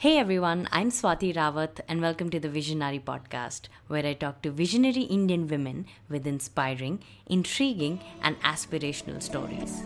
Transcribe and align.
Hey 0.00 0.16
everyone, 0.18 0.68
I'm 0.70 0.92
Swati 0.92 1.34
Rawat 1.34 1.80
and 1.88 2.00
welcome 2.00 2.30
to 2.30 2.38
the 2.38 2.48
Vision-Nari 2.48 3.00
Podcast, 3.00 3.62
where 3.88 4.06
I 4.06 4.12
talk 4.12 4.42
to 4.42 4.52
visionary 4.52 5.00
Indian 5.02 5.48
women 5.48 5.86
with 6.08 6.24
inspiring, 6.24 7.02
intriguing, 7.26 7.98
and 8.22 8.40
aspirational 8.42 9.20
stories. 9.20 9.82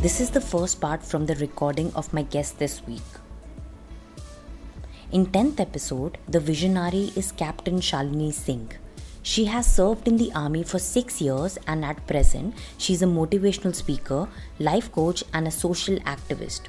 This 0.00 0.22
is 0.22 0.30
the 0.30 0.40
first 0.40 0.80
part 0.80 1.04
from 1.04 1.26
the 1.26 1.34
recording 1.34 1.92
of 1.94 2.14
my 2.14 2.22
guest 2.22 2.58
this 2.58 2.80
week. 2.86 3.02
In 5.12 5.26
10th 5.26 5.60
episode, 5.60 6.16
the 6.26 6.40
Vision-Nari 6.40 7.12
is 7.14 7.32
Captain 7.32 7.80
Shalini 7.80 8.32
Singh. 8.32 8.72
She 9.28 9.46
has 9.46 9.66
served 9.66 10.06
in 10.06 10.18
the 10.18 10.32
army 10.36 10.62
for 10.62 10.78
6 10.78 11.20
years 11.20 11.58
and 11.66 11.84
at 11.84 12.06
present 12.06 12.54
she 12.78 12.92
is 12.92 13.02
a 13.02 13.06
motivational 13.06 13.74
speaker, 13.74 14.28
life 14.60 14.92
coach 14.92 15.24
and 15.34 15.48
a 15.48 15.50
social 15.50 15.96
activist. 16.12 16.68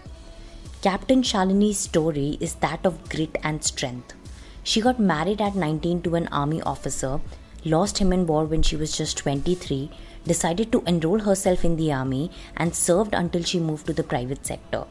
Captain 0.82 1.22
Shalini's 1.22 1.78
story 1.78 2.40
is 2.40 2.56
that 2.56 2.84
of 2.84 2.98
grit 3.10 3.38
and 3.44 3.64
strength. 3.64 4.16
She 4.64 4.82
got 4.82 5.00
married 5.00 5.40
at 5.40 5.54
19 5.54 6.02
to 6.02 6.16
an 6.16 6.28
army 6.30 6.60
officer, 6.64 7.22
lost 7.64 8.00
him 8.00 8.12
in 8.12 8.26
war 8.26 8.46
when 8.46 8.64
she 8.64 8.76
was 8.76 8.98
just 8.98 9.18
23, 9.18 9.92
decided 10.26 10.72
to 10.72 10.84
enroll 10.88 11.20
herself 11.20 11.64
in 11.64 11.76
the 11.76 11.94
army, 11.94 12.32
and 12.56 12.74
served 12.74 13.14
until 13.14 13.44
she 13.44 13.60
moved 13.60 13.86
to 13.86 13.94
the 13.94 14.04
private 14.16 14.48
sector. 14.48 14.86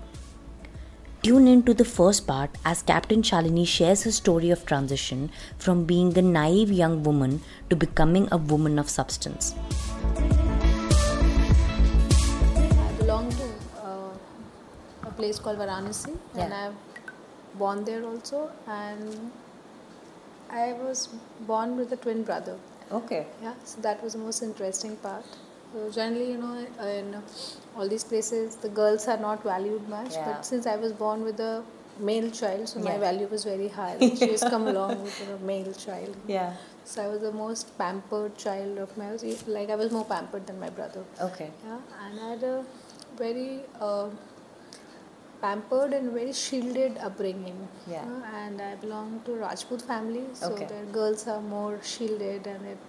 Tune 1.26 1.48
in 1.48 1.64
to 1.64 1.74
the 1.74 1.84
first 1.84 2.24
part 2.24 2.50
as 2.64 2.82
Captain 2.82 3.20
Shalini 3.20 3.66
shares 3.66 4.04
her 4.04 4.12
story 4.12 4.50
of 4.50 4.64
transition 4.64 5.28
from 5.58 5.84
being 5.84 6.16
a 6.16 6.22
naive 6.22 6.70
young 6.70 7.02
woman 7.02 7.40
to 7.68 7.74
becoming 7.74 8.28
a 8.30 8.36
woman 8.36 8.78
of 8.78 8.88
substance. 8.88 9.56
I 12.76 12.92
belong 12.98 13.28
to 13.32 13.48
uh, 13.82 14.12
a 15.02 15.10
place 15.10 15.40
called 15.40 15.58
Varanasi, 15.58 16.16
and 16.36 16.54
I've 16.54 16.76
born 17.58 17.84
there 17.84 18.04
also. 18.04 18.52
And 18.68 19.32
I 20.48 20.74
was 20.74 21.08
born 21.40 21.76
with 21.76 21.90
a 21.90 21.96
twin 21.96 22.22
brother. 22.22 22.56
Okay. 22.92 23.26
Yeah, 23.42 23.54
so 23.64 23.80
that 23.80 24.00
was 24.00 24.12
the 24.12 24.20
most 24.20 24.44
interesting 24.44 24.94
part. 24.98 25.24
So 25.72 25.90
generally, 25.90 26.30
you 26.32 26.38
know, 26.38 26.66
in 26.86 27.16
all 27.76 27.88
these 27.88 28.04
places, 28.04 28.56
the 28.56 28.68
girls 28.68 29.08
are 29.08 29.18
not 29.18 29.42
valued 29.42 29.88
much. 29.88 30.12
Yeah. 30.12 30.24
But 30.32 30.46
since 30.46 30.66
I 30.66 30.76
was 30.76 30.92
born 30.92 31.22
with 31.24 31.40
a 31.40 31.62
male 31.98 32.30
child, 32.30 32.68
so 32.68 32.80
my 32.80 32.96
value 32.98 33.26
was 33.26 33.44
very 33.44 33.68
high. 33.68 33.96
She 34.20 34.30
has 34.30 34.42
come 34.42 34.66
along 34.68 35.02
with 35.02 35.20
a 35.28 35.38
male 35.44 35.72
child. 35.72 36.16
Yeah. 36.26 36.54
So 36.84 37.02
I 37.02 37.08
was 37.08 37.20
the 37.20 37.32
most 37.32 37.76
pampered 37.78 38.36
child 38.36 38.78
of 38.78 38.96
my 38.96 39.10
like 39.46 39.70
I 39.70 39.76
was 39.76 39.90
more 39.90 40.04
pampered 40.04 40.46
than 40.46 40.60
my 40.60 40.70
brother. 40.70 41.04
Okay. 41.20 41.50
Yeah, 41.64 41.78
and 42.04 42.20
I 42.20 42.28
had 42.30 42.42
a 42.44 42.64
very 43.18 43.60
uh, 43.80 44.08
pampered 45.40 45.92
and 45.92 46.12
very 46.12 46.32
shielded 46.32 46.98
upbringing. 46.98 47.68
Yeah. 47.86 48.02
Uh, 48.02 48.36
and 48.42 48.60
I 48.60 48.74
belong 48.76 49.20
to 49.24 49.32
Rajput 49.32 49.82
family, 49.82 50.26
so 50.34 50.52
Okay. 50.52 50.66
their 50.66 50.84
girls 51.00 51.26
are 51.26 51.40
more 51.40 51.80
shielded 51.82 52.46
and 52.46 52.64
they're 52.64 52.84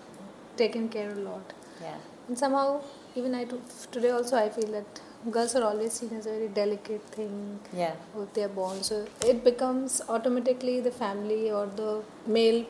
taken 0.57 0.89
care 0.89 1.11
a 1.11 1.21
lot. 1.29 1.53
Yeah. 1.81 1.97
And 2.27 2.37
somehow, 2.37 2.81
even 3.15 3.33
I 3.35 3.43
do, 3.45 3.61
today 3.91 4.09
also 4.11 4.37
I 4.37 4.49
feel 4.49 4.71
that 4.71 5.01
girls 5.31 5.55
are 5.55 5.63
always 5.63 5.93
seen 5.93 6.11
as 6.17 6.25
a 6.25 6.31
very 6.31 6.47
delicate 6.49 7.01
thing 7.03 7.59
Yeah. 7.73 7.93
if 8.17 8.33
they're 8.33 8.49
born. 8.49 8.83
So 8.83 9.05
it 9.25 9.43
becomes 9.43 10.01
automatically 10.09 10.79
the 10.81 10.91
family 10.91 11.51
or 11.51 11.65
the 11.67 12.03
male 12.25 12.65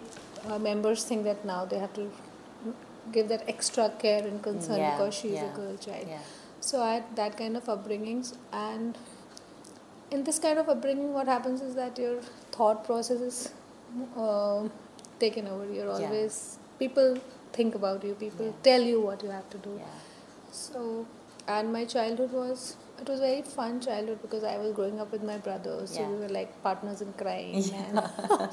uh, 0.48 0.60
members 0.60 1.04
think 1.04 1.24
that 1.24 1.44
now 1.46 1.66
they 1.66 1.80
have 1.80 1.94
to 1.94 2.12
give 3.12 3.28
that 3.30 3.44
extra 3.48 3.90
care 4.00 4.24
and 4.24 4.42
concern 4.44 4.78
Yeah, 4.80 4.98
because 4.98 5.16
she 5.16 5.30
is 5.30 5.36
yeah, 5.36 5.54
a 5.54 5.56
girl 5.56 5.78
child. 5.78 6.06
Yeah. 6.08 6.20
So 6.60 6.82
I 6.82 6.96
had 6.96 7.16
that 7.16 7.38
kind 7.38 7.56
of 7.56 7.66
upbringings, 7.66 8.36
and 8.52 8.98
in 10.12 10.24
this 10.24 10.40
kind 10.40 10.60
of 10.60 10.70
upbringing, 10.70 11.14
what 11.14 11.28
happens 11.28 11.62
is 11.62 11.76
that 11.76 11.98
your 11.98 12.20
thought 12.52 12.84
process 12.86 13.22
is 13.22 13.54
uh, 14.18 14.68
taken 15.20 15.48
over. 15.48 15.72
You're 15.72 15.90
always 15.92 16.58
people 16.80 17.18
think 17.60 17.76
about 17.84 18.04
you. 18.10 18.16
People 18.26 18.48
Yeah. 18.48 18.58
tell 18.72 18.90
you 18.94 19.00
what 19.10 19.24
you 19.30 19.38
have 19.38 19.50
to 19.56 19.64
do. 19.70 19.78
Yeah. 19.84 20.02
So, 20.52 21.06
and 21.48 21.72
my 21.80 21.86
childhood 21.86 22.32
was 22.42 22.76
it 23.02 23.08
was 23.12 23.20
very 23.24 23.42
fun 23.48 23.74
childhood 23.86 24.22
because 24.24 24.44
I 24.52 24.58
was 24.60 24.72
growing 24.78 25.00
up 25.02 25.12
with 25.16 25.24
my 25.30 25.36
brothers, 25.48 25.92
so 25.96 26.00
Yeah. 26.02 26.08
we 26.14 26.16
were 26.22 26.30
like 26.36 26.54
partners 26.64 27.02
in 27.06 27.12
crime. 27.20 27.52
Yeah. 27.66 27.84
And, 27.90 28.00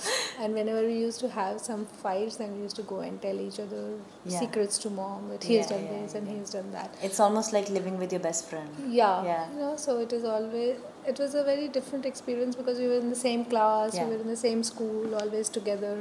and 0.47 0.59
whenever 0.59 0.83
we 0.89 0.97
used 1.05 1.21
to 1.21 1.31
have 1.37 1.61
some 1.67 1.87
fights, 2.03 2.37
then 2.43 2.53
we 2.57 2.61
used 2.65 2.77
to 2.81 2.85
go 2.91 2.99
and 3.07 3.23
tell 3.23 3.41
each 3.45 3.59
other 3.65 3.85
Yeah. 4.33 4.41
secrets 4.43 4.77
to 4.85 4.91
mom 4.99 5.31
that 5.31 5.47
he 5.51 5.57
Yeah, 5.57 5.71
done 5.73 5.87
this 5.95 6.15
and 6.21 6.29
yeah. 6.33 6.37
has 6.43 6.51
done 6.59 6.69
that. 6.73 6.95
It's 7.11 7.21
almost 7.29 7.55
like 7.59 7.71
living 7.79 7.99
with 8.05 8.13
your 8.19 8.21
best 8.29 8.51
friend. 8.51 8.69
Yeah, 9.01 9.25
Yeah. 9.31 9.49
you 9.55 9.61
know, 9.63 9.73
so 9.87 9.97
it 10.07 10.13
is 10.21 10.29
always 10.37 10.77
it 11.15 11.19
was 11.25 11.35
a 11.35 11.43
very 11.51 11.69
different 11.81 12.05
experience 12.13 12.55
because 12.63 12.79
we 12.87 12.93
were 12.93 13.01
in 13.07 13.11
the 13.17 13.23
same 13.25 13.47
class, 13.57 13.99
we 14.03 14.05
were 14.15 14.21
in 14.27 14.33
the 14.37 14.41
same 14.47 14.63
school, 14.75 15.15
always 15.25 15.49
together, 15.61 15.97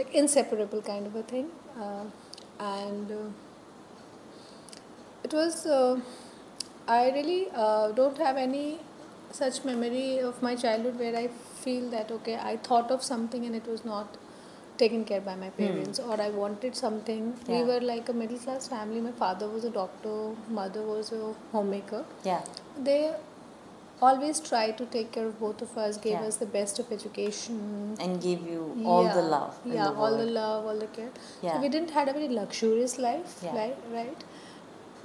like 0.00 0.14
inseparable 0.24 0.82
kind 0.94 1.06
of 1.06 1.16
a 1.16 1.22
thing, 1.34 1.50
uh, 1.80 2.04
and 2.58 3.10
uh, 3.10 3.28
it 5.22 5.32
was. 5.32 5.66
Uh, 5.66 6.00
I 6.86 7.10
really 7.10 7.48
uh, 7.54 7.92
don't 7.92 8.18
have 8.18 8.36
any 8.36 8.78
such 9.32 9.64
memory 9.64 10.18
of 10.18 10.42
my 10.42 10.54
childhood 10.54 10.98
where 10.98 11.16
I 11.16 11.28
feel 11.28 11.88
that 11.90 12.10
okay, 12.10 12.36
I 12.36 12.56
thought 12.58 12.90
of 12.90 13.02
something 13.02 13.46
and 13.46 13.54
it 13.56 13.66
was 13.66 13.84
not 13.84 14.16
taken 14.76 15.04
care 15.04 15.20
by 15.20 15.34
my 15.36 15.50
parents, 15.50 15.98
or 16.00 16.20
I 16.20 16.30
wanted 16.30 16.76
something. 16.76 17.30
Hmm. 17.32 17.50
Yeah. 17.52 17.60
We 17.62 17.66
were 17.68 17.80
like 17.80 18.08
a 18.08 18.12
middle 18.12 18.38
class 18.38 18.68
family. 18.68 19.00
My 19.00 19.12
father 19.12 19.48
was 19.48 19.64
a 19.64 19.70
doctor, 19.70 20.34
mother 20.48 20.82
was 20.82 21.12
a 21.12 21.34
homemaker 21.52 22.04
Yeah. 22.24 22.42
they 22.78 23.14
always 24.02 24.40
try 24.40 24.70
to 24.78 24.84
take 24.86 25.10
care 25.12 25.26
of 25.26 25.38
both 25.40 25.62
of 25.62 25.76
us 25.78 25.96
gave 25.96 26.12
Yeah. 26.14 26.26
us 26.30 26.36
the 26.36 26.46
best 26.46 26.78
of 26.82 26.90
education 26.92 27.58
And 28.00 28.20
gave 28.20 28.46
you 28.52 28.62
all 28.84 29.04
the 29.18 29.22
love. 29.22 29.58
yeah 29.64 29.84
the 29.84 29.94
all 29.94 30.16
the 30.22 30.26
love 30.36 30.66
all 30.66 30.78
the 30.84 30.88
care 30.98 31.10
Yeah. 31.42 31.52
so 31.54 31.60
we 31.64 31.68
didn't 31.74 31.90
had 31.98 32.08
a 32.08 32.12
very 32.20 32.28
luxurious 32.38 32.98
life 32.98 33.36
Yeah. 33.48 33.56
right 33.60 33.78
right 33.98 34.24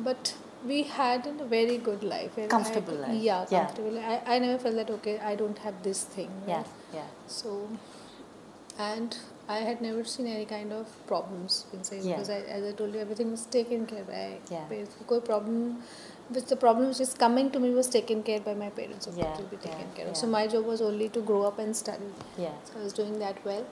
but 0.09 0.33
we 0.71 0.81
had 0.83 1.27
a 1.27 1.45
very 1.53 1.77
good 1.89 2.03
life 2.03 2.35
where 2.37 2.45
I- 2.47 2.49
Comfortable 2.49 2.95
life. 3.03 3.13
yeah 3.27 3.45
comfortable. 3.45 3.93
Yeah. 3.99 4.07
comfortable 4.07 4.33
I, 4.33 4.35
I 4.35 4.39
never 4.45 4.57
felt 4.65 4.75
that 4.81 4.89
okay 4.97 5.17
i 5.31 5.35
don't 5.43 5.59
have 5.67 5.81
this 5.89 6.03
thing 6.17 6.31
Yeah. 6.47 6.57
right? 6.57 6.67
Yeah. 6.99 7.07
so 7.27 7.55
and 8.89 9.17
i 9.47 9.59
had 9.69 9.81
never 9.81 10.03
seen 10.03 10.27
any 10.35 10.45
kind 10.45 10.73
of 10.81 10.87
problems 11.07 11.65
inside 11.73 12.01
Yeah. 12.03 12.15
because 12.15 12.29
I, 12.29 12.39
as 12.57 12.63
i 12.73 12.75
told 12.81 12.93
you 12.93 12.99
everything 13.07 13.31
was 13.37 13.45
taken 13.57 13.85
care 13.85 14.03
by 14.13 14.21
Yeah. 14.55 14.65
parents 14.73 14.95
कोई 15.13 15.23
problem 15.31 15.63
which 16.35 16.45
the 16.45 16.55
problem 16.55 16.87
which 16.89 16.99
is 17.05 17.13
coming 17.25 17.49
to 17.51 17.59
me 17.59 17.69
was 17.79 17.87
taken 17.97 18.21
care 18.23 18.39
by 18.39 18.53
my 18.53 18.69
parents 18.69 19.05
so 19.07 19.11
Yeah, 19.15 19.33
it 19.33 19.39
will 19.39 19.51
be 19.55 19.57
taken 19.57 19.87
yeah, 19.89 19.95
care 19.95 20.05
of 20.07 20.11
yeah. 20.15 20.21
so 20.21 20.27
my 20.27 20.45
job 20.47 20.65
was 20.65 20.81
only 20.81 21.09
to 21.09 21.21
grow 21.21 21.43
up 21.43 21.59
and 21.59 21.75
study 21.75 22.09
Yeah. 22.37 22.57
so 22.65 22.79
i 22.79 22.83
was 22.83 22.93
doing 23.01 23.19
that 23.19 23.43
well 23.45 23.65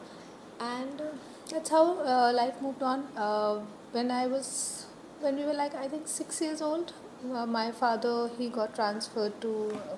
and 0.60 1.02
uh, 1.02 1.12
that's 1.52 1.70
how 1.70 1.84
uh, 2.14 2.32
life 2.34 2.62
moved 2.62 2.82
on 2.84 3.08
uh, 3.26 3.60
when 3.92 4.12
i 4.12 4.26
was 4.28 4.86
when 5.22 5.36
we 5.42 5.46
were 5.50 5.54
like 5.64 5.76
i 5.76 5.88
think 5.88 6.08
six 6.08 6.42
years 6.42 6.62
old 6.62 6.94
uh, 7.34 7.46
my 7.46 7.72
father 7.72 8.30
he 8.38 8.48
got 8.58 8.74
transferred 8.80 9.40
to 9.46 9.54
uh, 9.76 9.96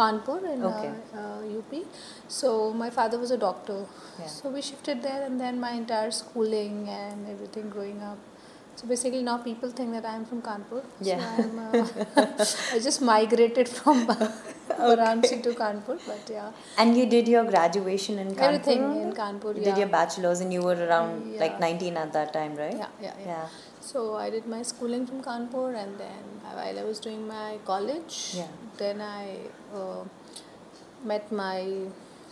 kanpur 0.00 0.38
in 0.52 0.62
Okay. 0.70 0.92
uh, 1.14 1.18
uh, 1.22 1.40
up 1.56 1.82
so 2.28 2.72
my 2.84 2.90
father 2.98 3.18
was 3.24 3.30
a 3.30 3.40
doctor 3.48 3.78
Yeah. 4.20 4.26
so 4.36 4.50
we 4.56 4.62
shifted 4.70 5.02
there 5.08 5.22
and 5.26 5.40
then 5.44 5.58
my 5.66 5.72
entire 5.82 6.10
schooling 6.20 6.78
and 7.00 7.28
everything 7.34 7.68
growing 7.76 8.00
up 8.10 8.18
so 8.76 8.86
basically 8.92 9.22
now 9.28 9.36
people 9.48 9.70
think 9.78 9.90
that 9.96 10.06
i'm 10.12 10.24
from 10.30 10.40
kanpur 10.48 10.82
Yeah. 11.08 11.20
so 11.20 11.42
i'm 11.42 11.58
uh, 11.64 12.44
i 12.76 12.78
just 12.88 13.00
migrated 13.12 13.68
from 13.78 13.98
varanasi 14.82 15.36
to 15.46 15.50
kanpur 15.62 15.96
but 16.10 16.30
yeah 16.36 16.50
And 16.82 16.96
you 16.98 17.04
did 17.14 17.26
your 17.32 17.44
graduation 17.52 18.14
in 18.22 18.28
Kanpur? 18.36 18.46
Everything 18.48 18.82
in 19.02 19.10
Kanpur, 19.18 19.50
You 19.56 19.62
yeah. 19.62 19.68
did 19.68 19.78
your 19.82 19.88
bachelor's 19.96 20.40
and 20.44 20.52
you 20.56 20.62
were 20.68 20.78
around 20.86 21.12
like 21.42 21.56
19 21.64 21.96
at 22.02 22.10
that 22.16 22.30
time, 22.36 22.52
right? 22.62 22.76
Yeah, 22.82 22.92
yeah, 23.06 23.16
yeah. 23.20 23.26
Yeah. 23.32 23.46
So 23.88 24.00
I 24.24 24.30
did 24.34 24.46
my 24.54 24.60
schooling 24.70 25.04
from 25.10 25.18
Kanpur, 25.28 25.68
and 25.82 25.92
then 26.04 26.22
while 26.58 26.78
I 26.82 26.84
was 26.90 26.98
doing 27.06 27.20
my 27.32 27.48
college, 27.70 28.16
Yeah. 28.40 28.50
then 28.82 29.02
I 29.08 29.22
uh, 29.80 30.02
met 31.12 31.30
my 31.42 31.58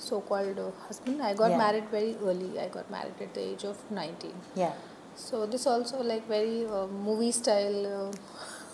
so-called 0.09 0.61
husband. 0.87 1.23
I 1.31 1.35
got 1.43 1.51
Yeah. 1.55 1.63
married 1.65 1.89
very 1.97 2.13
early. 2.31 2.51
I 2.65 2.69
got 2.79 2.91
married 2.97 3.21
at 3.29 3.35
the 3.41 3.45
age 3.51 3.65
of 3.73 3.85
nineteen. 4.01 4.37
Yeah. 4.65 4.75
So 5.29 5.47
this 5.47 5.67
also 5.67 6.03
like 6.03 6.27
very 6.29 6.67
uh, 6.67 6.87
movie 6.87 7.33
style. 7.33 7.87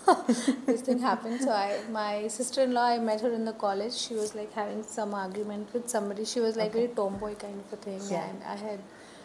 Uh, 0.07 0.15
this 0.65 0.81
thing 0.81 0.99
happened. 0.99 1.41
So 1.41 1.51
I, 1.51 1.79
my 1.91 2.27
sister-in-law, 2.29 2.83
I 2.95 2.97
met 2.99 3.19
her 3.21 3.31
in 3.33 3.43
the 3.43 3.51
college. 3.53 3.93
She 3.93 4.13
was 4.13 4.33
like 4.35 4.53
having 4.53 4.83
some 4.83 5.13
argument 5.13 5.73
with 5.73 5.89
somebody. 5.89 6.23
She 6.25 6.39
was 6.39 6.55
like 6.55 6.69
Okay. 6.69 6.85
very 6.85 6.95
tomboy 6.95 7.35
kind 7.35 7.59
of 7.65 7.73
a 7.73 7.81
thing, 7.87 7.99
Yeah. 8.09 8.29
and 8.29 8.41
I 8.43 8.55
had, 8.55 8.79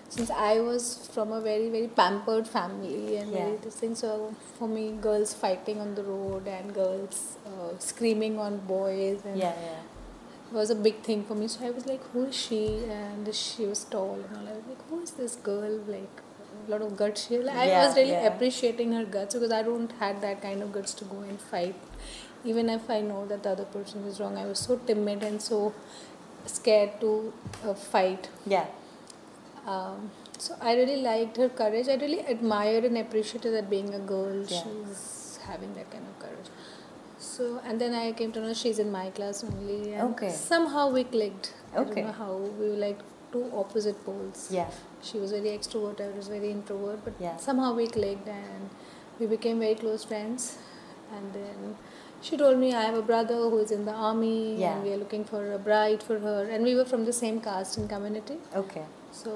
since 0.08 0.30
I 0.30 0.58
was 0.60 1.08
from 1.14 1.30
a 1.32 1.40
very 1.40 1.68
very 1.70 1.86
pampered 2.00 2.48
family 2.48 3.16
and 3.18 3.30
very 3.30 3.52
Yeah. 3.52 3.62
this 3.66 3.76
thing. 3.76 3.94
So 3.94 4.34
for 4.58 4.66
me, 4.66 4.84
girls 5.06 5.34
fighting 5.44 5.80
on 5.80 5.94
the 5.94 6.02
road 6.02 6.48
and 6.48 6.74
girls 6.74 7.22
uh, 7.46 7.78
screaming 7.78 8.38
on 8.40 8.58
boys 8.74 9.24
and 9.24 9.38
Yeah. 9.38 9.54
Yeah. 9.68 9.78
was 10.58 10.70
a 10.70 10.74
big 10.88 10.98
thing 11.10 11.22
for 11.30 11.36
me. 11.36 11.46
So 11.48 11.64
I 11.64 11.70
was 11.70 11.86
like, 11.86 12.02
who 12.12 12.24
is 12.24 12.34
she? 12.36 12.64
And 12.98 13.32
she 13.34 13.66
was 13.66 13.84
tall 13.84 14.18
and 14.26 14.36
all. 14.36 14.48
I 14.52 14.56
was 14.58 14.66
like, 14.74 14.82
who 14.90 15.00
is 15.00 15.12
this 15.22 15.36
girl? 15.36 15.78
Like, 15.96 16.21
lot 16.70 16.82
of 16.82 16.96
guts. 16.96 17.26
She, 17.28 17.36
I 17.36 17.66
Yeah, 17.66 17.86
was 17.86 17.96
really 17.96 18.10
yeah. 18.10 18.26
appreciating 18.34 18.92
her 18.92 19.04
guts 19.04 19.34
because 19.34 19.52
I 19.52 19.62
don't 19.62 19.90
had 20.00 20.20
that 20.22 20.40
kind 20.42 20.62
of 20.62 20.72
guts 20.72 20.94
to 20.94 21.04
go 21.04 21.20
and 21.20 21.40
fight. 21.40 21.74
Even 22.44 22.68
if 22.68 22.88
I 22.90 23.00
know 23.00 23.24
that 23.26 23.42
the 23.44 23.50
other 23.50 23.64
person 23.64 24.04
is 24.04 24.18
wrong, 24.20 24.36
I 24.36 24.46
was 24.46 24.58
so 24.58 24.76
timid 24.86 25.22
and 25.22 25.40
so 25.40 25.72
scared 26.46 27.00
to 27.00 27.32
uh, 27.64 27.74
fight. 27.74 28.28
Yeah. 28.46 28.66
Um, 29.66 30.10
so 30.38 30.56
I 30.60 30.74
really 30.74 30.96
liked 31.02 31.36
her 31.36 31.48
courage. 31.48 31.88
I 31.88 31.94
really 31.94 32.20
admired 32.20 32.84
and 32.84 32.98
appreciated 32.98 33.54
that 33.54 33.70
being 33.70 33.94
a 33.94 33.98
girl, 34.00 34.44
Yeah. 34.48 34.62
she's 34.62 35.38
having 35.46 35.72
that 35.74 35.90
kind 35.90 36.04
of 36.06 36.18
courage. 36.18 36.50
So 37.18 37.60
and 37.64 37.80
then 37.80 37.94
I 37.94 38.10
came 38.12 38.32
to 38.32 38.40
know 38.40 38.52
she's 38.52 38.80
in 38.80 38.90
my 38.90 39.10
class 39.10 39.44
only. 39.44 39.94
And 39.94 40.14
Okay. 40.14 40.30
Somehow 40.30 40.90
we 40.90 41.04
clicked. 41.04 41.54
I 41.74 41.78
Okay. 41.78 41.94
don't 42.02 42.06
know 42.06 42.12
how 42.12 42.32
we 42.34 42.68
were 42.70 42.76
like 42.76 42.98
two 43.32 43.44
opposite 43.62 44.04
poles. 44.04 44.48
Yeah. 44.50 44.70
She 45.02 45.18
was 45.18 45.32
very 45.32 45.50
extrovert. 45.58 46.00
I 46.00 46.10
was 46.16 46.28
very 46.28 46.50
introvert. 46.50 47.04
But 47.04 47.14
Yeah. 47.20 47.36
somehow 47.36 47.74
we 47.74 47.86
clicked 47.86 48.28
and 48.28 48.70
we 49.18 49.26
became 49.26 49.58
very 49.60 49.74
close 49.74 50.04
friends. 50.04 50.58
And 51.16 51.32
then 51.34 51.76
she 52.20 52.36
told 52.36 52.58
me 52.58 52.72
I 52.74 52.82
have 52.82 52.96
a 52.98 53.02
brother 53.12 53.38
who 53.50 53.58
is 53.58 53.70
in 53.70 53.84
the 53.84 53.92
army 54.10 54.56
Yeah. 54.56 54.74
and 54.74 54.84
we 54.84 54.92
are 54.92 55.00
looking 55.04 55.24
for 55.24 55.42
a 55.52 55.58
bride 55.58 56.02
for 56.02 56.18
her. 56.26 56.40
And 56.50 56.64
we 56.64 56.74
were 56.74 56.84
from 56.84 57.04
the 57.04 57.12
same 57.22 57.40
caste 57.40 57.78
and 57.78 57.88
community. 57.88 58.38
Okay. 58.64 58.84
So, 59.12 59.32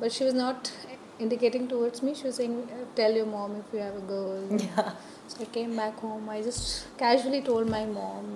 but 0.00 0.12
she 0.12 0.24
was 0.24 0.34
not 0.34 0.70
indicating 1.18 1.66
towards 1.68 2.02
me. 2.02 2.14
She 2.20 2.24
was 2.28 2.36
saying, 2.36 2.54
"Tell 3.00 3.12
your 3.18 3.26
mom 3.32 3.56
if 3.62 3.72
you 3.74 3.80
have 3.86 3.96
a 3.96 4.06
girl." 4.12 4.46
Yeah. 4.62 4.92
So 5.32 5.42
I 5.42 5.48
came 5.56 5.76
back 5.80 6.00
home. 6.06 6.28
I 6.36 6.40
just 6.46 6.64
casually 7.02 7.40
told 7.50 7.68
my 7.74 7.82
mom, 7.98 8.30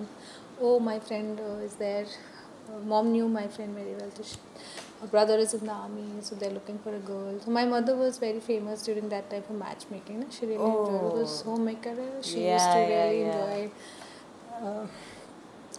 "Oh, 0.67 0.75
my 0.89 0.99
friend 1.09 1.41
uh, 1.47 1.65
is 1.69 1.73
there." 1.81 2.05
Mom 2.85 3.11
knew 3.11 3.27
my 3.27 3.47
friend 3.47 3.73
very 3.75 3.93
well. 3.95 4.11
So 4.15 4.23
she, 4.23 4.37
her 5.01 5.07
brother 5.07 5.35
is 5.37 5.53
in 5.53 5.65
the 5.65 5.71
army, 5.71 6.05
so 6.21 6.35
they're 6.35 6.49
looking 6.51 6.79
for 6.79 6.93
a 6.95 6.99
girl. 6.99 7.39
So 7.43 7.51
my 7.51 7.65
mother 7.65 7.95
was 7.95 8.17
very 8.17 8.39
famous 8.39 8.81
during 8.83 9.09
that 9.09 9.29
time 9.29 9.43
for 9.43 9.53
matchmaking. 9.53 10.25
She 10.29 10.45
really 10.45 10.55
enjoyed. 10.55 11.13
It 11.13 11.17
was 11.21 11.43
Oh. 11.45 11.51
homemaker. 11.51 11.95
She 12.21 12.41
Yeah, 12.45 12.53
used 12.53 12.71
to 12.73 12.79
really 12.79 13.21
yeah. 13.21 13.27
enjoy 13.27 13.71
uh, 14.63 14.87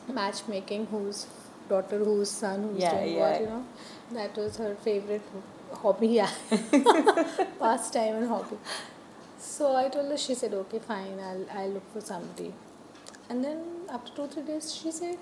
matchmaking. 0.09 0.87
Whose 0.87 1.27
daughter, 1.69 1.99
whose 1.99 2.31
son, 2.31 2.63
who's 2.65 2.83
Yeah, 2.83 2.99
doing 2.99 3.15
yeah. 3.17 3.31
what, 3.31 3.41
you 3.41 3.47
know. 3.47 3.65
That 4.13 4.37
was 4.37 4.57
her 4.57 4.75
favorite 4.75 5.23
hobby, 5.83 6.09
yeah. 6.09 6.31
Pastime 7.59 8.15
and 8.17 8.29
hobby. 8.29 8.57
So 9.39 9.75
I 9.77 9.89
told 9.89 10.11
her, 10.11 10.17
she 10.17 10.35
said, 10.35 10.53
okay, 10.55 10.79
fine, 10.81 11.19
I'll, 11.21 11.47
I'll 11.59 11.69
look 11.71 11.93
for 11.93 12.01
somebody. 12.01 12.53
And 13.29 13.45
then 13.45 13.63
after 13.89 14.13
two, 14.15 14.27
three 14.27 14.43
days, 14.43 14.75
she 14.75 14.91
said, 14.91 15.19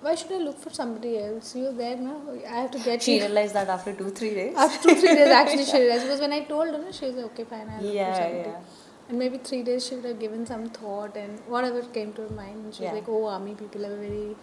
why 0.00 0.14
should 0.14 0.32
I 0.32 0.38
look 0.38 0.58
for 0.60 0.70
somebody 0.70 1.18
else? 1.18 1.54
You're 1.56 1.72
there 1.72 1.96
now. 1.96 2.20
I 2.48 2.60
have 2.62 2.70
to 2.72 2.78
get 2.78 3.02
She 3.02 3.16
you. 3.16 3.22
realized 3.26 3.54
that 3.54 3.68
after 3.68 3.92
two, 3.92 4.10
three 4.10 4.34
days. 4.34 4.54
After 4.56 4.88
two, 4.88 4.94
three 5.00 5.14
days, 5.14 5.28
actually, 5.28 5.64
she 5.64 5.78
realized. 5.84 6.04
Because 6.04 6.20
when 6.20 6.32
I 6.32 6.40
told 6.44 6.68
her, 6.68 6.78
no, 6.78 6.92
she 6.92 7.06
was 7.06 7.14
like, 7.16 7.24
okay, 7.26 7.44
fine, 7.44 7.68
I'll 7.68 7.82
look 7.82 7.94
Yeah, 7.94 8.12
for 8.12 8.22
somebody. 8.22 8.48
yeah. 8.50 8.60
And 9.08 9.18
maybe 9.18 9.38
three 9.38 9.62
days 9.62 9.86
she 9.86 9.94
would 9.96 10.04
have 10.04 10.18
given 10.20 10.44
some 10.46 10.68
thought 10.68 11.16
and 11.16 11.38
whatever 11.46 11.82
came 11.82 12.12
to 12.14 12.22
her 12.22 12.34
mind. 12.34 12.64
And 12.66 12.74
she 12.74 12.82
Yeah. 12.84 12.92
was 12.92 13.00
like, 13.00 13.08
oh, 13.08 13.24
army 13.26 13.54
people 13.54 13.82
have 13.82 13.92
a 13.92 13.96
very 13.96 14.36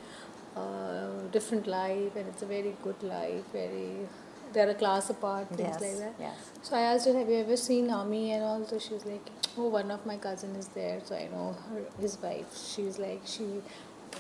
uh, 0.56 1.22
different 1.32 1.68
life 1.68 2.16
and 2.16 2.28
it's 2.28 2.42
a 2.42 2.46
very 2.46 2.76
good 2.84 3.02
life, 3.04 3.44
very, 3.52 4.08
they're 4.54 4.70
a 4.70 4.74
class 4.74 5.10
apart, 5.10 5.48
things 5.50 5.60
Yes. 5.60 5.82
like 5.82 5.98
that. 6.00 6.14
Yes. 6.20 6.36
So 6.64 6.76
I 6.76 6.82
asked 6.82 7.06
her, 7.08 7.18
have 7.18 7.30
you 7.30 7.38
ever 7.38 7.58
seen 7.58 7.90
army 7.92 8.32
and 8.32 8.44
all? 8.44 8.66
So 8.66 8.80
she 8.80 8.94
was 8.94 9.06
like, 9.06 9.26
oh, 9.58 9.68
one 9.68 9.92
of 9.92 10.06
my 10.06 10.18
cousin 10.18 10.56
is 10.56 10.68
there. 10.70 11.00
So 11.04 11.16
I 11.16 11.28
know 11.28 11.56
her, 11.70 11.82
his 12.02 12.18
wife. 12.22 12.58
She's 12.58 12.98
like, 12.98 13.22
she 13.26 13.62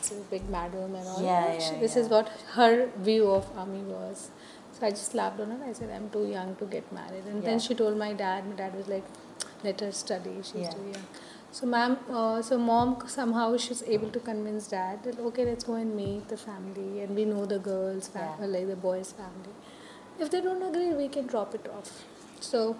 is 0.01 0.11
a 0.11 0.15
big 0.31 0.49
madam 0.49 0.95
and 0.95 1.07
all. 1.07 1.21
Yeah, 1.21 1.57
She- 1.59 1.73
yeah, 1.73 1.79
this 1.79 1.95
yeah. 1.95 2.01
is 2.03 2.09
what 2.09 2.29
her 2.59 2.89
view 2.97 3.29
of 3.31 3.45
army 3.57 3.83
was. 3.83 4.29
So 4.79 4.85
I 4.87 4.89
just 4.91 5.13
laughed 5.15 5.39
on 5.39 5.51
her. 5.51 5.63
I 5.65 5.73
said, 5.73 5.89
I'm 5.89 6.09
too 6.09 6.25
young 6.25 6.55
to 6.57 6.65
get 6.65 6.91
married. 6.91 7.25
And 7.25 7.41
Yeah. 7.43 7.49
then 7.49 7.59
she 7.59 7.75
told 7.75 7.97
my 7.97 8.11
dad. 8.13 8.47
My 8.47 8.55
dad 8.55 8.75
was 8.75 8.87
like, 8.87 9.03
let 9.63 9.79
her 9.81 9.91
study. 9.91 10.35
She's 10.41 10.55
Yeah. 10.63 10.71
too 10.71 10.87
young. 10.95 11.05
So 11.51 11.65
ma'am, 11.73 11.97
uh, 12.11 12.41
so 12.41 12.57
mom 12.57 12.89
somehow 13.07 13.45
she's 13.65 13.81
able 13.97 14.09
to 14.15 14.19
convince 14.19 14.67
dad 14.67 15.03
that 15.03 15.19
okay, 15.27 15.45
let's 15.45 15.63
go 15.63 15.75
and 15.75 15.95
meet 15.95 16.27
the 16.27 16.35
family, 16.37 16.99
and 17.03 17.15
we 17.15 17.23
know 17.29 17.45
the 17.45 17.59
girls, 17.67 18.09
family, 18.15 18.47
Yeah. 18.47 18.57
like 18.57 18.67
the 18.67 18.75
boys' 18.87 19.11
family. 19.21 19.53
If 20.19 20.31
they 20.31 20.41
don't 20.41 20.61
agree, 20.71 20.89
we 20.93 21.07
can 21.07 21.27
drop 21.27 21.55
it 21.55 21.69
off. 21.77 21.93
So 22.41 22.75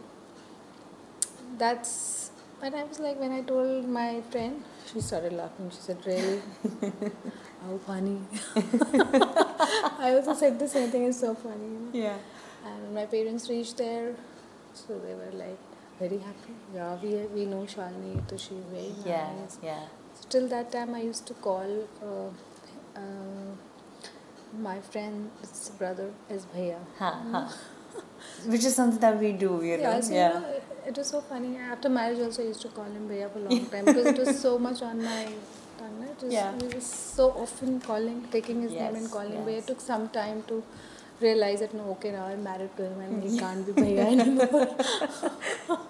that's 1.57 2.25
and 2.62 2.75
I 2.75 2.84
was 2.84 3.00
like 3.00 3.19
when 3.19 3.31
I 3.31 3.42
told 3.42 3.88
my 3.88 4.22
friend, 4.31 4.63
she 4.92 5.02
started 5.02 5.34
laughing. 5.34 5.69
She 5.72 5.81
said, 5.88 5.98
"Really? 6.06 6.42
How 7.66 7.78
funny!" 7.86 8.19
I 10.00 10.13
also 10.16 10.34
said 10.34 10.60
the 10.60 10.68
same 10.68 10.90
thing. 10.92 11.06
It's 11.06 11.19
so 11.19 11.34
funny. 11.36 11.68
you 11.74 11.80
know. 11.80 11.92
Yeah. 12.07 12.18
And 12.66 12.94
my 12.94 13.06
parents 13.06 13.50
reached 13.50 13.78
there, 13.78 14.16
so 14.74 14.98
they 15.00 15.13
were 15.13 15.31
like 15.34 15.60
very 16.00 16.18
happy. 16.18 16.54
Yeah, 16.74 16.96
we 17.02 17.13
we 17.38 17.46
know 17.46 17.63
Shalini, 17.75 18.18
so 18.30 18.38
she's 18.38 18.66
very 18.72 18.94
Yeah. 19.06 19.30
nice. 19.42 19.57
Yeah. 19.63 19.86
Till 20.30 20.48
that 20.50 20.72
time, 20.72 20.96
I 20.96 21.02
used 21.02 21.25
to 21.28 21.34
call 21.36 21.72
uh, 22.02 22.30
uh, 23.00 23.52
my 24.68 24.80
friend's 24.81 25.69
brother 25.78 26.12
as 26.30 26.46
Bhaiya. 26.46 26.80
Which 28.46 28.63
is 28.66 28.75
something 28.75 29.00
that 29.00 29.19
we 29.19 29.31
do, 29.34 29.62
you 29.63 29.78
know. 29.78 29.84
Yeah, 29.84 30.00
so 30.02 30.13
you 30.13 30.19
know, 30.19 30.44
it, 30.87 30.97
was 30.97 31.07
so 31.07 31.21
funny. 31.21 31.57
After 31.57 31.89
marriage, 31.89 32.19
also, 32.19 32.43
I 32.43 32.47
used 32.47 32.61
to 32.61 32.69
call 32.69 32.85
him 32.85 33.09
Bhaiya 33.09 33.31
for 33.31 33.39
a 33.39 33.41
long 33.41 33.65
time 33.73 33.85
because 33.85 34.05
it 34.07 34.17
was 34.17 34.39
so 34.39 34.57
much 34.57 34.81
on 34.81 35.03
my 35.03 35.27
tongue. 35.77 36.07
It 36.09 36.23
was, 36.23 36.33
Yeah. 36.33 36.55
We 36.55 36.67
were 36.67 36.81
so 36.81 37.31
often 37.31 37.79
calling, 37.79 38.27
taking 38.31 38.61
his 38.61 38.71
name 38.71 38.95
and 38.95 39.03
Yes, 39.03 39.11
calling 39.11 39.45
Bhaiya. 39.45 39.59
It 39.59 39.67
took 39.67 39.81
some 39.81 40.09
time 40.09 40.43
to 40.47 40.63
realize 41.21 41.59
that, 41.61 41.73
no, 41.73 41.83
okay, 41.91 42.11
now 42.11 42.25
I'm 42.25 42.43
married 42.43 42.75
to 42.77 42.83
him 42.83 42.99
and 43.01 43.23
he 43.23 43.37
can't 43.39 43.65
be 43.65 43.73
Bhaiya 43.81 44.05
anymore. 44.15 45.79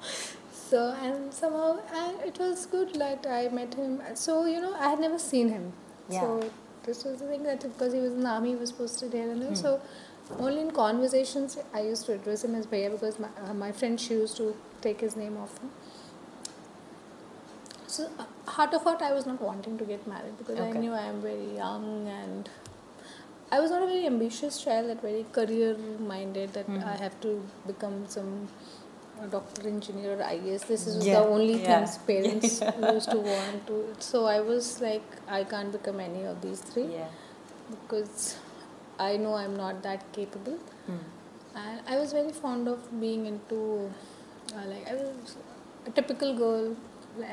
so, 0.52 0.96
and 1.02 1.34
somehow, 1.34 1.80
and 1.94 2.22
it 2.22 2.38
was 2.40 2.66
good. 2.66 2.96
Like, 2.96 3.26
I 3.28 3.50
met 3.50 3.74
him. 3.74 4.02
So, 4.14 4.46
you 4.46 4.62
know, 4.62 4.74
I 4.74 4.90
had 4.90 5.00
never 5.00 5.20
seen 5.20 5.50
him. 5.50 5.74
Yeah. 6.10 6.22
So, 6.22 6.52
this 6.84 7.04
was 7.04 7.20
the 7.20 7.28
thing 7.28 7.44
that 7.44 7.62
because 7.62 7.94
he 7.94 8.00
was 8.00 8.14
in 8.14 8.22
the 8.22 8.30
army, 8.30 8.50
he 8.50 8.56
was 8.56 8.72
posted 8.72 9.14
here 9.14 9.30
and 9.32 9.42
all. 9.44 9.50
Hmm. 9.50 9.56
So, 9.56 9.82
only 10.40 10.62
in 10.62 10.72
conversations, 10.72 11.58
I 11.74 11.82
used 11.82 12.06
to 12.08 12.14
address 12.14 12.44
him 12.44 12.56
as 12.56 12.66
Bhaiya 12.66 12.92
because 12.92 13.20
my, 13.20 13.28
uh, 13.48 13.54
my 13.54 13.72
friend, 13.72 14.00
she 14.00 14.14
used 14.16 14.38
to 14.38 14.56
take 14.88 15.02
his 15.08 15.16
name 15.24 15.38
often. 15.46 15.70
So, 17.88 18.10
uh, 18.20 18.52
heart 18.52 18.74
of 18.74 18.84
heart, 18.84 19.02
I 19.02 19.14
was 19.14 19.26
not 19.26 19.42
wanting 19.42 19.78
to 19.78 19.86
get 19.86 20.06
married 20.08 20.38
because 20.38 20.60
I 20.60 20.72
knew 20.72 20.94
I 20.94 21.04
am 21.14 21.22
very 21.22 21.56
young 21.56 22.08
and 22.08 22.50
I 23.52 23.60
was 23.60 23.72
not 23.72 23.84
a 23.84 23.86
very 23.86 24.06
ambitious 24.08 24.62
child, 24.62 24.90
that 24.90 25.02
very 25.02 25.26
career 25.38 25.76
minded 26.14 26.54
that 26.60 26.70
Mhm. 26.76 26.88
I 26.94 26.96
have 27.04 27.20
to 27.26 27.34
become 27.68 27.98
some 28.16 28.32
doctor, 29.34 29.68
engineer, 29.74 30.14
or 30.16 30.24
IAS. 30.30 30.64
This 30.72 30.88
is 30.94 30.96
Yeah, 31.08 31.20
the 31.20 31.28
only 31.36 31.54
yeah. 31.60 31.68
things 31.68 31.94
parents 32.10 32.56
used 32.96 33.12
to 33.12 33.20
want 33.28 33.62
to. 33.68 33.78
So 34.08 34.24
I 34.32 34.40
was 34.50 34.72
like, 34.88 35.20
I 35.38 35.44
can't 35.54 35.72
become 35.78 36.02
any 36.08 36.24
of 36.32 36.42
these 36.48 36.64
three 36.72 36.88
Yeah. 36.96 37.14
because 37.76 38.36
I 39.00 39.12
know 39.26 39.36
I'm 39.44 39.56
not 39.62 39.82
that 39.88 40.04
capable. 40.20 40.58
Hmm. 40.90 41.00
And 41.64 41.94
I 41.96 41.98
was 42.02 42.12
very 42.20 42.34
fond 42.44 42.68
of 42.74 42.92
being 43.06 43.26
into, 43.32 43.62
uh, 44.56 44.66
like, 44.68 44.88
I 44.90 44.94
was 44.96 45.38
a 45.88 45.92
typical 45.92 46.36
girl. 46.38 46.76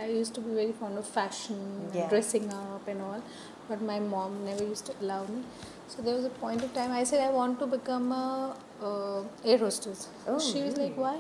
I 0.01 0.07
used 0.07 0.35
to 0.35 0.41
be 0.41 0.55
very 0.55 0.73
fond 0.73 0.97
of 0.99 1.07
fashion, 1.07 1.91
Yeah. 1.95 2.09
dressing 2.09 2.53
up, 2.53 2.87
and 2.87 3.01
all. 3.03 3.23
But 3.69 3.83
my 3.83 3.99
mom 3.99 4.45
never 4.45 4.65
used 4.65 4.87
to 4.87 4.93
allow 5.01 5.25
me. 5.25 5.43
So 5.89 6.03
there 6.03 6.15
was 6.15 6.25
a 6.25 6.31
point 6.31 6.63
of 6.63 6.73
time 6.75 6.93
I 6.93 7.05
said 7.05 7.21
I 7.29 7.31
want 7.31 7.59
to 7.61 7.67
become 7.67 8.13
a 8.13 8.55
uh, 8.83 9.23
air 9.45 9.59
hostess. 9.59 10.09
Oh, 10.27 10.39
she 10.39 10.63
was 10.63 10.77
like, 10.77 10.97
"Why? 10.97 11.17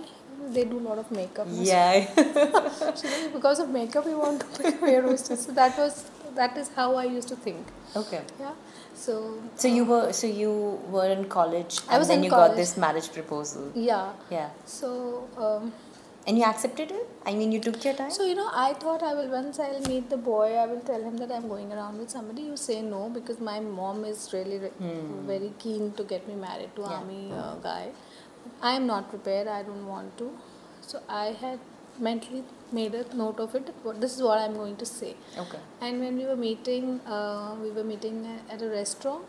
They 0.56 0.64
do 0.64 0.78
a 0.78 0.84
lot 0.88 0.98
of 1.02 1.10
makeup." 1.18 1.46
no?" 1.46 1.62
Yeah. 1.62 2.06
She 3.00 3.06
said, 3.14 3.32
"Because 3.34 3.60
of 3.64 3.68
makeup, 3.76 4.06
you 4.12 4.18
want 4.18 4.40
to 4.44 4.46
become 4.62 4.88
air 4.94 5.02
hostess." 5.02 5.44
So 5.46 5.52
that 5.60 5.76
was 5.84 6.02
that 6.40 6.56
is 6.64 6.70
how 6.80 6.88
I 6.96 7.04
used 7.18 7.28
to 7.34 7.36
think. 7.46 7.72
okay. 8.02 8.22
Yeah. 8.40 8.52
So. 8.94 9.16
So 9.56 9.68
you 9.68 9.84
were 9.92 10.12
so 10.12 10.26
you 10.42 10.52
were 10.96 11.06
in 11.18 11.24
college 11.38 11.80
and 11.88 12.04
then 12.12 12.22
you 12.24 12.30
college. 12.30 12.50
got 12.50 12.56
this 12.64 12.76
marriage 12.76 13.12
proposal. 13.12 13.70
Yeah. 13.74 14.12
Yeah. 14.30 14.50
So. 14.80 15.28
Um, 15.46 15.72
And 16.26 16.38
you 16.38 16.44
accepted 16.44 16.90
it? 16.92 17.08
I 17.26 17.34
mean 17.34 17.50
you 17.52 17.58
took 17.60 17.84
your 17.84 17.94
time? 17.94 18.10
So 18.10 18.24
you 18.24 18.34
know, 18.34 18.48
I 18.52 18.74
thought 18.74 19.02
I 19.02 19.14
will 19.14 19.28
once 19.28 19.58
I'll 19.58 19.80
meet 19.92 20.08
the 20.10 20.16
boy, 20.16 20.54
I 20.54 20.66
will 20.66 20.80
tell 20.80 21.02
him 21.02 21.16
that 21.18 21.32
I'm 21.32 21.48
going 21.48 21.72
around 21.72 21.98
with 21.98 22.10
somebody. 22.10 22.42
You 22.42 22.56
say 22.56 22.80
no 22.82 23.08
because 23.08 23.40
my 23.40 23.58
mom 23.60 24.04
is 24.04 24.20
really 24.32 24.58
re- 24.64 24.76
Hmm. 24.84 25.26
very 25.32 25.52
keen 25.64 25.92
to 26.00 26.04
get 26.14 26.28
me 26.28 26.36
married 26.46 26.72
to 26.76 26.82
Yeah. 26.82 26.96
army 26.98 27.22
uh, 27.42 27.54
guy. 27.68 27.90
I 28.70 28.72
am 28.80 28.86
not 28.86 29.10
prepared. 29.14 29.48
I 29.48 29.62
don't 29.70 29.86
want 29.94 30.16
to. 30.22 30.30
So 30.92 31.00
I 31.08 31.26
had 31.42 31.58
mentally 31.98 32.44
made 32.78 32.94
a 33.00 33.02
note 33.22 33.40
of 33.46 33.54
it. 33.60 33.74
what- 33.82 34.00
This 34.04 34.14
is 34.18 34.22
what 34.28 34.38
I'm 34.44 34.54
going 34.62 34.76
to 34.84 34.86
say. 34.92 35.10
Okay. 35.44 35.60
And 35.88 36.00
when 36.06 36.16
we 36.22 36.24
were 36.30 36.38
meeting, 36.46 36.86
uh, 37.18 37.50
we 37.64 37.70
were 37.78 37.84
meeting 37.92 38.16
at 38.56 38.62
a 38.62 38.70
restaurant. 38.78 39.24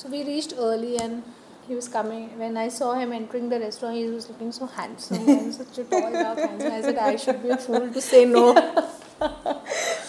So 0.00 0.08
we 0.16 0.20
reached 0.32 0.54
early 0.68 0.92
and 1.06 1.22
he 1.68 1.74
was 1.74 1.88
coming. 1.88 2.38
When 2.38 2.56
I 2.56 2.68
saw 2.68 2.94
him 2.94 3.12
entering 3.12 3.48
the 3.48 3.58
restaurant, 3.60 3.96
he 3.96 4.06
was 4.06 4.28
looking 4.28 4.52
so 4.52 4.66
handsome 4.66 5.28
and 5.28 5.54
such 5.60 5.78
a 5.78 5.84
tall, 5.84 6.12
dark, 6.12 6.38
handsome. 6.38 6.72
I 6.72 6.80
said, 6.82 6.98
I 6.98 7.16
should 7.16 7.42
be 7.42 7.50
a 7.50 7.56
fool 7.56 7.90
to 7.92 8.00
say 8.00 8.24
no. 8.24 8.54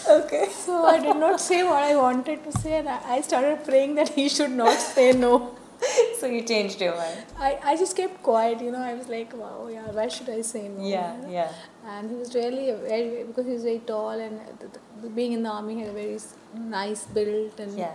Okay. 0.08 0.48
So 0.50 0.84
I 0.86 0.98
did 1.00 1.16
not 1.16 1.40
say 1.40 1.62
what 1.64 1.82
I 1.82 1.96
wanted 1.96 2.42
to 2.44 2.52
say 2.52 2.78
and 2.78 2.88
I 2.88 3.20
started 3.22 3.64
praying 3.64 3.94
that 3.96 4.10
he 4.10 4.28
should 4.28 4.50
not 4.52 4.78
say 4.78 5.12
no. 5.12 5.54
So 6.20 6.26
you 6.26 6.42
changed 6.42 6.80
your 6.80 6.96
mind. 6.96 7.24
I, 7.38 7.58
I 7.62 7.76
just 7.76 7.94
kept 7.96 8.22
quiet, 8.22 8.60
you 8.62 8.70
know. 8.72 8.80
I 8.80 8.94
was 8.94 9.08
like, 9.08 9.34
wow, 9.36 9.68
yeah, 9.70 9.90
why 9.96 10.08
should 10.08 10.30
I 10.30 10.40
say 10.40 10.68
no? 10.68 10.82
Yeah, 10.86 11.16
you 11.16 11.22
know? 11.22 11.32
yeah. 11.32 11.52
And 11.86 12.10
he 12.10 12.16
was 12.16 12.34
really 12.34 12.72
very 12.72 13.24
because 13.24 13.44
he 13.46 13.52
was 13.52 13.62
very 13.62 13.80
tall 13.80 14.10
and 14.10 14.40
being 15.14 15.32
in 15.32 15.42
the 15.42 15.50
army 15.50 15.74
he 15.74 15.80
had 15.80 15.90
a 15.90 15.92
very 15.92 16.18
nice 16.54 17.04
build 17.04 17.60
and 17.60 17.76
Yeah. 17.78 17.92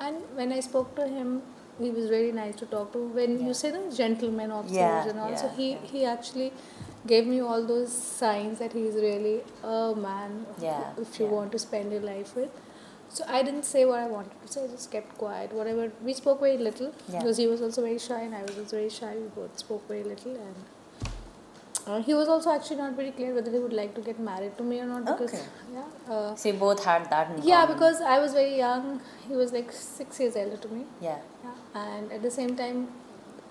and 0.00 0.16
when 0.36 0.52
I 0.52 0.60
spoke 0.60 0.94
to 0.96 1.08
him, 1.08 1.42
he 1.78 1.90
was 1.90 2.08
very 2.08 2.32
nice 2.32 2.56
to 2.62 2.66
talk 2.66 2.92
to. 2.94 2.98
When 3.18 3.38
Yeah. 3.38 3.46
you 3.48 3.54
say 3.62 3.70
the 3.76 3.82
gentleman 4.00 4.50
officers 4.58 4.76
Yeah, 4.76 5.08
and 5.12 5.18
all, 5.26 5.36
so 5.44 5.48
he 5.60 5.70
yeah. 5.72 5.86
he 5.92 6.04
actually 6.14 6.52
gave 7.12 7.26
me 7.30 7.40
all 7.40 7.64
those 7.70 7.92
signs 8.20 8.58
that 8.64 8.72
he 8.80 8.82
is 8.90 8.94
really 9.06 9.34
a 9.62 9.94
man 10.04 10.36
Yeah, 10.66 11.02
if 11.06 11.18
you 11.20 11.26
yeah. 11.26 11.32
want 11.38 11.52
to 11.56 11.58
spend 11.64 11.92
your 11.98 12.04
life 12.12 12.34
with. 12.36 12.60
So 13.16 13.24
I 13.38 13.42
didn't 13.48 13.66
say 13.70 13.84
what 13.88 13.98
I 14.04 14.06
wanted 14.12 14.38
to 14.44 14.52
say. 14.52 14.62
I 14.64 14.68
just 14.76 14.90
kept 14.94 15.18
quiet. 15.18 15.52
Whatever 15.58 15.90
we 16.10 16.14
spoke 16.20 16.40
very 16.46 16.56
little 16.68 16.92
Yeah. 17.08 17.18
because 17.18 17.36
he 17.42 17.46
was 17.50 17.60
also 17.66 17.82
very 17.88 17.98
shy 18.06 18.20
and 18.28 18.34
I 18.34 18.42
was 18.46 18.56
also 18.62 18.76
very 18.80 18.88
shy. 19.00 19.12
We 19.24 19.28
both 19.42 19.58
spoke 19.66 19.86
very 19.94 20.04
little 20.14 20.32
and. 20.46 20.64
Uh, 21.86 22.00
he 22.04 22.14
was 22.14 22.28
also 22.34 22.50
actually 22.50 22.76
not 22.76 22.94
very 22.98 23.10
clear 23.16 23.34
whether 23.34 23.50
he 23.50 23.58
would 23.58 23.74
like 23.78 23.94
to 23.94 24.00
get 24.00 24.18
married 24.18 24.56
to 24.56 24.62
me 24.68 24.76
or 24.82 24.86
not 24.86 25.04
because 25.08 25.34
Okay. 25.34 25.42
yeah 25.74 26.12
uh, 26.14 26.34
So 26.34 26.48
you 26.48 26.54
both 26.62 26.82
had 26.82 27.10
that 27.10 27.32
in 27.32 27.42
yeah 27.48 27.66
because 27.72 28.00
I 28.12 28.14
was 28.22 28.32
very 28.32 28.56
young 28.56 28.86
he 29.28 29.36
was 29.40 29.52
like 29.56 29.70
six 29.70 30.18
years 30.22 30.34
elder 30.42 30.56
to 30.62 30.68
me 30.76 30.84
Yeah. 31.02 31.18
yeah. 31.48 31.50
And 31.74 32.12
at 32.12 32.22
the 32.22 32.30
same 32.30 32.56
time 32.56 32.88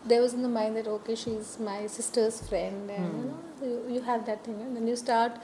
there 0.05 0.21
was 0.21 0.33
in 0.33 0.41
the 0.41 0.49
mind 0.49 0.75
that 0.77 0.87
okay 0.87 1.15
she's 1.15 1.57
my 1.59 1.87
sister's 1.87 2.39
friend 2.49 2.89
and 2.89 3.13
Hmm. 3.13 3.19
you 3.19 3.25
know 3.29 3.39
you, 3.89 3.95
you 3.95 4.01
have 4.01 4.25
that 4.25 4.43
thing 4.43 4.59
and 4.61 4.75
then 4.75 4.87
you 4.87 4.95
start 4.95 5.37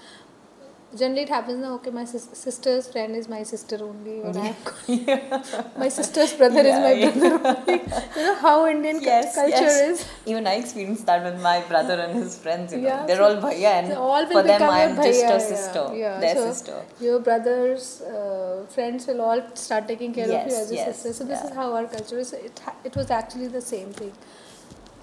generally 0.98 1.22
it 1.22 1.30
happens 1.30 1.60
now 1.64 1.74
okay 1.76 1.92
my 1.92 2.04
sis- 2.04 2.30
sister's 2.34 2.88
friend 2.92 3.16
is 3.16 3.28
my 3.34 3.42
sister 3.44 3.78
only 3.88 4.16
or 4.22 4.32
I'm- 4.46 4.56
my 5.84 5.90
sister's 5.98 6.34
brother 6.34 6.64
Yeah, 6.64 6.78
is 6.78 6.80
my 6.88 6.94
yeah. 7.02 7.12
brother 7.12 7.56
only 7.60 7.76
you 8.18 8.24
know 8.28 8.36
how 8.46 8.56
indian 8.68 9.00
cu- 9.00 9.06
Yes, 9.06 9.36
culture 9.36 9.70
yes. 9.74 9.82
is 9.90 10.06
Even 10.32 10.48
I 10.48 10.56
experienced 10.62 11.06
that 11.12 11.24
with 11.28 11.38
my 11.44 11.56
brother 11.70 11.96
and 12.06 12.16
his 12.24 12.38
friends. 12.46 12.74
You 12.74 12.80
know, 12.82 12.88
Yeah, 12.88 13.06
they're 13.06 13.18
so- 13.22 13.28
all 13.28 13.38
bhaiya, 13.46 13.72
and 13.82 13.88
so 13.94 14.02
all 14.16 14.26
for 14.34 14.44
them, 14.50 14.64
I 14.78 14.80
am 14.88 14.96
just 14.96 15.24
a 15.36 15.40
sister, 15.52 15.84
yeah. 16.02 16.20
their 16.24 16.36
So 16.40 16.44
sister. 16.52 16.78
Your 17.08 17.20
brothers, 17.28 17.86
uh, 18.02 18.66
friends 18.76 19.08
will 19.08 19.22
all 19.28 19.42
start 19.66 19.88
taking 19.94 20.14
care 20.18 20.26
of 20.26 20.32
you 20.52 20.58
as 20.64 20.72
a 20.72 20.76
yes, 20.76 20.88
sister. 20.92 21.14
So 21.20 21.24
this 21.32 21.40
yeah. 21.44 21.50
is 21.50 21.56
how 21.62 21.68
our 21.78 21.86
culture 21.96 22.20
is. 22.26 22.34
It 22.50 22.62
ha- 22.66 22.76
it 22.92 22.96
was 23.02 23.10
actually 23.20 23.48
the 23.60 23.62
same 23.74 23.92
thing. 24.02 24.14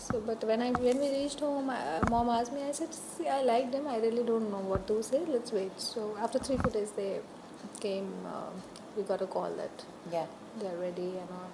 So, 0.06 0.20
but 0.26 0.42
when 0.44 0.62
I 0.62 0.70
when 0.86 0.98
we 1.04 1.08
reached 1.10 1.40
home, 1.40 1.70
uh, 1.70 2.00
mom 2.10 2.28
asked 2.38 2.52
me. 2.56 2.62
I 2.68 2.72
said, 2.80 2.94
"See, 2.94 3.28
I 3.36 3.42
liked 3.50 3.72
them. 3.76 3.86
I 3.94 3.96
really 4.06 4.25
don't 4.32 4.50
know 4.50 4.62
what 4.72 4.86
to 4.90 5.02
say. 5.10 5.20
Let's 5.36 5.52
wait." 5.60 5.80
So 5.86 6.04
after 6.26 6.38
three 6.48 6.58
four 6.64 6.72
days, 6.76 6.92
they 6.98 7.12
came. 7.86 8.10
Um, 8.34 8.60
we 8.96 9.02
got 9.12 9.22
a 9.22 9.26
call 9.36 9.56
that 9.62 9.86
Yeah. 10.12 10.26
they're 10.60 10.76
ready 10.82 11.08
and 11.22 11.32
all. 11.38 11.50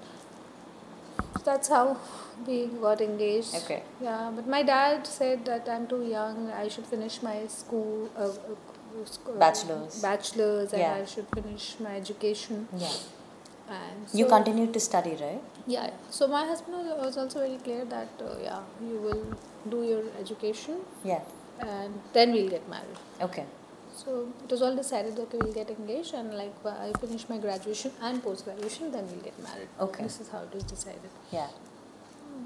So 1.39 1.43
that's 1.47 1.69
how 1.77 1.85
we 2.47 2.59
got 2.85 3.01
engaged. 3.07 3.55
Okay. 3.63 3.83
Yeah, 4.01 4.31
but 4.37 4.47
my 4.57 4.63
dad 4.63 5.07
said 5.07 5.45
that 5.47 5.69
I'm 5.77 5.87
too 5.95 6.03
young. 6.13 6.51
I 6.51 6.69
should 6.69 6.87
finish 6.87 7.23
my 7.31 7.39
school. 7.57 8.11
Uh, 8.17 8.29
uh, 8.29 8.55
uh, 9.01 9.39
Bachelor's. 9.47 10.01
Bachelor's, 10.03 10.73
and 10.73 10.83
Yeah. 10.83 10.95
I 11.01 11.05
should 11.15 11.29
finish 11.41 11.69
my 11.89 11.97
education. 12.05 12.69
Yeah. 12.87 12.97
And 13.75 14.09
You 14.21 14.25
so- 14.25 14.31
continued 14.37 14.73
to 14.77 14.81
study, 14.89 15.17
right? 15.21 15.43
Yeah. 15.75 15.91
So 16.19 16.27
my 16.37 16.45
husband 16.53 16.77
was- 16.79 16.99
was 17.07 17.17
also 17.23 17.39
very 17.47 17.59
clear 17.67 17.85
that 17.97 18.23
uh, 18.29 18.35
yeah, 18.47 18.61
you 18.91 18.97
will 19.07 19.25
do 19.75 19.83
your 19.91 20.03
education, 20.23 20.81
Yeah. 21.11 21.23
and 21.75 22.01
then 22.19 22.33
we'll 22.37 22.51
get 22.57 22.69
married. 22.77 22.99
Okay. 23.29 23.45
So 24.03 24.15
it 24.45 24.51
was 24.57 24.63
all 24.67 24.75
decided 24.83 25.17
that 25.21 25.33
we'll 25.39 25.53
get 25.61 25.71
engaged, 25.79 26.15
and 26.21 26.35
like 26.43 26.55
uh, 26.65 26.75
I 26.87 26.93
finish 27.05 27.29
my 27.35 27.39
graduation 27.47 27.93
and 28.11 28.23
post 28.29 28.45
graduation, 28.49 28.91
then 28.97 29.07
we'll 29.13 29.25
get 29.31 29.39
married. 29.49 29.69
Okay. 29.89 30.03
This 30.09 30.21
is 30.25 30.29
how 30.37 30.41
it 30.49 30.55
was 30.59 30.65
decided. 30.65 31.13
Yeah. 31.31 31.49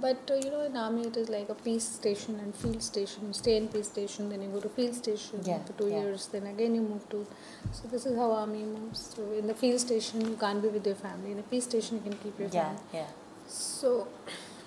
But 0.01 0.31
uh, 0.31 0.35
you 0.35 0.51
know, 0.51 0.61
in 0.61 0.77
army 0.77 1.07
it 1.07 1.17
is 1.17 1.29
like 1.29 1.49
a 1.49 1.55
peace 1.55 1.85
station 1.85 2.39
and 2.41 2.55
field 2.55 2.83
station. 2.83 3.27
You 3.29 3.33
stay 3.33 3.57
in 3.57 3.69
peace 3.69 3.87
station, 3.89 4.29
then 4.29 4.43
you 4.43 4.49
go 4.49 4.61
to 4.61 4.69
field 4.69 4.95
station 4.95 5.41
Yeah, 5.45 5.59
for 5.65 5.73
two 5.75 5.89
yeah. 5.89 6.01
years, 6.03 6.27
then 6.27 6.47
again 6.47 6.75
you 6.75 6.83
move 6.83 7.09
to. 7.11 7.27
So 7.73 7.89
this 7.89 8.05
is 8.07 8.17
how 8.17 8.31
army 8.33 8.65
moves. 8.65 9.15
So 9.17 9.23
in 9.33 9.47
the 9.47 9.55
field 9.55 9.81
station 9.81 10.21
you 10.29 10.37
can't 10.37 10.61
be 10.63 10.69
with 10.69 10.87
your 10.87 10.97
family. 10.97 11.33
In 11.33 11.39
a 11.39 11.43
peace 11.55 11.65
station 11.65 11.97
you 11.99 12.11
can 12.11 12.19
keep 12.25 12.39
your 12.39 12.49
Yeah. 12.49 12.65
family. 12.65 12.83
Yeah. 12.93 13.07
So 13.47 14.09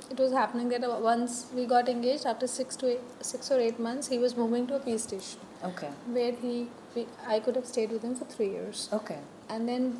it 0.10 0.18
was 0.18 0.32
happening 0.32 0.70
that 0.70 1.02
once 1.02 1.46
we 1.56 1.66
got 1.66 1.88
engaged, 1.90 2.26
after 2.26 2.48
six 2.48 2.76
to 2.78 2.92
eight, 2.94 3.02
six 3.22 3.52
or 3.52 3.60
eight 3.60 3.80
months, 3.80 4.08
he 4.08 4.18
was 4.18 4.36
moving 4.36 4.66
to 4.68 4.76
a 4.78 4.80
peace 4.80 5.04
station 5.04 5.40
Okay. 5.64 5.90
where 6.18 6.32
he 6.32 6.68
we, 6.96 7.06
I 7.28 7.40
could 7.40 7.56
have 7.56 7.66
stayed 7.68 7.92
with 7.92 8.02
him 8.04 8.16
for 8.16 8.26
three 8.26 8.50
years 8.50 8.90
Okay. 8.92 9.20
and 9.48 9.70
then 9.70 10.00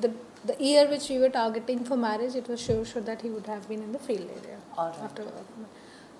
the 0.00 0.10
the 0.46 0.56
year 0.62 0.88
which 0.88 1.08
we 1.08 1.18
were 1.18 1.28
targeting 1.28 1.84
for 1.84 1.96
marriage 1.96 2.34
it 2.34 2.48
was 2.48 2.60
sure 2.60 2.84
sure 2.84 3.02
that 3.02 3.22
he 3.22 3.30
would 3.30 3.46
have 3.46 3.68
been 3.68 3.82
in 3.82 3.92
the 3.92 3.98
field 3.98 4.28
area 4.38 4.58
right. 4.78 4.94
after 5.06 5.24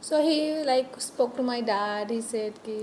so 0.01 0.23
he 0.29 0.39
like 0.71 1.01
spoke 1.01 1.37
to 1.37 1.43
my 1.43 1.61
dad 1.61 2.11
he 2.11 2.21
said 2.21 2.53
ki, 2.65 2.79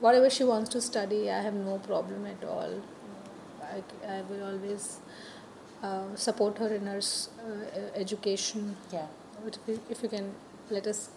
whatever 0.00 0.28
she 0.30 0.44
wants 0.44 0.70
to 0.76 0.80
study 0.80 1.30
i 1.30 1.40
have 1.40 1.54
no 1.54 1.78
problem 1.78 2.26
at 2.26 2.44
all 2.44 2.74
i, 3.74 3.82
I 4.16 4.22
will 4.30 4.44
always 4.50 4.98
uh, 5.82 6.14
support 6.14 6.58
her 6.58 6.72
in 6.74 6.86
her 6.86 7.00
uh, 7.00 7.80
education 7.94 8.76
Yeah. 8.92 9.06
if 9.46 9.58
you, 9.66 9.80
if 9.90 10.02
you 10.02 10.08
can 10.08 10.32
let 10.70 10.86
us 10.86 11.10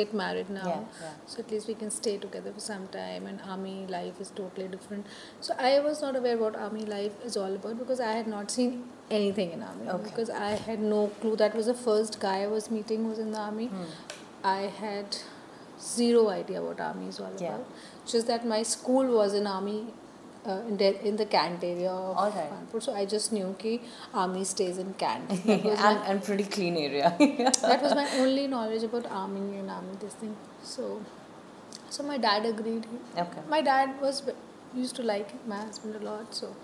get 0.00 0.12
married 0.20 0.50
now 0.50 0.66
Yeah, 0.68 0.80
yeah. 1.02 1.12
so 1.26 1.40
at 1.42 1.50
least 1.50 1.68
we 1.68 1.74
can 1.82 1.90
stay 1.90 2.16
together 2.24 2.52
for 2.56 2.60
some 2.60 2.86
time 2.96 3.26
and 3.26 3.40
army 3.54 3.74
life 3.94 4.20
is 4.24 4.30
totally 4.40 4.68
different 4.74 5.06
so 5.40 5.54
i 5.58 5.72
was 5.88 6.02
not 6.06 6.16
aware 6.22 6.36
what 6.44 6.56
army 6.66 6.84
life 6.94 7.12
is 7.30 7.36
all 7.36 7.54
about 7.60 7.78
because 7.84 8.00
i 8.00 8.12
had 8.12 8.26
not 8.34 8.50
seen 8.58 8.76
anything 9.20 9.52
in 9.58 9.62
army 9.70 9.88
Okay. 9.96 10.04
because 10.10 10.30
i 10.48 10.50
had 10.68 10.80
no 10.94 11.06
clue 11.20 11.36
that 11.44 11.54
was 11.62 11.66
the 11.72 11.78
first 11.86 12.20
guy 12.26 12.36
i 12.42 12.46
was 12.56 12.70
meeting 12.78 13.08
was 13.08 13.18
in 13.26 13.32
the 13.38 13.42
army 13.48 13.66
Hmm. 13.66 13.84
i 14.56 14.60
had 14.84 15.18
zero 15.80 16.28
idea 16.28 16.62
what 16.62 16.80
army 16.80 17.08
is 17.08 17.20
all 17.20 17.32
Yeah. 17.38 17.54
about 17.54 17.66
just 18.06 18.26
that 18.32 18.46
my 18.46 18.62
school 18.62 19.06
was 19.20 19.34
in 19.34 19.46
army 19.46 19.78
Uh, 20.46 20.60
in, 20.68 20.76
the, 20.76 21.08
in 21.08 21.16
the 21.16 21.24
Cantt 21.24 21.64
area 21.64 21.90
of 21.90 22.18
All 22.18 22.30
right. 22.30 22.50
Kanpur. 22.52 22.82
So 22.82 22.94
I 22.94 23.06
just 23.06 23.32
knew 23.32 23.54
ki 23.58 23.80
army 24.12 24.44
stays 24.44 24.76
in 24.76 24.92
Cantt. 24.94 25.30
And, 25.46 25.64
my, 25.64 25.92
and 26.06 26.22
pretty 26.22 26.44
clean 26.44 26.76
area. 26.76 27.14
that 27.18 27.82
was 27.82 27.94
my 27.94 28.06
only 28.18 28.46
knowledge 28.46 28.82
about 28.82 29.06
army 29.10 29.56
and 29.58 29.70
army 29.70 29.96
this 30.00 30.12
thing. 30.12 30.36
So, 30.62 31.00
so 31.88 32.02
my 32.02 32.18
dad 32.18 32.44
agreed. 32.44 32.86
Okay. 33.16 33.40
My 33.48 33.62
dad 33.62 33.98
was 34.02 34.22
used 34.74 34.96
to 34.96 35.02
like 35.02 35.32
my 35.46 35.56
husband 35.56 35.96
a 35.96 36.04
lot. 36.04 36.34
So 36.34 36.54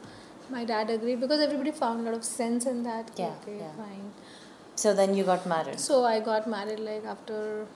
my 0.51 0.65
dad 0.67 0.91
agreed 0.91 1.21
because 1.21 1.41
everybody 1.41 1.71
found 1.71 2.01
a 2.01 2.11
lot 2.11 2.19
of 2.19 2.25
sense 2.25 2.67
in 2.67 2.83
that. 2.83 3.11
Yeah, 3.17 3.33
okay, 3.43 3.59
yeah. 3.61 3.73
fine. 3.73 4.13
So 4.75 4.93
then 4.95 5.15
you 5.15 5.25
got 5.25 5.47
married. 5.47 5.81
So 5.81 6.05
I 6.05 6.21
got 6.21 6.47
married 6.47 6.81
like 6.81 7.07
after 7.07 7.67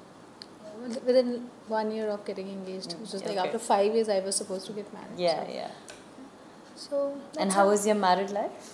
within 1.06 1.48
one 1.68 1.90
year 1.90 2.08
of 2.08 2.24
getting 2.24 2.48
engaged. 2.48 2.90
Mm, 2.90 2.94
it 2.94 3.00
was 3.00 3.12
just 3.12 3.24
like 3.26 3.38
Okay. 3.38 3.46
after 3.46 3.58
five 3.58 3.94
years 3.94 4.08
I 4.08 4.20
was 4.20 4.36
supposed 4.36 4.66
to 4.66 4.72
get 4.72 4.92
married. 4.92 5.18
Yeah, 5.18 5.46
so, 5.46 5.52
yeah. 5.52 5.70
So 6.76 7.14
And 7.38 7.52
how 7.52 7.68
was 7.68 7.86
your 7.86 7.94
married 7.96 8.30
life? 8.30 8.72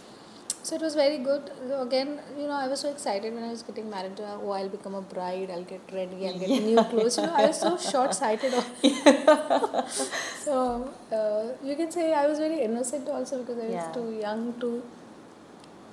So 0.62 0.76
it 0.76 0.83
was 0.83 0.95
very 0.95 1.19
good. 1.19 1.50
So 1.69 1.80
again, 1.83 2.21
you 2.38 2.47
know, 2.47 2.52
I 2.52 2.69
was 2.69 2.80
so 2.80 2.90
excited 2.90 3.33
when 3.35 3.45
I 3.45 3.49
was 3.50 3.62
getting 3.62 3.88
married. 3.90 4.16
To, 4.19 4.25
oh, 4.42 4.50
I'll 4.50 4.69
become 4.69 4.95
a 4.95 5.00
bride. 5.00 5.50
I'll 5.50 5.64
get 5.64 5.80
ready. 5.92 6.28
I'll 6.28 6.38
get 6.38 6.50
new 6.50 6.83
clothes. 6.85 7.16
You 7.16 7.25
know, 7.25 7.35
I 7.35 7.47
was 7.47 7.59
so 7.61 7.76
short-sighted. 7.90 8.52
so 10.45 10.90
uh, 11.12 11.66
you 11.66 11.76
can 11.76 11.90
say 11.90 12.12
I 12.12 12.26
was 12.26 12.38
very 12.38 12.61
innocent 12.61 13.09
also 13.09 13.38
because 13.42 13.59
I 13.59 13.66
was 13.66 13.75
Yeah. 13.75 13.92
too 13.92 14.11
young 14.21 14.52
to 14.61 14.83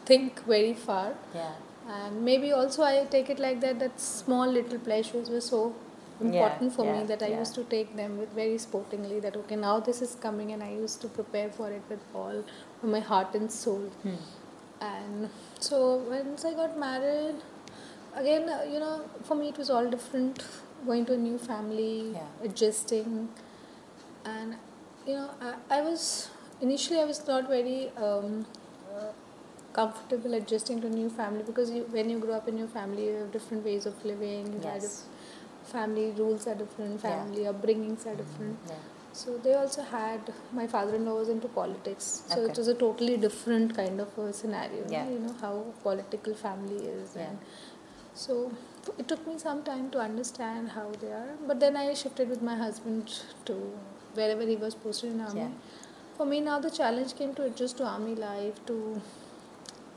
think 0.06 0.44
very 0.46 0.74
far. 0.74 1.14
Yeah. 1.34 1.54
And 1.90 2.24
maybe 2.26 2.52
also 2.52 2.84
I 2.84 3.06
take 3.06 3.30
it 3.30 3.40
like 3.40 3.62
that. 3.62 3.80
That 3.80 4.00
small 4.00 4.48
little 4.48 4.80
pleasures 4.80 5.30
were 5.30 5.42
so 5.42 5.74
important 6.22 6.74
for 6.74 6.86
yeah, 6.86 7.00
me 7.00 7.06
that 7.06 7.22
I 7.24 7.28
yeah. 7.28 7.40
used 7.40 7.56
to 7.56 7.64
take 7.64 7.96
them 7.96 8.18
with 8.18 8.32
very 8.34 8.58
sportingly. 8.58 9.20
That 9.20 9.36
okay, 9.38 9.56
now 9.56 9.80
this 9.80 10.02
is 10.02 10.16
coming, 10.16 10.52
and 10.54 10.64
I 10.64 10.72
used 10.72 11.02
to 11.02 11.08
prepare 11.08 11.50
for 11.50 11.72
it 11.72 11.84
with 11.90 12.00
all 12.14 12.44
my 12.84 13.00
heart 13.00 13.36
and 13.36 13.52
soul 13.52 13.90
Hmm. 14.04 14.16
and 14.88 15.30
so 15.68 15.78
once 16.10 16.44
i 16.46 16.54
got 16.54 16.78
married 16.84 17.38
again 18.22 18.50
uh, 18.50 18.64
you 18.74 18.80
know 18.80 19.02
for 19.24 19.36
me 19.40 19.48
it 19.50 19.58
was 19.58 19.70
all 19.70 19.90
different 19.96 20.44
going 20.86 21.06
to 21.06 21.14
a 21.14 21.18
new 21.18 21.38
family 21.38 22.12
Yeah. 22.14 22.28
adjusting 22.50 23.30
and 24.26 24.56
you 25.06 25.14
know 25.16 25.30
I, 25.42 25.54
I 25.78 25.82
was 25.82 26.30
initially 26.62 27.00
i 27.00 27.06
was 27.06 27.26
not 27.28 27.48
very 27.48 27.90
um, 27.98 28.46
uh, 28.96 29.12
comfortable 29.74 30.34
adjusting 30.34 30.82
to 30.82 30.88
a 30.88 30.90
new 30.90 31.10
family 31.10 31.44
because 31.44 31.70
you, 31.70 31.84
when 31.92 32.10
you 32.10 32.20
grow 32.20 32.34
up 32.36 32.48
in 32.48 32.58
your 32.58 32.68
family 32.68 33.06
you 33.08 33.14
have 33.16 33.32
different 33.32 33.64
ways 33.66 33.86
of 33.86 34.04
living 34.06 34.54
you 34.54 34.62
Yes. 34.64 35.06
Family 35.74 36.06
rules 36.20 36.46
are 36.52 36.56
different 36.62 37.04
Yeah. 37.04 37.16
family 37.18 37.44
upbringings 37.52 38.06
are 38.12 38.16
different 38.22 38.72
Yeah. 38.74 38.84
so 39.22 39.38
they 39.46 39.54
also 39.62 39.84
had 39.92 40.32
my 40.60 40.66
father-in-law 40.74 41.16
was 41.20 41.30
into 41.36 41.48
politics, 41.60 42.08
so 42.32 42.40
Okay. 42.40 42.52
it 42.52 42.58
was 42.62 42.68
a 42.74 42.76
totally 42.86 43.18
different 43.26 43.76
kind 43.82 44.02
of 44.06 44.18
a 44.26 44.32
scenario. 44.40 44.84
Yeah. 44.96 45.10
You 45.14 45.20
know 45.26 45.36
how 45.44 45.54
political 45.86 46.36
family 46.46 46.82
is, 46.98 47.16
Yeah. 47.16 47.24
and 47.30 47.38
so 48.24 48.36
it 49.02 49.08
took 49.14 49.26
me 49.30 49.38
some 49.46 49.64
time 49.70 49.90
to 49.96 50.00
understand 50.08 50.70
how 50.76 50.86
they 51.02 51.12
are. 51.22 51.34
But 51.52 51.60
then 51.66 51.76
I 51.84 51.88
shifted 52.04 52.30
with 52.36 52.44
my 52.52 52.56
husband 52.64 53.16
to 53.50 53.56
wherever 54.20 54.46
he 54.52 54.56
was 54.66 54.76
posted 54.86 55.12
in 55.16 55.22
army. 55.30 55.42
Yeah. 55.42 55.50
For 56.20 56.26
me 56.34 56.40
now 56.52 56.60
the 56.68 56.70
challenge 56.82 57.16
came 57.22 57.34
to 57.40 57.44
adjust 57.50 57.78
to 57.82 57.86
army 57.96 58.16
life 58.28 58.62
to 58.70 58.78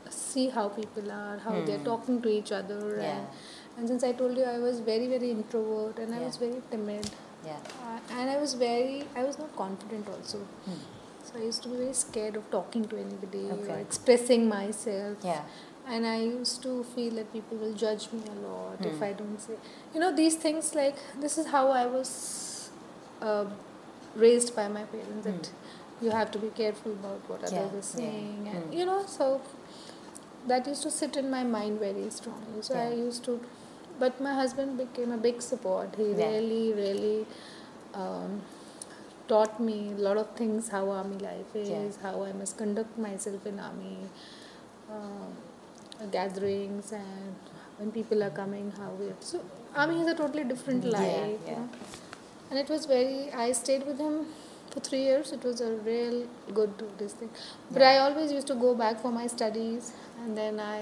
see 0.09 0.49
how 0.49 0.67
people 0.69 1.09
are, 1.11 1.37
how 1.45 1.53
they're 1.67 1.77
Hmm. 1.83 1.89
talking 1.91 2.21
to 2.25 2.29
each 2.39 2.51
other, 2.51 2.79
Yeah. 2.97 3.11
and 3.11 3.27
And 3.77 3.87
since 3.87 4.03
I 4.03 4.11
told 4.11 4.37
you 4.37 4.43
I 4.43 4.57
was 4.59 4.79
very 4.79 5.07
very 5.07 5.31
introvert 5.31 5.97
and 5.99 6.13
I 6.13 6.19
was 6.19 6.37
very 6.37 6.61
timid, 6.71 7.09
Yeah. 7.45 7.57
uh, 7.85 7.99
and 8.19 8.29
I 8.29 8.37
was 8.37 8.53
very 8.53 9.05
I 9.15 9.23
was 9.23 9.39
not 9.39 9.55
confident 9.55 10.07
also. 10.15 10.39
Hmm. 10.65 10.79
So 11.23 11.39
I 11.39 11.43
used 11.43 11.63
to 11.63 11.69
be 11.69 11.77
very 11.77 11.93
scared 11.93 12.35
of 12.35 12.49
talking 12.51 12.85
to 12.93 12.97
anybody 12.97 13.43
or 13.49 13.57
Okay. 13.57 13.79
expressing 13.81 14.47
myself. 14.49 15.17
Yeah. 15.23 15.43
And 15.87 16.05
I 16.05 16.17
used 16.21 16.61
to 16.63 16.83
feel 16.95 17.15
that 17.19 17.31
people 17.33 17.57
will 17.57 17.73
judge 17.73 18.07
me 18.13 18.21
a 18.33 18.35
lot 18.47 18.85
if 18.91 18.97
Hmm. 18.97 19.03
I 19.09 19.13
don't 19.21 19.39
say. 19.47 19.55
You 19.95 19.99
know, 20.03 20.11
these 20.21 20.35
things 20.45 20.73
like 20.81 20.95
this 21.25 21.37
is 21.43 21.47
how 21.55 21.63
I 21.69 21.85
was 21.95 22.11
uh, 23.21 23.45
raised 24.25 24.55
by 24.55 24.67
my 24.67 24.83
parents 24.95 25.25
that 25.31 25.51
you 26.01 26.11
have 26.11 26.29
to 26.35 26.39
be 26.43 26.49
careful 26.61 26.91
about 26.99 27.27
what 27.33 27.47
Hmm. 27.49 27.55
Yeah, 27.55 27.65
others 27.65 27.95
are 27.95 28.01
yeah. 28.01 28.11
saying. 28.11 28.47
And, 28.53 28.63
Hmm. 28.65 28.73
You 28.79 28.85
know, 28.91 28.99
so 29.17 29.31
that 30.47 30.67
used 30.67 30.83
to 30.83 30.91
sit 30.91 31.17
in 31.23 31.29
my 31.29 31.43
mind 31.43 31.79
very 31.79 32.09
strongly. 32.09 32.61
So 32.61 32.75
I 32.75 32.89
used 32.93 33.23
to, 33.25 33.39
but 34.03 34.19
my 34.27 34.33
husband 34.41 34.77
became 34.81 35.11
a 35.15 35.21
big 35.27 35.41
support. 35.47 35.95
He 36.01 36.07
Yeah. 36.11 36.31
really, 36.33 36.65
really 36.81 37.17
um, 38.03 38.35
taught 39.31 39.59
me 39.69 39.77
a 39.97 40.01
lot 40.07 40.17
of 40.23 40.29
things 40.41 40.69
how 40.75 40.83
army 40.99 41.17
life 41.29 41.55
is, 41.61 41.69
Yeah. 41.71 41.87
how 42.05 42.13
I 42.29 42.31
must 42.41 42.57
conduct 42.61 42.97
myself 43.07 43.47
in 43.51 43.59
army 43.69 43.95
um, 44.97 45.31
gatherings, 46.11 46.91
and 46.91 47.35
when 47.77 47.91
people 47.97 48.23
are 48.27 48.33
coming, 48.39 48.71
how 48.79 48.89
we 49.01 49.07
have. 49.11 49.21
So 49.31 49.41
army 49.83 50.01
is 50.05 50.07
a 50.07 50.15
totally 50.21 50.43
different 50.53 50.85
life. 50.85 51.05
yeah. 51.05 51.51
You 51.51 51.55
know? 51.57 51.69
And 52.49 52.59
it 52.59 52.69
was 52.75 52.85
very. 52.93 53.31
I 53.43 53.51
stayed 53.59 53.85
with 53.91 53.99
him 54.05 54.17
for 54.71 54.81
three 54.87 55.03
years. 55.03 55.31
It 55.37 55.43
was 55.49 55.61
a 55.67 55.71
real 55.91 56.17
good 56.59 56.83
this 57.03 57.13
thing. 57.21 57.29
But. 57.71 57.83
I 57.91 57.97
always 58.07 58.33
used 58.39 58.47
to 58.53 58.57
go 58.65 58.73
back 58.83 58.99
for 59.05 59.11
my 59.19 59.27
studies, 59.35 59.93
and 60.23 60.37
then 60.41 60.59
I 60.59 60.81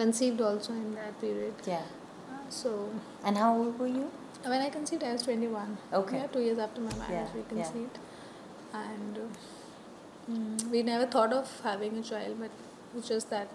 conceived 0.00 0.40
also 0.40 0.72
in 0.72 0.88
that 0.96 1.20
period. 1.20 1.54
Yeah. 1.74 1.86
So 2.48 2.90
And 3.24 3.36
how 3.36 3.56
old 3.56 3.78
were 3.78 3.86
you? 3.86 4.10
when 4.44 4.60
I 4.60 4.68
conceived, 4.70 5.02
I 5.02 5.12
was 5.12 5.22
21. 5.22 5.76
Okay. 5.92 6.18
Yeah, 6.18 6.26
two 6.28 6.40
years 6.40 6.58
after 6.58 6.80
my 6.80 6.94
marriage, 6.94 7.10
Yeah, 7.10 7.28
we 7.34 7.40
yeah. 7.40 7.64
conceived. 7.64 7.98
And 8.72 9.18
uh, 9.18 10.30
mm, 10.32 10.70
we 10.70 10.82
never 10.84 11.06
thought 11.06 11.32
of 11.32 11.50
having 11.64 11.96
a 11.98 12.02
child, 12.02 12.36
but 12.38 12.50
it's 12.96 13.08
just 13.08 13.30
that, 13.30 13.48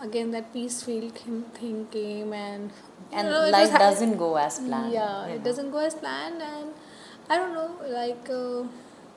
again, 0.00 0.30
that 0.30 0.52
peace 0.52 0.82
came, 0.84 1.42
thing 1.54 1.86
came 1.90 2.32
and. 2.32 2.70
And 3.12 3.28
know, 3.28 3.48
life 3.50 3.72
doesn't 3.72 4.16
go 4.16 4.36
as 4.36 4.58
planned. 4.60 4.92
Yeah, 4.92 5.26
it 5.26 5.38
know. 5.38 5.44
doesn't 5.44 5.70
go 5.72 5.78
as 5.78 5.94
planned, 5.94 6.40
and 6.40 6.70
I 7.28 7.36
don't 7.36 7.52
know, 7.54 7.70
like, 7.88 8.30
uh, 8.30 8.64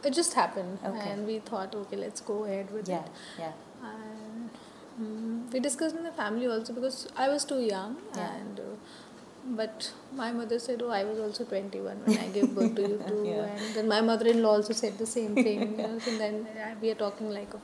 it 0.08 0.14
just 0.14 0.34
happened. 0.34 0.80
Okay. 0.84 1.10
And 1.12 1.28
we 1.28 1.40
thought, 1.40 1.76
okay, 1.76 1.98
let's 1.98 2.22
go 2.22 2.44
ahead 2.46 2.72
with 2.72 2.90
Yeah, 2.90 3.00
it. 3.00 3.12
yeah. 3.40 3.52
And 3.84 4.50
mm, 5.02 5.35
we 5.52 5.60
discussed 5.60 5.96
in 5.96 6.04
the 6.04 6.12
family 6.12 6.48
also 6.48 6.74
because 6.74 7.08
I 7.16 7.30
was 7.30 7.46
too 7.46 7.62
young 7.62 7.98
Yeah. 8.16 8.36
and 8.36 8.60
uh, 8.60 8.76
but 9.58 9.92
my 10.20 10.32
mother 10.32 10.58
said 10.58 10.82
oh 10.84 10.90
I 10.90 11.04
was 11.04 11.20
also 11.20 11.44
21 11.44 11.98
when 12.06 12.18
I 12.18 12.28
gave 12.38 12.56
birth 12.56 12.76
to 12.78 12.82
you 12.82 13.00
too 13.10 13.24
Yeah. 13.26 13.44
and 13.58 13.76
then 13.76 13.88
my 13.88 14.02
mother-in-law 14.02 14.54
also 14.60 14.74
said 14.74 14.98
the 14.98 15.06
same 15.06 15.36
thing 15.36 15.62
you 15.62 15.78
know 15.78 16.00
and 16.08 16.20
then 16.20 16.48
uh, 16.64 16.74
we 16.82 16.90
are 16.92 17.00
talking 17.04 17.30
like 17.30 17.54
of 17.54 17.62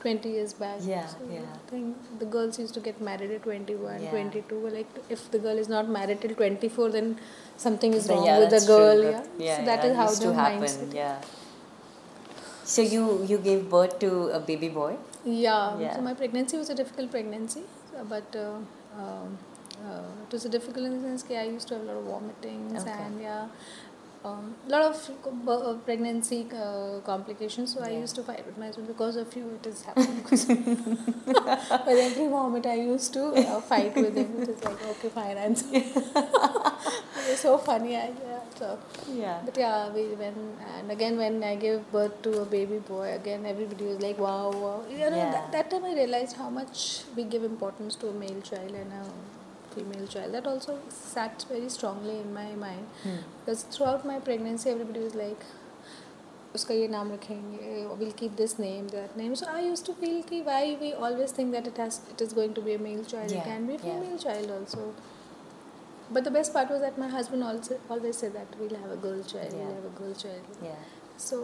20 0.00 0.28
years 0.28 0.52
back 0.52 0.78
Yeah, 0.82 1.06
so 1.06 1.18
yeah. 1.32 1.40
I 1.54 1.70
think 1.70 2.18
the 2.18 2.26
girls 2.26 2.58
used 2.58 2.74
to 2.74 2.80
get 2.80 3.00
married 3.00 3.30
at 3.30 3.44
21 3.44 4.02
Yeah. 4.02 4.10
22 4.10 4.68
like 4.76 4.98
if 5.08 5.30
the 5.30 5.38
girl 5.38 5.56
is 5.64 5.68
not 5.68 5.88
married 5.88 6.20
till 6.20 6.34
24 6.34 6.90
then 6.90 7.16
something 7.56 7.94
is 7.94 8.08
wrong 8.08 8.26
yeah, 8.26 8.38
with 8.40 8.50
the 8.50 8.60
true, 8.66 8.76
girl 8.76 9.02
yeah, 9.02 9.22
yeah, 9.38 9.56
so 9.58 9.64
that 9.70 9.84
yeah, 9.84 9.90
is 9.90 9.96
how 10.02 10.10
the 10.26 10.34
mindset 10.42 10.94
Yeah. 11.02 11.16
So 12.72 12.82
you 12.82 13.06
you 13.30 13.38
gave 13.46 13.62
birth 13.70 13.98
to 14.02 14.10
a 14.36 14.40
baby 14.50 14.68
boy. 14.68 14.92
Yeah, 15.24 15.78
Yeah. 15.78 15.94
so 15.94 16.02
my 16.02 16.14
pregnancy 16.14 16.56
was 16.56 16.70
a 16.70 16.74
difficult 16.74 17.10
pregnancy, 17.10 17.62
but 18.08 18.34
uh, 18.34 18.56
um, 18.98 19.38
uh, 19.84 20.02
it 20.26 20.32
was 20.32 20.44
a 20.44 20.48
difficult 20.48 20.86
in 20.86 21.02
the 21.02 21.08
sense 21.08 21.22
that 21.24 21.38
I 21.38 21.44
used 21.44 21.68
to 21.68 21.74
have 21.74 21.84
a 21.84 21.86
lot 21.86 21.96
of 21.96 22.04
vomitings 22.04 22.80
Okay. 22.80 22.90
and 23.04 23.20
yeah, 23.20 23.46
a 24.24 24.28
um, 24.28 24.54
lot 24.68 24.82
of 24.82 25.10
uh, 25.48 25.74
pregnancy 25.84 26.46
uh, 26.56 27.00
complications. 27.04 27.74
So 27.74 27.82
I 27.82 27.90
used 27.90 28.14
to 28.16 28.22
fight 28.22 28.44
with 28.46 28.58
my 28.58 28.66
husband 28.66 28.88
because 28.88 29.16
of 29.16 29.34
you. 29.34 29.58
It 29.60 29.66
is 29.66 29.82
happening. 29.82 30.24
With 30.30 31.98
every 32.06 32.28
vomit, 32.28 32.66
I 32.66 32.74
used 32.74 33.12
to 33.14 33.24
uh, 33.34 33.60
fight 33.60 33.96
with 33.96 34.16
him. 34.16 34.42
It 34.42 34.48
is 34.50 34.62
like 34.64 34.80
okay, 34.90 35.08
fine, 35.08 35.36
it 35.36 35.64
was 37.31 37.39
so 37.39 37.57
funny. 37.57 37.95
I, 37.95 38.05
yeah, 38.25 38.39
so. 38.57 38.77
Yeah. 39.11 39.39
But 39.45 39.57
yeah, 39.57 39.89
we 39.89 40.03
when 40.21 40.35
and 40.75 40.91
again 40.91 41.17
when 41.17 41.43
I 41.43 41.55
gave 41.55 41.91
birth 41.91 42.21
to 42.23 42.41
a 42.41 42.45
baby 42.45 42.79
boy, 42.79 43.13
again 43.13 43.45
everybody 43.45 43.85
was 43.85 44.01
like, 44.01 44.17
wow, 44.19 44.51
wow. 44.51 44.83
You 44.89 45.09
know, 45.09 45.17
Yeah. 45.17 45.31
that, 45.31 45.51
that 45.51 45.69
time 45.71 45.85
I 45.85 45.93
realized 45.93 46.35
how 46.37 46.49
much 46.49 47.01
we 47.15 47.23
give 47.23 47.43
importance 47.43 47.95
to 47.97 48.09
a 48.09 48.13
male 48.13 48.41
child 48.41 48.71
and 48.71 48.91
a 49.01 49.05
female 49.75 50.07
child. 50.07 50.33
That 50.33 50.47
also 50.47 50.79
sat 50.89 51.45
very 51.49 51.69
strongly 51.69 52.19
in 52.19 52.33
my 52.33 52.49
mind 52.65 52.87
Hmm. 53.03 53.17
because 53.39 53.63
throughout 53.63 54.05
my 54.05 54.19
pregnancy, 54.19 54.69
everybody 54.69 54.99
was 55.09 55.15
like, 55.15 55.45
उसका 56.55 56.73
ये 56.73 56.87
नाम 56.87 57.11
रखेंगे 57.11 57.97
we'll 57.99 58.13
keep 58.19 58.35
this 58.41 58.57
name 58.59 58.87
that 58.93 59.15
name 59.17 59.35
so 59.35 59.47
I 59.55 59.59
used 59.61 59.85
to 59.89 59.93
feel 59.93 60.23
कि 60.29 60.43
why 60.45 60.77
we 60.81 60.93
always 60.93 61.31
think 61.31 61.51
that 61.51 61.67
it 61.71 61.77
has 61.77 61.99
it 62.13 62.21
is 62.25 62.33
going 62.33 62.53
to 62.59 62.61
be 62.61 62.73
a 62.73 62.79
male 62.79 63.03
child 63.03 63.31
Yeah, 63.31 63.41
it 63.41 63.49
can 63.49 63.67
be 63.67 63.75
a 63.75 63.77
but 66.16 66.24
the 66.28 66.34
best 66.38 66.52
part 66.56 66.70
was 66.74 66.80
that 66.86 66.98
my 67.04 67.08
husband 67.16 67.44
also 67.50 67.78
always 67.94 68.16
said 68.24 68.32
that 68.40 68.58
we'll 68.60 68.78
have 68.84 68.90
a 68.98 69.00
girl 69.06 69.22
child 69.32 69.52
Yeah. 69.52 69.64
we'll 69.64 69.74
have 69.80 69.88
a 69.92 69.96
girl 70.02 70.14
child 70.24 70.62
Yeah. 70.70 70.82
so 71.28 71.40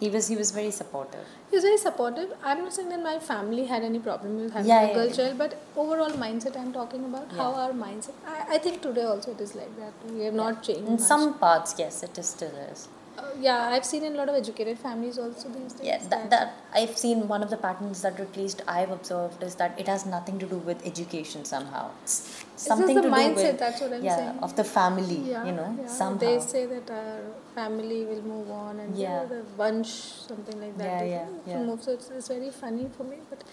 He 0.00 0.08
was 0.14 0.26
he 0.30 0.34
was 0.38 0.48
very 0.54 0.70
supportive. 0.78 1.28
he 1.50 1.56
was 1.56 1.64
very 1.66 1.78
supportive 1.82 2.32
I'm 2.48 2.58
not 2.64 2.74
saying 2.78 2.90
that 2.94 3.02
my 3.04 3.14
family 3.28 3.62
had 3.70 3.84
any 3.86 4.00
problem 4.08 4.34
with 4.40 4.50
having 4.56 4.70
Yeah, 4.70 4.80
a 4.82 4.88
yeah, 4.88 4.94
girl 4.98 5.10
child 5.18 5.38
but 5.42 5.54
overall 5.84 6.10
mindset 6.24 6.58
I'm 6.62 6.72
talking 6.74 7.04
about 7.10 7.32
how 7.38 7.46
our 7.62 7.70
mindset 7.84 8.18
I, 8.34 8.56
I 8.56 8.58
think 8.66 8.82
today 8.88 9.04
also 9.12 9.32
it 9.36 9.40
is 9.46 9.54
like 9.60 9.72
that 9.84 9.94
we 10.12 10.24
have 10.26 10.34
not 10.42 10.62
changed 10.66 10.90
In 10.92 10.98
much. 10.98 11.06
some 11.12 11.24
parts, 11.44 11.74
yes, 11.78 12.02
it 12.08 12.18
is 12.24 12.28
still 12.36 12.54
is. 12.66 12.88
Uh, 13.18 13.22
yeah 13.40 13.68
I've 13.74 13.84
seen 13.84 14.04
in 14.04 14.14
a 14.14 14.16
lot 14.16 14.28
of 14.28 14.34
educated 14.34 14.78
families 14.78 15.18
also 15.18 15.48
these 15.48 15.72
days 15.74 15.86
Yeah, 15.86 15.98
that, 16.10 16.30
that 16.30 16.54
I've 16.74 16.96
seen 16.96 17.28
one 17.28 17.42
of 17.42 17.50
the 17.50 17.56
patterns 17.56 18.02
that 18.02 18.18
at 18.20 18.36
least 18.36 18.62
I've 18.66 18.90
observed 18.90 19.42
is 19.42 19.54
that 19.56 19.78
it 19.78 19.88
has 19.88 20.06
nothing 20.06 20.38
to 20.38 20.46
do 20.46 20.56
with 20.58 20.84
education 20.86 21.44
somehow. 21.44 21.90
It's 22.02 22.44
something 22.56 22.96
to 23.02 23.08
mindset, 23.08 23.36
do 23.36 23.42
with 23.46 23.58
that's 23.58 23.80
what 23.80 23.92
I'm 23.92 24.04
yeah 24.04 24.16
saying. 24.16 24.38
of 24.42 24.56
the 24.56 24.64
family. 24.64 25.16
yeah, 25.30 25.44
you 25.44 25.52
know 25.52 25.76
yeah. 25.80 25.86
somehow. 25.88 26.18
They 26.18 26.40
say 26.40 26.66
that 26.66 26.90
our 26.90 27.20
family 27.54 28.04
will 28.04 28.22
move 28.22 28.50
on 28.50 28.80
and 28.80 28.96
Yeah. 28.96 29.24
the 29.24 29.42
bunch, 29.56 29.88
something 29.88 30.60
like 30.60 30.76
that. 30.78 31.06
Yeah, 31.06 31.26
yeah, 31.26 31.26
yeah. 31.46 31.62
Move. 31.62 31.82
So 31.82 31.92
it's, 31.92 32.10
it's 32.10 32.28
very 32.28 32.50
funny 32.50 32.88
for 32.96 33.04
me. 33.04 33.16
But 33.30 33.44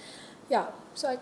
yeah, 0.50 0.68
so 0.94 1.10
I, 1.10 1.18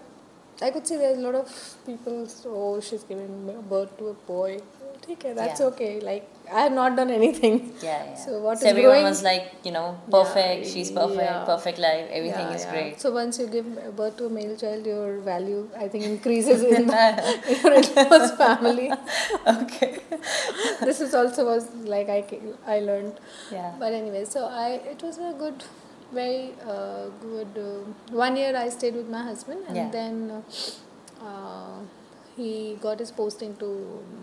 I 0.65 0.69
could 0.71 0.85
see 0.87 0.97
there's 0.97 1.17
a 1.17 1.21
lot 1.21 1.35
of 1.35 1.49
people, 1.85 2.27
so, 2.27 2.49
oh, 2.55 2.79
she's 2.81 3.03
giving 3.03 3.61
birth 3.69 3.97
to 3.97 4.09
a 4.09 4.13
boy. 4.13 4.59
Take 5.01 5.19
Okay, 5.19 5.33
that's 5.33 5.59
Yeah. 5.59 5.65
okay. 5.67 5.99
Like, 5.99 6.27
I 6.53 6.61
have 6.63 6.73
not 6.73 6.95
done 6.97 7.09
anything. 7.11 7.53
yeah, 7.81 8.03
yeah. 8.05 8.15
So 8.15 8.39
what 8.45 8.59
so 8.59 8.65
is 8.65 8.69
everyone 8.71 8.91
growing- 8.91 9.05
was 9.05 9.23
like, 9.23 9.45
you 9.63 9.71
know, 9.71 9.97
perfect. 10.15 10.67
she's 10.67 10.91
perfect. 10.91 11.21
yeah. 11.21 11.45
Perfect 11.45 11.79
life. 11.79 12.07
Everything 12.19 12.47
Yeah, 12.49 12.55
is 12.59 12.65
yeah. 12.65 12.71
great. 12.73 12.99
So 13.03 13.11
once 13.17 13.39
you 13.39 13.47
give 13.47 13.67
birth 13.95 14.17
to 14.17 14.25
a 14.25 14.29
male 14.29 14.55
child, 14.63 14.85
your 14.85 15.19
value, 15.19 15.69
I 15.77 15.87
think, 15.87 16.03
increases 16.05 16.63
in 16.63 16.89
your 17.63 17.73
in-laws 17.81 18.31
family. 18.43 18.91
okay. 19.55 19.91
this 20.81 21.01
is 21.01 21.13
also 21.13 21.45
was 21.45 21.69
like 21.95 22.09
I 22.09 22.19
I 22.67 22.79
learned. 22.79 23.15
Yeah. 23.51 23.71
But 23.79 23.93
anyway, 23.93 24.25
so 24.25 24.45
I 24.45 24.67
it 24.95 25.01
was 25.09 25.17
a 25.17 25.33
good, 25.45 25.63
very 26.11 26.53
uh, 26.75 27.05
good. 27.25 27.57
Uh, 27.65 28.15
one 28.25 28.35
year 28.43 28.53
I 28.55 28.67
stayed 28.69 28.95
with 28.95 29.09
my 29.17 29.23
husband, 29.31 29.65
and 29.67 29.75
Yeah. 29.81 29.89
then 29.97 30.31
uh, 30.37 31.25
uh, 31.31 31.79
he 32.35 32.77
got 32.81 32.99
his 32.99 33.11
posting 33.11 33.55
to 33.57 33.69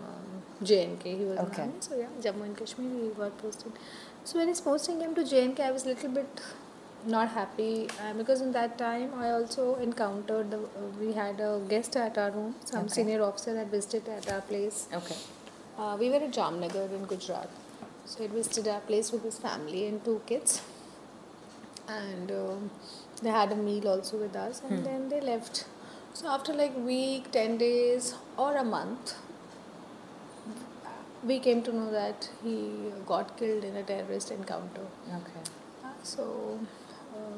um, 0.09 0.28
J&K. 0.63 1.15
He 1.17 1.25
was 1.25 1.39
in 1.39 1.45
Okay. 1.45 1.61
army, 1.63 1.73
so 1.79 1.95
yeah, 1.97 2.07
Jammu 2.21 2.43
and 2.45 2.57
Kashmir. 2.57 2.89
He 3.03 3.09
got 3.09 3.37
posted. 3.37 3.71
So 4.23 4.37
when 4.39 4.47
his 4.47 4.61
posting 4.61 4.99
came 4.99 5.15
to 5.15 5.23
J&K, 5.23 5.63
I 5.63 5.71
was 5.71 5.85
a 5.85 5.89
little 5.89 6.09
bit 6.09 6.41
not 7.05 7.29
happy 7.29 7.87
uh, 8.03 8.13
because 8.13 8.41
in 8.41 8.51
that 8.51 8.77
time 8.77 9.13
I 9.17 9.29
also 9.31 9.75
encountered 9.75 10.51
the, 10.51 10.57
uh, 10.57 10.89
we 10.99 11.13
had 11.13 11.39
a 11.39 11.61
guest 11.69 11.95
at 11.95 12.17
our 12.17 12.31
home. 12.31 12.55
Some 12.65 12.81
Okay. 12.85 12.89
senior 12.95 13.21
officer 13.23 13.55
had 13.57 13.69
visited 13.71 14.09
at 14.09 14.29
our 14.31 14.41
place. 14.41 14.87
Okay. 14.93 15.15
Uh, 15.77 15.95
we 15.99 16.09
were 16.09 16.17
at 16.17 16.31
Jamnagar 16.31 16.91
in 16.93 17.05
Gujarat. 17.05 17.49
So 18.05 18.21
he 18.23 18.27
visited 18.27 18.67
our 18.67 18.81
place 18.81 19.11
with 19.13 19.23
his 19.23 19.37
family 19.37 19.87
and 19.87 20.03
two 20.03 20.21
kids. 20.25 20.61
And 21.87 22.31
um, 22.31 22.69
they 23.21 23.29
had 23.29 23.51
a 23.51 23.55
meal 23.55 23.87
also 23.87 24.17
with 24.17 24.35
us 24.35 24.61
and 24.63 24.79
Hmm. 24.79 24.83
then 24.83 25.09
they 25.09 25.21
left. 25.21 25.65
So 26.13 26.27
after 26.27 26.53
like 26.53 26.75
week, 26.77 27.31
10 27.31 27.57
days 27.57 28.15
or 28.37 28.55
a 28.57 28.63
month, 28.63 29.13
we 31.23 31.39
came 31.39 31.61
to 31.63 31.73
know 31.75 31.91
that 31.91 32.29
he 32.43 32.91
got 33.05 33.37
killed 33.37 33.63
in 33.63 33.75
a 33.75 33.83
terrorist 33.83 34.31
encounter. 34.31 34.85
Okay. 35.21 35.41
Uh, 35.83 35.87
So 36.03 36.59
uh, 37.13 37.37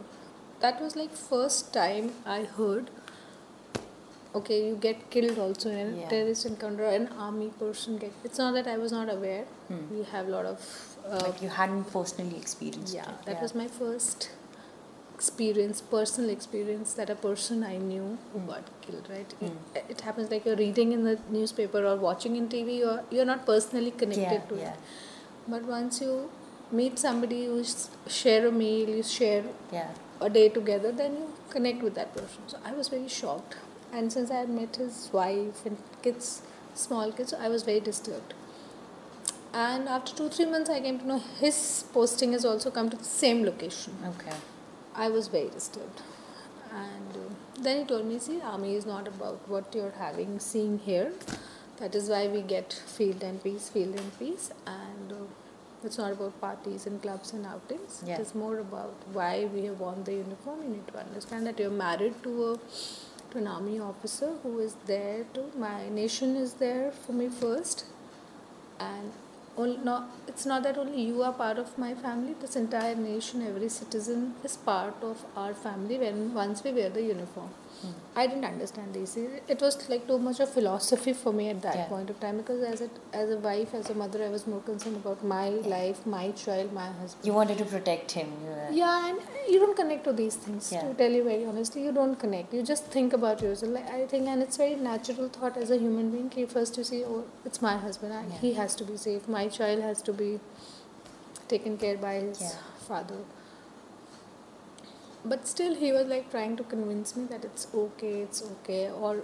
that 0.59 0.81
was 0.81 0.95
like 0.95 1.13
first 1.13 1.73
time 1.73 2.11
I 2.25 2.43
heard 2.43 2.89
okay 4.39 4.57
you 4.65 4.75
get 4.75 4.99
killed 5.13 5.39
also 5.45 5.69
in 5.69 5.87
a 5.93 5.97
Yeah. 6.01 6.09
terrorist 6.11 6.45
encounter 6.49 6.85
an 6.97 7.07
army 7.27 7.47
person 7.61 7.97
get 8.03 8.13
it's 8.29 8.37
not 8.41 8.53
that 8.57 8.67
I 8.73 8.77
was 8.83 8.93
not 8.97 9.09
aware 9.13 9.41
Hmm. 9.71 9.79
we 9.95 10.03
have 10.11 10.27
a 10.29 10.31
lot 10.35 10.45
of 10.51 10.67
uh, 11.09 11.17
like 11.23 11.41
you 11.45 11.49
hadn't 11.55 11.89
personally 11.95 12.37
experienced 12.43 12.95
yeah 12.99 13.09
it. 13.15 13.25
that 13.31 13.41
was 13.47 13.53
my 13.61 13.67
first 13.79 14.29
experience, 15.21 15.81
personal 15.81 16.29
experience 16.35 16.93
that 16.99 17.09
a 17.15 17.15
person 17.23 17.63
I 17.63 17.77
knew 17.77 18.17
who 18.33 18.39
got 18.51 18.69
killed, 18.81 19.07
right? 19.15 19.33
It, 19.39 19.49
hmm. 19.49 19.91
it 19.93 20.01
happens 20.01 20.31
like 20.31 20.45
you're 20.45 20.61
reading 20.65 20.93
in 20.97 21.03
the 21.03 21.17
newspaper 21.29 21.85
or 21.85 21.95
watching 21.95 22.35
in 22.35 22.47
TV, 22.49 22.77
you're, 22.79 23.01
you're 23.11 23.29
not 23.33 23.45
personally 23.45 23.91
connected 23.91 24.41
Yeah, 24.41 24.51
to 24.51 24.55
yeah. 24.55 24.73
it. 24.73 24.79
But 25.47 25.65
once 25.65 26.01
you 26.01 26.29
meet 26.71 26.97
somebody, 26.97 27.41
you 27.49 27.63
share 28.07 28.47
a 28.47 28.51
meal, 28.51 28.89
you 28.89 29.03
share 29.03 29.43
Yeah. 29.71 29.89
a 30.19 30.29
day 30.29 30.47
together, 30.49 30.91
then 30.91 31.13
you 31.21 31.27
connect 31.49 31.83
with 31.83 31.95
that 31.95 32.15
person. 32.15 32.47
So 32.47 32.57
I 32.65 32.71
was 32.71 32.87
very 32.87 33.07
shocked. 33.07 33.57
And 33.93 34.11
since 34.11 34.31
I 34.31 34.37
had 34.43 34.49
met 34.49 34.77
his 34.77 35.09
wife 35.13 35.65
and 35.65 35.77
kids, 36.01 36.41
small 36.73 37.11
kids, 37.11 37.33
I 37.33 37.49
was 37.49 37.63
very 37.63 37.81
disturbed. 37.81 38.33
And 39.53 39.89
after 39.89 40.15
two, 40.15 40.29
three 40.29 40.45
months, 40.45 40.69
I 40.69 40.79
came 40.79 40.97
to 40.99 41.05
know 41.05 41.19
his 41.39 41.83
posting 41.93 42.31
has 42.31 42.45
also 42.45 42.71
come 42.71 42.89
to 42.89 42.97
the 42.97 43.03
same 43.03 43.43
location. 43.43 43.93
Okay. 44.13 44.37
I 44.95 45.09
was 45.09 45.27
very 45.27 45.49
disturbed. 45.49 46.01
And 46.73 47.15
uh, 47.15 47.61
then 47.61 47.79
he 47.79 47.85
told 47.85 48.05
me, 48.05 48.19
see, 48.19 48.41
army 48.41 48.75
is 48.75 48.85
not 48.85 49.07
about 49.07 49.47
what 49.47 49.73
you're 49.75 49.93
having, 49.97 50.39
seeing 50.39 50.79
here. 50.79 51.11
That 51.77 51.95
is 51.95 52.09
why 52.09 52.27
we 52.27 52.41
get 52.41 52.71
field 52.71 53.23
and 53.23 53.43
peace, 53.43 53.69
field 53.69 53.99
and 53.99 54.17
peace. 54.19 54.51
And 54.65 55.11
uh, 55.11 55.15
it's 55.83 55.97
not 55.97 56.11
about 56.11 56.39
parties 56.39 56.85
and 56.85 57.01
clubs 57.01 57.33
and 57.33 57.45
outings. 57.45 58.03
Yeah. 58.05 58.15
It 58.15 58.21
is 58.21 58.35
more 58.35 58.59
about 58.59 58.93
why 59.11 59.49
we 59.53 59.65
have 59.65 59.79
worn 59.79 60.03
the 60.03 60.13
uniform. 60.13 60.61
You 60.63 60.69
need 60.69 60.87
to 60.87 60.99
understand 60.99 61.47
that 61.47 61.59
you're 61.59 61.69
married 61.69 62.21
to 62.23 62.51
a 62.51 62.59
to 63.31 63.37
an 63.37 63.47
army 63.47 63.79
officer 63.79 64.33
who 64.43 64.59
is 64.59 64.75
there 64.85 65.23
to 65.33 65.43
my 65.57 65.87
nation 65.87 66.35
is 66.35 66.55
there 66.55 66.91
for 66.91 67.13
me 67.13 67.29
first 67.29 67.85
and 68.77 69.13
it's 69.57 70.45
not 70.45 70.63
that 70.63 70.77
only 70.77 71.01
you 71.01 71.21
are 71.23 71.33
part 71.33 71.57
of 71.57 71.77
my 71.77 71.93
family 71.93 72.35
this 72.39 72.55
entire 72.55 72.95
nation 72.95 73.45
every 73.45 73.69
citizen 73.69 74.33
is 74.43 74.55
part 74.55 74.95
of 75.03 75.25
our 75.35 75.53
family 75.53 75.97
when 75.97 76.33
once 76.33 76.63
we 76.63 76.71
wear 76.71 76.89
the 76.89 77.01
uniform 77.01 77.49
i 78.21 78.23
didn't 78.27 78.45
understand 78.47 78.93
this 78.97 79.11
it 79.53 79.61
was 79.65 79.75
like 79.91 80.05
too 80.07 80.17
much 80.27 80.39
of 80.45 80.49
philosophy 80.57 81.13
for 81.21 81.31
me 81.39 81.45
at 81.53 81.61
that 81.65 81.75
Yeah. 81.79 81.85
point 81.93 82.09
of 82.13 82.17
time 82.23 82.37
because 82.41 82.61
as 82.71 82.81
a 82.85 82.89
as 83.21 83.29
a 83.35 83.37
wife 83.45 83.73
as 83.79 83.89
a 83.93 83.95
mother 84.01 84.19
i 84.25 84.29
was 84.35 84.45
more 84.53 84.59
concerned 84.69 84.97
about 85.01 85.23
my 85.33 85.45
life 85.75 86.01
my 86.15 86.25
child 86.43 86.73
my 86.79 86.87
husband 86.99 87.29
You 87.29 87.33
wanted 87.39 87.57
to 87.63 87.67
protect 87.73 88.11
him. 88.19 88.29
Yeah, 88.79 89.07
and 89.09 89.19
you 89.53 89.59
don't 89.63 89.75
connect 89.81 90.03
to 90.09 90.13
these 90.19 90.35
things. 90.43 90.67
Yeah. 90.73 90.83
To 90.87 90.93
tell 91.01 91.15
you 91.19 91.23
very 91.29 91.45
honestly, 91.51 91.81
you 91.87 91.91
don't 91.97 92.17
connect. 92.23 92.53
You 92.57 92.61
just 92.69 92.85
think 92.95 93.15
about 93.17 93.41
yourself. 93.45 93.73
Like, 93.77 93.89
I 93.97 94.05
think, 94.11 94.27
and 94.33 94.45
it's 94.45 94.59
very 94.61 94.75
natural 94.87 95.27
thought 95.37 95.57
as 95.63 95.71
a 95.75 95.79
human 95.83 96.11
being. 96.13 96.29
Ki 96.35 96.45
first 96.53 96.77
you 96.81 96.85
see, 96.91 97.01
oh, 97.15 97.19
it's 97.49 97.61
my 97.67 97.73
husband. 97.85 98.13
I, 98.19 98.21
Yeah. 98.31 98.39
He 98.45 98.53
has 98.59 98.75
to 98.81 98.87
be 98.91 98.97
safe. 99.05 99.27
My 99.37 99.43
child 99.59 99.83
has 99.89 100.01
to 100.09 100.13
be 100.21 100.29
taken 101.53 101.77
care 101.85 101.97
by 101.97 102.13
his 102.27 102.41
Yeah. 102.41 102.51
father. 102.87 103.19
But 105.23 105.47
still, 105.47 105.75
he 105.75 105.91
was 105.91 106.07
like 106.07 106.31
trying 106.31 106.57
to 106.57 106.63
convince 106.63 107.15
me 107.15 107.25
that 107.25 107.45
it's 107.45 107.67
okay, 107.73 108.21
it's 108.21 108.41
okay, 108.43 108.89
or 108.89 109.23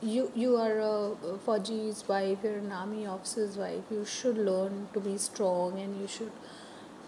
you 0.00 0.30
you 0.34 0.56
are 0.56 0.78
a 0.80 1.38
Fauji's 1.46 2.06
wife, 2.08 2.38
you're 2.42 2.58
an 2.58 2.72
army 2.72 3.06
officer's 3.06 3.56
wife. 3.56 3.84
You 3.90 4.04
should 4.04 4.38
learn 4.38 4.88
to 4.94 5.00
be 5.00 5.18
strong, 5.18 5.78
and 5.78 6.00
you 6.00 6.08
should 6.08 6.32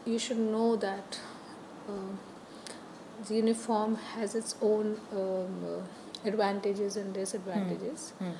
you 0.05 0.19
should 0.19 0.39
know 0.39 0.77
that 0.77 1.19
uh, 1.89 2.13
the 3.27 3.35
uniform 3.37 3.97
has 3.97 4.35
its 4.35 4.55
own 4.61 5.01
um, 5.13 5.85
advantages 6.25 6.97
and 6.97 7.15
disadvantages. 7.15 8.11
Hmm 8.19 8.33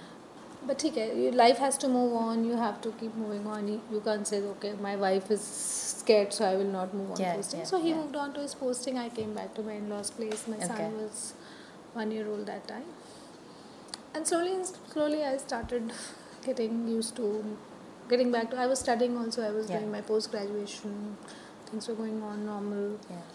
But 0.68 0.78
ठीक 0.80 0.98
है, 0.98 1.06
your 1.24 1.32
life 1.40 1.60
has 1.66 1.78
to 1.84 1.88
move 1.92 2.14
on. 2.22 2.44
You 2.48 2.58
have 2.62 2.80
to 2.86 2.90
keep 3.02 3.16
moving 3.20 3.46
on. 3.58 3.68
You, 3.74 3.78
you 3.94 4.02
can't 4.08 4.28
say 4.32 4.40
okay, 4.54 4.72
my 4.88 4.96
wife 5.04 5.30
is 5.36 5.46
scared, 5.52 6.34
so 6.40 6.46
I 6.50 6.56
will 6.62 6.72
not 6.74 6.94
move 7.00 7.12
on 7.16 7.22
Yeah, 7.24 7.36
posting. 7.38 7.62
yeah, 7.62 7.70
so 7.72 7.80
he 7.86 7.90
yeah. 7.90 7.96
moved 8.02 8.16
on 8.24 8.34
to 8.34 8.42
his 8.48 8.54
posting. 8.64 9.00
I 9.04 9.08
came 9.20 9.34
back 9.40 9.54
to 9.60 9.64
my 9.70 9.78
in-laws' 9.84 10.12
place. 10.20 10.44
My 10.56 10.58
Okay. 10.58 10.68
son 10.74 10.98
was 11.04 11.24
one 12.02 12.12
year 12.18 12.28
old 12.34 12.46
that 12.54 12.68
time, 12.74 12.86
and 14.14 14.28
slowly, 14.28 14.54
and 14.56 14.66
slowly, 14.94 15.24
I 15.24 15.38
started 15.38 15.92
getting 16.46 16.88
used 16.88 17.16
to 17.18 17.28
getting 18.10 18.32
back 18.32 18.50
to. 18.52 18.58
I 18.58 18.66
was 18.76 18.80
studying 18.88 19.18
also. 19.24 19.44
I 19.48 19.52
was 19.58 19.70
Yeah. 19.70 19.78
doing 19.80 19.92
my 19.98 20.02
post 20.14 20.32
graduation. 20.36 20.96
Things 21.72 21.88
were 21.88 21.96
going 22.04 22.22
on 22.32 22.46
normal. 22.46 22.86
Yeah. 23.10 23.26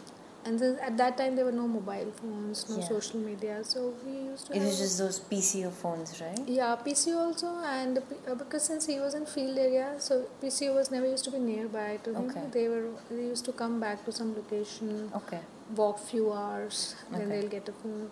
And 0.46 0.58
since 0.60 0.80
at 0.82 0.96
that 0.98 1.18
time 1.18 1.36
there 1.36 1.46
were 1.46 1.52
no 1.52 1.68
mobile 1.68 2.12
phones, 2.20 2.70
no 2.70 2.78
Yeah. 2.78 2.88
social 2.88 3.20
media, 3.20 3.56
so 3.64 3.94
we 4.06 4.12
used 4.32 4.48
to. 4.48 4.56
It 4.56 4.62
was 4.64 4.78
just 4.80 4.98
those 4.98 5.20
PCO 5.32 5.70
phones, 5.72 6.14
right? 6.22 6.40
yeah, 6.48 6.76
PCO 6.86 7.18
also, 7.18 7.48
and 7.72 7.98
uh, 8.28 8.36
because 8.36 8.64
since 8.64 8.86
he 8.86 9.00
was 9.02 9.14
in 9.20 9.26
field 9.26 9.58
area, 9.58 9.88
so 10.00 10.24
PCO 10.42 10.74
was 10.76 10.92
never 10.92 11.06
used 11.08 11.26
to 11.26 11.32
be 11.32 11.40
nearby 11.40 12.00
to 12.06 12.14
him. 12.14 12.30
Okay. 12.30 12.46
They 12.58 12.68
were 12.70 12.88
they 13.10 13.24
used 13.34 13.46
to 13.46 13.52
come 13.64 13.80
back 13.82 14.06
to 14.06 14.12
some 14.22 14.34
location, 14.36 15.12
Okay. 15.22 15.42
walk 15.76 16.00
few 16.00 16.32
hours, 16.32 16.96
then 17.12 17.22
Okay. 17.22 17.30
they'll 17.42 17.50
get 17.58 17.68
a 17.68 17.74
phone, 17.84 18.10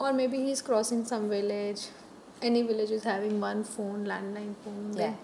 or 0.00 0.12
maybe 0.12 0.38
he's 0.50 0.60
crossing 0.70 1.04
some 1.14 1.28
village. 1.28 1.88
Any 2.42 2.62
village 2.62 2.90
is 2.90 3.04
having 3.04 3.40
one 3.40 3.62
phone, 3.64 4.04
landline 4.14 4.54
phone. 4.64 4.88
Yeah. 4.94 5.02
Then- 5.02 5.18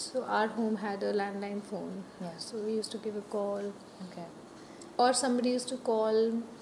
So 0.00 0.20
our 0.38 0.46
home 0.56 0.76
had 0.80 1.02
a 1.02 1.12
landline 1.20 1.60
phone. 1.68 1.94
Yeah. 2.24 2.34
So 2.42 2.58
we 2.66 2.74
used 2.74 2.92
to 2.92 2.98
give 3.06 3.16
a 3.20 3.22
call 3.32 3.72
Okay. 4.08 4.26
Or 4.98 5.12
somebody 5.12 5.50
used 5.56 5.68
to 5.72 5.76
call 5.88 6.16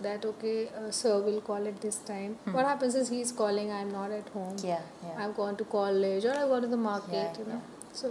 that 0.07 0.25
okay 0.31 0.69
uh, 0.79 0.91
sir 0.91 1.13
will 1.27 1.41
call 1.51 1.67
at 1.73 1.81
this 1.85 1.97
time 2.11 2.33
Hmm. 2.45 2.55
what 2.57 2.67
happens 2.71 2.95
is 3.03 3.09
he's 3.17 3.33
calling 3.43 3.71
i'm 3.81 3.93
not 3.99 4.11
at 4.21 4.29
home 4.39 4.57
Yeah. 4.71 4.83
Yeah. 5.05 5.15
i've 5.25 5.37
gone 5.43 5.57
to 5.63 5.67
college 5.77 6.25
or 6.31 6.35
i've 6.41 6.51
gone 6.55 6.63
to 6.67 6.73
the 6.75 6.83
market 6.89 7.15
Yeah, 7.15 7.39
you 7.43 7.47
know 7.53 7.63
so 8.01 8.11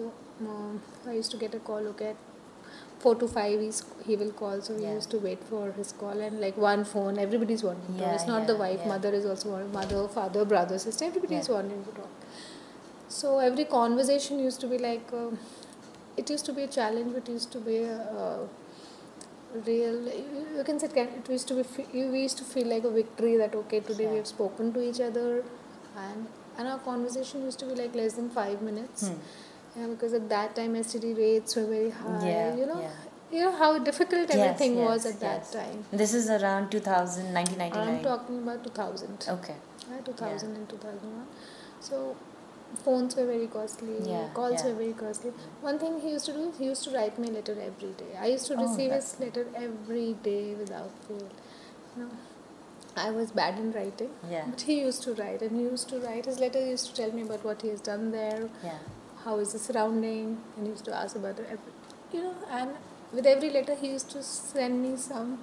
um, 0.54 0.82
i 1.12 1.14
used 1.20 1.32
to 1.36 1.42
get 1.44 1.54
a 1.60 1.62
call 1.70 1.92
okay 1.94 2.08
at 2.14 2.24
4 3.00 3.16
to 3.22 3.28
5 3.28 3.60
he's, 3.62 3.84
he 4.08 4.16
will 4.24 4.32
call 4.42 4.62
so 4.68 4.74
we 4.74 4.84
Yeah. 4.84 4.94
used 4.96 5.12
to 5.12 5.20
wait 5.28 5.44
for 5.52 5.64
his 5.78 5.92
call 6.02 6.26
and 6.28 6.42
like 6.46 6.58
one 6.66 6.84
phone 6.94 7.20
everybody's 7.28 7.64
wanting 7.70 7.86
to 7.88 7.94
talk 7.94 8.02
Yeah, 8.08 8.16
it's 8.20 8.28
not 8.34 8.48
the 8.52 8.56
wife 8.64 8.80
yeah. 8.84 8.94
mother 8.96 9.12
is 9.22 9.26
also 9.34 9.52
wanting 9.54 9.72
mother 9.80 10.02
father 10.18 10.46
brother 10.54 10.80
sister 10.88 11.06
everybody 11.12 11.36
is 11.44 11.50
Yeah. 11.50 11.56
wanting 11.60 11.84
to 11.90 11.92
talk 12.02 12.10
so 13.22 13.38
every 13.48 13.66
conversation 13.78 14.40
used 14.50 14.60
to 14.68 14.68
be 14.76 14.78
like 14.90 15.14
uh, 15.14 15.30
it 16.18 16.30
used 16.38 16.46
to 16.52 16.54
be 16.60 16.64
a 16.64 16.72
challenge 16.80 17.14
but 17.18 17.28
it 17.30 17.34
used 17.40 17.52
to 17.58 17.60
be 17.72 17.78
a 17.84 17.98
uh, 18.24 18.40
real 19.68 19.98
you 20.58 20.64
can 20.70 20.80
say 20.80 20.88
it 20.88 20.94
can- 20.98 21.14
it 21.20 21.30
used 21.36 21.48
to 21.52 21.56
be 21.60 21.64
we 22.16 22.22
used 22.28 22.38
to 22.42 22.46
feel 22.54 22.68
like 22.74 22.86
a 22.92 22.94
victory 23.02 23.36
that 23.42 23.56
okay 23.62 23.80
today 23.90 24.08
we 24.12 24.18
have 24.22 24.28
spoken 24.36 24.72
to 24.78 24.82
each 24.90 25.02
other 25.10 25.30
and 26.06 26.28
and 26.58 26.68
our 26.74 26.80
conversation 26.92 27.44
used 27.50 27.60
to 27.64 27.66
be 27.72 27.76
like 27.82 27.96
less 28.02 28.14
than 28.20 28.30
five 28.38 28.62
minutes 28.70 29.08
Hmm. 29.08 29.18
yeah, 29.80 29.88
because 29.94 30.14
at 30.20 30.28
that 30.36 30.56
time 30.60 30.76
STD 30.82 31.14
rates 31.24 31.56
were 31.60 31.66
very 31.76 31.90
high 32.02 32.20
Yeah, 32.30 32.56
you 32.62 32.68
know 32.74 32.80
yeah. 32.86 33.02
you 33.38 33.42
know 33.46 33.56
how 33.64 33.70
difficult 33.90 34.30
Yes, 34.30 34.38
everything 34.40 34.78
was 34.84 35.06
yes, 35.06 35.14
at 35.14 35.20
that 35.26 35.52
time 35.58 35.80
This 36.04 36.14
is 36.20 36.30
around 36.38 36.70
2000, 36.76 37.34
1999. 37.34 37.90
I'm 37.98 38.04
talking 38.12 38.38
about 38.44 38.64
2000 38.70 39.28
Okay. 39.38 39.58
yeah, 39.90 40.02
2000 40.12 40.56
and 40.62 40.70
2001 40.70 41.28
so 41.90 42.16
phones 42.84 43.16
were 43.16 43.26
very 43.26 43.48
costly 43.48 43.98
Yeah, 44.12 44.28
calls 44.34 44.64
yeah. 44.64 44.70
were 44.70 44.76
very 44.76 44.94
costly 44.94 45.32
one 45.62 45.80
thing 45.80 46.00
he 46.02 46.12
used 46.12 46.26
to 46.26 46.34
do 46.34 46.52
he 46.58 46.66
used 46.66 46.84
to 46.86 46.92
write 46.96 47.18
me 47.20 47.30
a 47.30 47.32
letter 47.32 47.56
every 47.68 47.92
day 48.02 48.12
i 48.20 48.28
used 48.28 48.48
to 48.48 48.56
Oh, 48.56 48.62
receive 48.64 48.92
his 48.92 49.10
letter 49.20 49.46
every 49.56 50.14
day 50.30 50.56
without 50.56 50.92
fail 51.08 51.28
you 51.96 52.04
know 52.04 52.10
i 53.06 53.10
was 53.12 53.32
bad 53.40 53.60
in 53.60 53.72
writing 53.78 54.12
Yeah. 54.32 54.46
but 54.50 54.62
he 54.70 54.80
used 54.82 55.04
to 55.04 55.14
write 55.22 55.42
and 55.48 55.58
he 55.60 55.64
used 55.64 55.90
to 55.94 56.00
write 56.06 56.26
his 56.32 56.40
letter 56.40 56.64
he 56.66 56.70
used 56.76 56.88
to 56.90 56.96
tell 57.02 57.12
me 57.20 57.24
about 57.30 57.44
what 57.50 57.62
he 57.62 57.70
has 57.76 57.82
done 57.90 58.12
there 58.12 58.50
Yeah. 58.64 58.80
how 59.26 59.38
is 59.46 59.54
the 59.58 59.60
surrounding 59.68 60.38
and 60.56 60.66
he 60.68 60.72
used 60.72 60.86
to 60.86 60.96
ask 61.04 61.16
about 61.16 61.38
the 61.38 61.44
every, 61.56 61.74
you 62.14 62.24
know 62.24 62.36
and 62.60 62.72
with 63.14 63.26
every 63.26 63.50
letter 63.50 63.76
he 63.84 63.90
used 63.98 64.10
to 64.12 64.24
send 64.24 64.82
me 64.82 64.96
some 64.98 65.38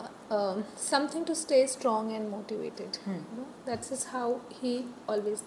uh, 0.00 0.34
um, 0.36 0.64
something 0.76 1.24
to 1.24 1.34
stay 1.34 1.66
strong 1.66 2.12
and 2.20 2.30
motivated 2.30 2.98
Hmm. 3.04 3.20
you 3.30 3.36
know 3.40 3.48
that's 3.70 3.90
just 3.94 4.08
how 4.16 4.26
he 4.62 4.74
always 5.08 5.44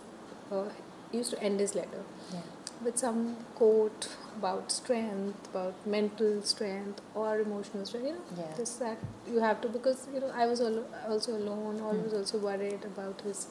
uh, 0.52 0.64
used 1.12 1.32
to 1.36 1.42
end 1.50 1.60
his 1.60 1.76
letter 1.76 2.02
Yeah. 2.34 2.42
with 2.86 2.98
some 2.98 3.22
quote 3.56 4.08
about 4.38 4.72
strength 4.72 5.48
about 5.54 5.86
mental 5.96 6.42
strength 6.52 7.02
or 7.24 7.40
emotional 7.46 7.86
strength 7.90 8.08
you 8.10 8.14
know 8.18 8.26
Yeah. 8.42 8.54
just 8.60 8.80
that 8.84 8.98
you 9.34 9.40
have 9.48 9.60
to 9.66 9.70
because 9.78 10.06
you 10.14 10.20
know 10.26 10.32
i 10.44 10.46
was 10.52 10.62
al- 10.68 10.86
also 11.10 11.36
alone 11.40 11.82
always 11.90 12.14
also 12.22 12.38
worried 12.50 12.86
about 12.94 13.22
his 13.30 13.48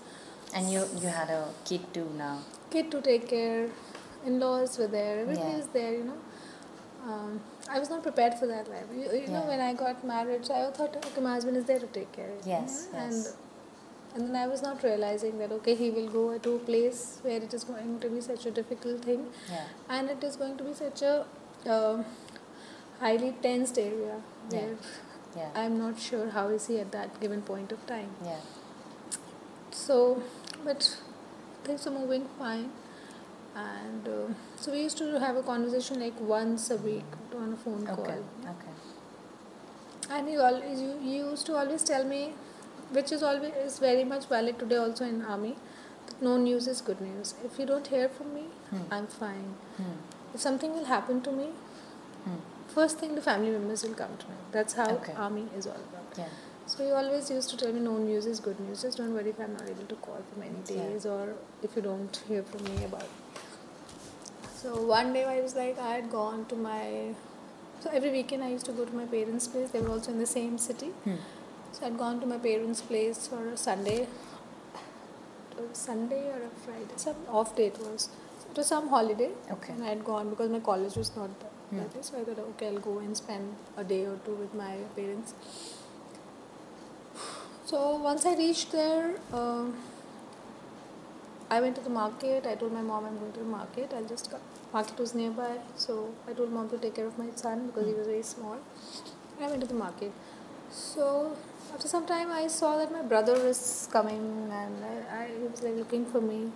And 0.59 0.71
you 0.75 0.83
you 1.03 1.09
had 1.15 1.31
a 1.33 1.43
kid 1.69 1.83
too 1.95 2.05
now. 2.19 2.35
kid 2.75 2.87
to 2.93 3.01
take 3.07 3.25
care, 3.33 3.65
in 4.29 4.39
laws 4.43 4.77
were 4.83 4.87
there, 4.95 5.11
everybody 5.25 5.41
Yeah. 5.49 5.59
is 5.63 5.67
there, 5.75 5.91
you 5.97 6.05
know. 6.07 6.17
Um, 7.11 7.41
I 7.75 7.79
was 7.83 7.91
not 7.91 8.03
prepared 8.07 8.35
for 8.39 8.47
that 8.53 8.69
life. 8.75 8.87
You, 9.01 9.05
you 9.19 9.29
know, 9.35 9.43
when 9.51 9.61
I 9.67 9.73
got 9.83 10.05
married, 10.13 10.47
so 10.47 10.55
I 10.55 10.63
thought, 10.79 10.97
okay, 11.03 11.21
my 11.27 11.35
husband 11.35 11.57
is 11.57 11.65
there 11.65 11.79
to 11.79 11.87
take 11.99 12.11
care. 12.13 12.33
Yes, 12.45 12.87
you 12.87 12.99
know, 12.99 13.05
yes. 13.05 13.27
And, 13.27 13.48
and 14.19 14.29
then 14.29 14.37
I 14.37 14.47
was 14.49 14.63
not 14.63 14.83
realizing 14.83 15.39
that, 15.39 15.53
okay, 15.53 15.75
he 15.77 15.91
will 15.91 16.09
go 16.09 16.39
to 16.39 16.55
a 16.57 16.59
place 16.59 17.19
where 17.23 17.41
it 17.41 17.55
is 17.55 17.63
going 17.63 18.01
to 18.01 18.09
be 18.09 18.21
such 18.21 18.47
a 18.47 18.51
difficult 18.51 19.05
thing 19.05 19.27
Yeah. 19.51 19.67
and 19.89 20.11
it 20.11 20.25
is 20.25 20.35
going 20.37 20.57
to 20.59 20.65
be 20.65 20.75
such 20.75 21.03
a 21.03 21.25
um 21.75 22.05
highly 23.01 23.31
tensed 23.43 23.79
area 23.79 24.17
Yeah. 24.51 24.59
where 24.59 24.77
Yeah. 25.37 25.51
I'm 25.63 25.79
not 25.79 26.01
sure 26.09 26.31
how 26.37 26.49
is 26.59 26.67
he 26.73 26.81
at 26.81 26.91
that 26.97 27.21
given 27.21 27.43
point 27.43 27.71
of 27.77 27.87
time. 27.87 28.11
Yeah. 28.25 28.41
So, 29.71 30.23
but 30.65 30.89
things 31.65 31.87
are 31.87 31.91
moving 31.91 32.27
fine. 32.39 32.71
And 33.55 34.09
uh, 34.09 34.35
so 34.57 34.73
we 34.73 34.83
used 34.83 34.99
to 34.99 35.21
have 35.21 35.37
a 35.37 35.43
conversation 35.43 36.01
like 36.01 36.19
once 36.21 36.71
a 36.71 36.77
week 36.77 37.05
on 37.37 37.53
a 37.53 37.57
phone 37.57 37.87
call. 37.87 38.01
Okay. 38.01 38.19
yeah. 38.43 38.51
Okay. 38.57 38.75
and 40.17 40.31
you 40.33 40.41
always 40.49 40.81
you 40.81 40.93
used 41.15 41.47
to 41.47 41.55
always 41.63 41.83
tell 41.89 42.05
me 42.05 42.21
which 42.97 43.13
is 43.13 43.23
always 43.23 43.55
is 43.65 43.79
very 43.79 44.05
much 44.13 44.27
valid 44.35 44.59
today 44.59 44.77
also 44.85 45.05
in 45.05 45.23
army 45.37 45.55
no 46.27 46.37
news 46.45 46.67
is 46.73 46.81
good 46.91 47.01
news 47.01 47.35
if 47.49 47.59
you 47.59 47.67
don't 47.73 47.89
hear 47.97 48.09
from 48.19 48.35
me 48.35 48.45
Hmm. 48.71 48.85
i'm 48.99 49.07
fine 49.15 49.49
Hmm. 49.79 49.97
if 50.35 50.41
something 50.45 50.73
will 50.79 50.89
happen 50.93 51.21
to 51.29 51.33
me 51.41 51.49
Hmm. 52.25 52.39
first 52.77 52.99
thing 53.03 53.15
the 53.19 53.25
family 53.27 53.51
members 53.57 53.85
will 53.89 53.95
come 54.03 54.17
to 54.23 54.29
me 54.33 54.39
that's 54.57 54.79
how 54.83 54.89
Okay. 54.95 55.15
army 55.27 55.45
is 55.61 55.67
all 55.75 55.83
about 55.91 56.19
Yeah. 56.23 56.33
so 56.73 56.87
you 56.89 56.95
always 57.03 57.31
used 57.35 57.51
to 57.55 57.59
tell 57.63 57.73
me 57.79 57.85
no 57.89 57.95
news 58.09 58.27
is 58.33 58.41
good 58.49 58.59
news 58.67 58.83
just 58.87 58.99
don't 59.03 59.15
worry 59.21 59.31
if 59.37 59.41
i'm 59.47 59.55
not 59.61 59.71
able 59.75 59.89
to 59.95 59.99
call 60.09 60.21
for 60.33 60.41
many 60.45 60.61
Yeah. 60.67 60.75
days 60.89 61.07
or 61.15 61.23
if 61.69 61.77
you 61.81 61.85
don't 61.89 62.21
hear 62.33 62.43
from 62.53 62.65
me 62.73 62.77
about 62.91 63.09
so 64.61 64.75
one 64.93 65.13
day 65.17 65.25
i 65.33 65.41
was 65.47 65.55
like 65.63 65.79
i 65.89 65.91
had 65.97 66.11
gone 66.15 66.45
to 66.53 66.57
my 66.69 66.85
so 67.83 67.91
every 67.99 68.11
weekend 68.19 68.43
i 68.45 68.49
used 68.55 68.67
to 68.69 68.73
go 68.79 68.85
to 68.93 68.95
my 69.01 69.05
parents 69.17 69.47
place 69.57 69.71
they 69.75 69.81
were 69.87 69.93
also 69.97 70.11
in 70.17 70.19
the 70.27 70.31
same 70.39 70.57
city 70.69 70.89
Hmm. 71.05 71.19
So 71.79 71.87
i'd 71.87 71.99
gone 71.99 72.21
to 72.21 72.27
my 72.27 72.39
parents 72.39 72.81
place 72.93 73.27
for 73.33 73.43
a 73.49 73.57
sunday 73.57 73.99
it 74.03 75.59
was 75.61 75.79
sunday 75.89 76.23
or 76.35 76.41
a 76.49 76.51
friday 76.65 76.97
some 76.97 77.17
off 77.41 77.55
day 77.61 77.67
it 77.73 77.79
was 77.87 78.09
it 78.51 78.57
was 78.57 78.67
some 78.75 78.89
holiday 78.89 79.31
Okay. 79.57 79.73
and 79.75 79.85
i 79.85 79.89
had 79.95 80.05
gone 80.05 80.31
because 80.31 80.51
my 80.51 80.61
college 80.73 80.97
was 81.05 81.15
not 81.21 81.39
that 81.45 81.55
Hmm. 81.71 81.79
that 81.79 81.95
day 81.95 82.03
so 82.05 82.19
i 82.19 82.25
thought 82.27 82.39
okay 82.51 82.69
i'll 82.69 82.85
go 82.85 82.93
and 83.07 83.17
spend 83.17 83.81
a 83.81 83.85
day 83.89 84.03
or 84.11 84.17
two 84.27 84.35
with 84.43 84.53
my 84.61 84.75
parents 84.99 85.35
so 87.71 87.97
once 87.97 88.25
I 88.25 88.35
reached 88.37 88.73
there, 88.73 89.17
um 89.39 89.75
I 91.51 91.61
went 91.65 91.77
to 91.77 91.83
the 91.89 91.91
market. 91.97 92.47
I 92.47 92.55
told 92.55 92.73
my 92.73 92.81
mom 92.91 93.05
I'm 93.09 93.19
going 93.19 93.33
to 93.33 93.41
the 93.41 93.51
market. 93.55 93.93
I'll 93.99 94.09
just 94.13 94.31
come. 94.31 94.41
Market 94.73 94.99
was 94.99 95.15
nearby, 95.15 95.51
so 95.77 95.97
I 96.27 96.33
told 96.39 96.51
mom 96.53 96.71
to 96.71 96.79
take 96.79 96.95
care 97.01 97.07
of 97.11 97.19
my 97.19 97.27
son 97.43 97.67
because 97.67 97.87
he 97.91 97.95
was 97.99 98.07
very 98.07 98.23
small. 98.23 98.57
And 99.37 99.45
I 99.47 99.49
went 99.51 99.61
to 99.67 99.69
the 99.75 99.79
market. 99.83 100.13
So 100.71 101.37
after 101.73 101.89
some 101.89 102.07
time, 102.07 102.31
I 102.31 102.47
saw 102.47 102.77
that 102.79 102.93
my 102.93 103.03
brother 103.03 103.35
was 103.45 103.89
coming, 103.93 104.51
and 104.53 104.85
I, 104.85 105.23
I 105.23 105.27
he 105.27 105.47
was 105.47 105.63
like 105.63 105.77
looking 105.77 106.07
for 106.07 106.21
me. 106.21 106.53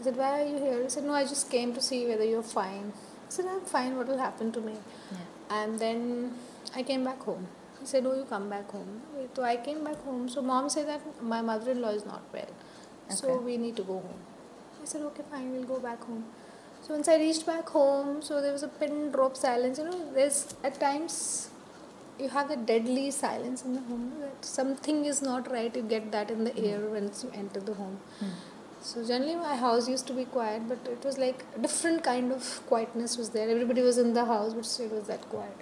I 0.00 0.04
said, 0.04 0.16
"Why 0.16 0.40
are 0.40 0.46
you 0.46 0.58
here?" 0.58 0.82
He 0.82 0.88
said, 0.88 1.04
"No, 1.04 1.12
I 1.12 1.24
just 1.24 1.50
came 1.50 1.74
to 1.74 1.80
see 1.80 2.06
whether 2.06 2.24
you're 2.24 2.42
fine." 2.42 2.92
I 3.26 3.30
said, 3.36 3.46
"I'm 3.46 3.62
fine. 3.76 3.96
What 3.96 4.08
will 4.08 4.18
happen 4.18 4.52
to 4.52 4.60
me?" 4.60 4.76
Yeah. 5.12 5.58
And 5.58 5.78
then 5.78 6.34
I 6.74 6.82
came 6.82 7.04
back 7.04 7.22
home. 7.22 7.46
He 7.80 7.86
said, 7.86 8.06
Oh, 8.06 8.14
you 8.14 8.24
come 8.24 8.48
back 8.48 8.70
home. 8.70 9.00
So 9.34 9.42
I 9.42 9.56
came 9.56 9.84
back 9.84 10.02
home. 10.04 10.28
So 10.28 10.42
mom 10.42 10.68
said 10.68 10.88
that 10.88 11.22
my 11.22 11.40
mother 11.40 11.70
in 11.70 11.80
law 11.80 11.90
is 11.90 12.04
not 12.04 12.22
well. 12.32 12.48
So 13.08 13.40
we 13.40 13.56
need 13.56 13.76
to 13.76 13.82
go 13.82 13.94
home. 13.94 14.20
I 14.82 14.84
said, 14.84 15.02
Okay, 15.02 15.22
fine, 15.30 15.52
we'll 15.52 15.64
go 15.64 15.78
back 15.78 16.02
home. 16.02 16.24
So 16.82 16.94
once 16.94 17.08
I 17.08 17.16
reached 17.16 17.46
back 17.46 17.68
home, 17.68 18.22
so 18.22 18.40
there 18.40 18.52
was 18.52 18.62
a 18.62 18.68
pin 18.68 19.10
drop 19.10 19.36
silence. 19.36 19.78
You 19.78 19.84
know, 19.84 20.12
there's 20.12 20.54
at 20.62 20.78
times 20.78 21.50
you 22.18 22.28
have 22.28 22.50
a 22.50 22.56
deadly 22.56 23.10
silence 23.10 23.64
in 23.64 23.74
the 23.74 23.80
home 23.80 24.12
that 24.20 24.44
something 24.44 25.04
is 25.04 25.22
not 25.22 25.50
right. 25.50 25.74
You 25.74 25.82
get 25.82 26.12
that 26.12 26.30
in 26.30 26.44
the 26.44 26.56
air 26.58 26.80
once 26.80 27.24
you 27.24 27.30
enter 27.34 27.60
the 27.60 27.74
home. 27.74 27.98
Hmm. 28.20 28.30
So 28.80 29.04
generally 29.04 29.36
my 29.36 29.56
house 29.56 29.88
used 29.88 30.06
to 30.06 30.12
be 30.12 30.24
quiet, 30.24 30.68
but 30.68 30.78
it 30.86 31.04
was 31.04 31.18
like 31.18 31.44
a 31.56 31.58
different 31.58 32.04
kind 32.04 32.32
of 32.32 32.62
quietness 32.66 33.16
was 33.18 33.30
there. 33.30 33.48
Everybody 33.48 33.82
was 33.82 33.98
in 33.98 34.14
the 34.14 34.24
house, 34.24 34.54
but 34.54 34.64
still 34.64 34.86
it 34.86 34.92
was 34.92 35.06
that 35.08 35.28
quiet. 35.28 35.56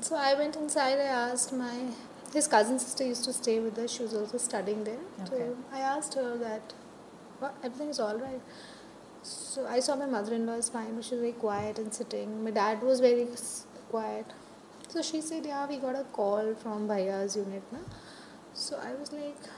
So 0.00 0.16
I 0.16 0.34
went 0.34 0.56
inside. 0.56 0.98
I 0.98 1.10
asked 1.30 1.52
my 1.52 1.88
his 2.34 2.48
cousin 2.48 2.78
sister 2.78 3.04
used 3.04 3.24
to 3.24 3.32
stay 3.32 3.60
with 3.60 3.78
us. 3.78 3.92
She 3.92 4.02
was 4.02 4.14
also 4.14 4.38
studying 4.38 4.84
there. 4.84 4.98
Okay. 5.22 5.28
So 5.28 5.56
I 5.72 5.80
asked 5.80 6.14
her 6.14 6.36
that, 6.38 6.72
what 7.38 7.54
everything 7.62 7.90
is 7.90 8.00
all 8.00 8.18
right. 8.18 8.40
So 9.22 9.66
I 9.66 9.80
saw 9.80 9.94
my 9.96 10.06
mother-in-law 10.06 10.54
is 10.54 10.68
fine, 10.68 10.96
but 10.96 11.04
she 11.04 11.14
was 11.14 11.20
very 11.20 11.32
quiet 11.32 11.78
and 11.78 11.94
sitting. 11.94 12.42
My 12.42 12.50
dad 12.50 12.82
was 12.82 13.00
very 13.00 13.28
quiet. 13.90 14.26
So 14.94 15.02
she 15.10 15.20
said, 15.28 15.46
"Yeah, 15.52 15.66
we 15.72 15.76
got 15.84 15.96
a 16.00 16.04
call 16.18 16.50
from 16.64 16.88
Bhaiya's 16.92 17.36
unit, 17.42 17.70
na." 17.76 17.80
So 18.64 18.80
I 18.88 18.92
was 18.98 19.12
like, 19.12 19.48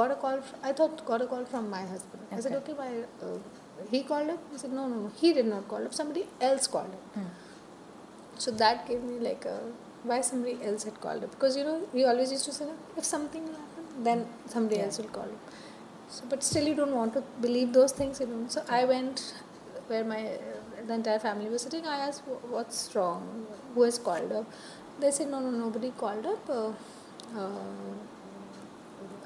got 0.00 0.10
a 0.14 0.16
call. 0.24 0.40
Fr- 0.48 0.60
I 0.70 0.72
thought 0.80 1.04
got 1.10 1.22
a 1.26 1.28
call 1.34 1.44
from 1.52 1.70
my 1.76 1.82
husband. 1.92 2.26
I 2.38 2.40
said, 2.46 2.56
Okay. 2.60 2.72
"Okay, 2.72 2.78
my 2.82 2.90
uh, 3.28 3.38
he 3.94 4.02
called 4.12 4.32
up." 4.36 4.42
He 4.52 4.58
said, 4.64 4.74
"No, 4.80 4.86
no, 4.94 5.00
no, 5.06 5.10
he 5.22 5.32
did 5.40 5.50
not 5.54 5.66
call 5.72 5.88
up. 5.90 5.94
Somebody 6.00 6.24
else 6.50 6.66
called 6.76 6.96
up." 6.98 7.16
Hmm. 7.18 7.28
So 8.44 8.50
that 8.62 8.86
gave 8.88 9.02
me 9.02 9.18
like 9.28 9.44
a 9.54 9.58
why 10.10 10.20
somebody 10.20 10.58
else 10.70 10.84
had 10.84 11.00
called 11.04 11.24
up 11.26 11.30
because 11.36 11.56
you 11.56 11.64
know 11.68 11.76
we 11.92 12.04
always 12.10 12.30
used 12.34 12.44
to 12.48 12.52
say 12.56 12.66
if 13.02 13.04
something 13.12 13.44
will 13.46 13.56
happen 13.62 14.04
then 14.08 14.20
somebody 14.54 14.76
Yeah. 14.76 14.84
else 14.88 14.98
will 15.02 15.08
call 15.16 15.30
up. 15.36 15.54
So 16.16 16.24
but 16.32 16.44
still 16.48 16.68
you 16.70 16.74
don't 16.80 16.94
want 16.98 17.14
to 17.14 17.22
believe 17.46 17.72
those 17.78 17.92
things 18.00 18.20
you 18.24 18.26
know. 18.32 18.42
So 18.56 18.62
I 18.80 18.84
went 18.92 19.22
where 19.92 20.04
my 20.12 20.20
uh, 20.26 20.84
the 20.90 20.94
entire 21.00 21.18
family 21.18 21.48
was 21.54 21.62
sitting. 21.68 21.86
I 21.94 21.96
asked 22.08 22.22
what's 22.56 22.82
wrong, 22.94 23.24
who 23.76 23.82
has 23.86 23.98
called 24.10 24.32
up. 24.40 24.46
They 25.04 25.10
said 25.20 25.30
no 25.36 25.40
no 25.46 25.50
nobody 25.62 25.92
called 26.04 26.26
up. 26.34 26.50
Uh, 26.58 26.68
uh, 27.44 27.94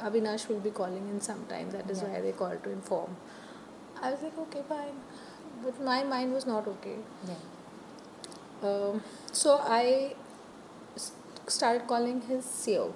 Avinash 0.08 0.48
will 0.48 0.60
be 0.60 0.70
calling 0.70 1.08
in 1.14 1.20
some 1.20 1.44
time. 1.54 1.70
That 1.76 1.90
is 1.94 2.02
Yeah. 2.02 2.08
why 2.12 2.20
they 2.26 2.32
called 2.42 2.62
to 2.66 2.70
inform. 2.76 3.16
I 4.02 4.10
was 4.12 4.22
like 4.28 4.38
okay 4.46 4.62
fine, 4.68 4.96
but 5.64 5.80
my 5.88 5.98
mind 6.12 6.32
was 6.38 6.46
not 6.50 6.68
okay. 6.74 6.96
Yeah. 7.30 8.68
Um, 8.70 9.02
so 9.32 9.58
I 9.80 10.14
s- 10.96 11.12
started 11.58 11.86
calling 11.92 12.20
his 12.30 12.48
CO, 12.62 12.86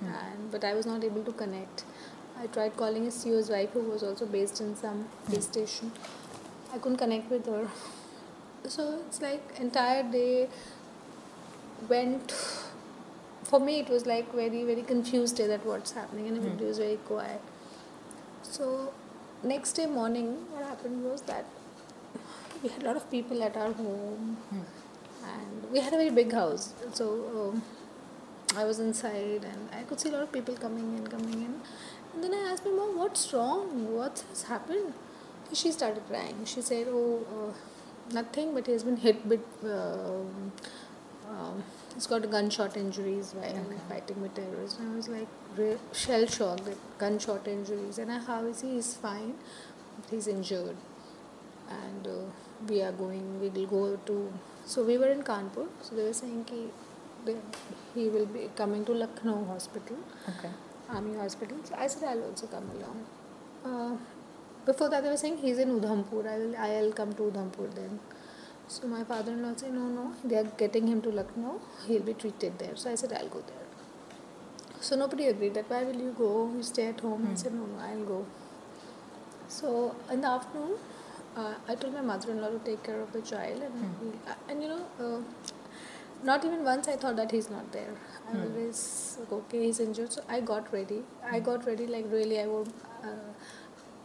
Hmm. 0.00 0.12
and 0.22 0.50
but 0.56 0.66
I 0.70 0.74
was 0.80 0.86
not 0.90 1.06
able 1.10 1.24
to 1.30 1.34
connect. 1.44 1.84
I 2.42 2.46
tried 2.58 2.76
calling 2.82 3.06
his 3.10 3.16
CO's 3.22 3.50
wife, 3.54 3.70
who 3.78 3.82
was 3.94 4.04
also 4.10 4.26
based 4.36 4.60
in 4.66 4.74
some 4.82 5.00
base 5.30 5.48
station. 5.52 5.92
I 6.74 6.78
couldn't 6.78 6.98
connect 7.04 7.30
with 7.36 7.46
her. 7.54 7.64
So 8.76 8.86
it's 9.06 9.20
like 9.24 9.58
entire 9.64 10.02
day 10.14 10.48
went. 11.88 12.32
For 13.44 13.58
me, 13.58 13.80
it 13.80 13.88
was 13.88 14.06
like 14.06 14.32
very 14.32 14.64
very 14.64 14.82
confused 14.82 15.36
day 15.36 15.46
that 15.46 15.64
what's 15.66 15.92
happening, 15.92 16.28
and 16.28 16.36
everybody 16.36 16.64
was 16.66 16.78
very 16.78 16.96
quiet. 16.96 17.40
So 18.42 18.92
next 19.42 19.72
day 19.72 19.86
morning, 19.86 20.46
what 20.52 20.64
happened 20.64 21.04
was 21.04 21.22
that 21.22 21.46
we 22.62 22.68
had 22.68 22.82
a 22.82 22.86
lot 22.86 22.96
of 22.96 23.10
people 23.10 23.42
at 23.42 23.56
our 23.56 23.72
home 23.72 24.36
and 24.52 25.70
we 25.72 25.80
had 25.80 25.92
a 25.92 25.96
very 25.96 26.10
big 26.10 26.32
house 26.32 26.72
so 26.92 27.06
um, 27.40 27.62
i 28.56 28.64
was 28.64 28.78
inside 28.78 29.44
and 29.52 29.68
i 29.78 29.82
could 29.84 30.00
see 30.00 30.08
a 30.08 30.12
lot 30.12 30.22
of 30.22 30.32
people 30.32 30.54
coming 30.56 30.96
in 30.96 31.06
coming 31.06 31.34
in 31.46 31.54
and 32.14 32.24
then 32.24 32.34
i 32.34 32.42
asked 32.50 32.64
my 32.64 32.70
mom 32.72 32.96
what's 32.98 33.32
wrong 33.32 33.94
what 33.96 34.24
has 34.28 34.42
happened 34.44 34.92
so 35.48 35.54
she 35.54 35.72
started 35.72 36.02
crying 36.08 36.44
she 36.44 36.60
said 36.60 36.86
oh 36.90 37.20
uh, 37.38 37.52
nothing 38.14 38.54
but 38.54 38.66
he 38.66 38.72
has 38.72 38.84
been 38.84 38.96
hit 38.96 39.24
with 39.26 39.46
um, 39.64 40.52
um, 41.30 41.62
he's 41.94 42.06
got 42.12 42.28
gunshot 42.30 42.76
injuries 42.76 43.32
while 43.38 43.58
Okay. 43.62 43.80
fighting 43.88 44.20
with 44.22 44.34
terrorists. 44.34 44.78
And 44.80 44.92
i 44.92 44.96
was 44.96 45.08
like 45.08 45.28
re- 45.56 45.78
shell 45.92 46.26
shocked 46.26 46.64
that 46.66 46.78
gunshot 46.98 47.46
injuries. 47.56 47.98
And 47.98 48.10
I, 48.12 48.18
how 48.18 48.44
is 48.52 48.62
he 48.62 48.70
he's 48.76 48.94
fine. 49.06 49.34
But 49.96 50.10
he's 50.10 50.26
injured. 50.36 50.76
And 51.80 52.06
uh, 52.06 52.20
we 52.68 52.82
are 52.82 52.92
going 52.92 53.26
we 53.40 53.48
will 53.48 53.66
go 53.66 53.96
to 54.06 54.32
so 54.66 54.84
we 54.84 54.98
were 54.98 55.10
in 55.18 55.22
kanpur. 55.22 55.66
So 55.82 55.94
they 55.96 56.04
were 56.04 56.12
saying 56.22 56.44
ki 56.44 56.62
they, 57.24 57.36
he 57.94 58.08
will 58.08 58.26
be 58.26 58.48
coming 58.56 58.84
to 58.86 58.92
lucknow 58.92 59.44
hospital 59.44 59.96
Okay. 60.34 60.50
army 60.88 61.16
hospital. 61.16 61.58
So 61.64 61.74
i 61.78 61.86
said 61.86 62.08
i'll 62.12 62.24
also 62.30 62.46
come 62.46 62.70
along. 62.76 63.04
Uh, 63.64 63.96
before 64.66 64.88
that 64.90 65.02
they 65.02 65.08
were 65.10 65.16
saying 65.24 65.36
he's 65.42 65.58
in 65.64 65.70
udhampur 65.80 66.22
i 66.32 66.36
will 66.40 66.54
i'll 66.66 66.92
come 67.00 67.12
to 67.18 67.24
udhampur 67.30 67.66
then 67.78 67.98
so 68.74 68.86
my 68.94 69.02
father-in-law 69.12 69.52
said 69.62 69.72
no 69.78 69.86
no 69.98 70.04
they 70.24 70.36
are 70.42 70.48
getting 70.62 70.86
him 70.92 71.00
to 71.06 71.10
lucknow 71.20 71.54
he'll 71.86 72.06
be 72.10 72.14
treated 72.24 72.58
there 72.64 72.76
so 72.82 72.90
i 72.90 72.94
said 73.02 73.12
i'll 73.20 73.32
go 73.36 73.42
there 73.52 73.66
so 74.80 74.96
nobody 74.96 75.26
agreed 75.32 75.54
that 75.54 75.68
why 75.70 75.82
will 75.88 76.00
you 76.08 76.12
go 76.18 76.30
you 76.56 76.62
stay 76.72 76.86
at 76.94 77.00
home 77.08 77.26
i 77.26 77.30
Hmm. 77.30 77.40
said 77.44 77.54
no 77.60 77.66
no 77.74 77.82
i'll 77.88 78.06
go 78.12 78.20
so 79.48 79.94
in 80.10 80.20
the 80.20 80.28
afternoon, 80.28 80.76
uh, 81.36 81.54
I 81.68 81.74
told 81.74 81.94
my 81.94 82.00
mother-in-law 82.00 82.50
to 82.50 82.58
take 82.60 82.82
care 82.84 83.00
of 83.00 83.12
the 83.12 83.20
child, 83.20 83.62
and 83.62 83.74
we, 84.00 84.08
uh, 84.30 84.34
and 84.48 84.62
you 84.62 84.68
know, 84.68 84.86
uh, 85.00 85.20
not 86.22 86.44
even 86.44 86.64
once 86.64 86.86
I 86.88 86.96
thought 86.96 87.16
that 87.16 87.30
he's 87.30 87.48
not 87.50 87.72
there. 87.72 87.94
I 88.28 88.32
Hmm. 88.32 88.42
always 88.44 88.82
okay, 89.38 89.62
he's 89.64 89.80
injured. 89.86 90.12
So 90.12 90.22
I 90.28 90.40
got 90.52 90.72
ready. 90.76 91.00
I 91.32 91.38
Hmm. 91.38 91.44
got 91.50 91.66
ready 91.70 91.86
like 91.94 92.06
really. 92.12 92.38
I 92.40 92.46
wore, 92.46 92.64
uh, 93.02 93.30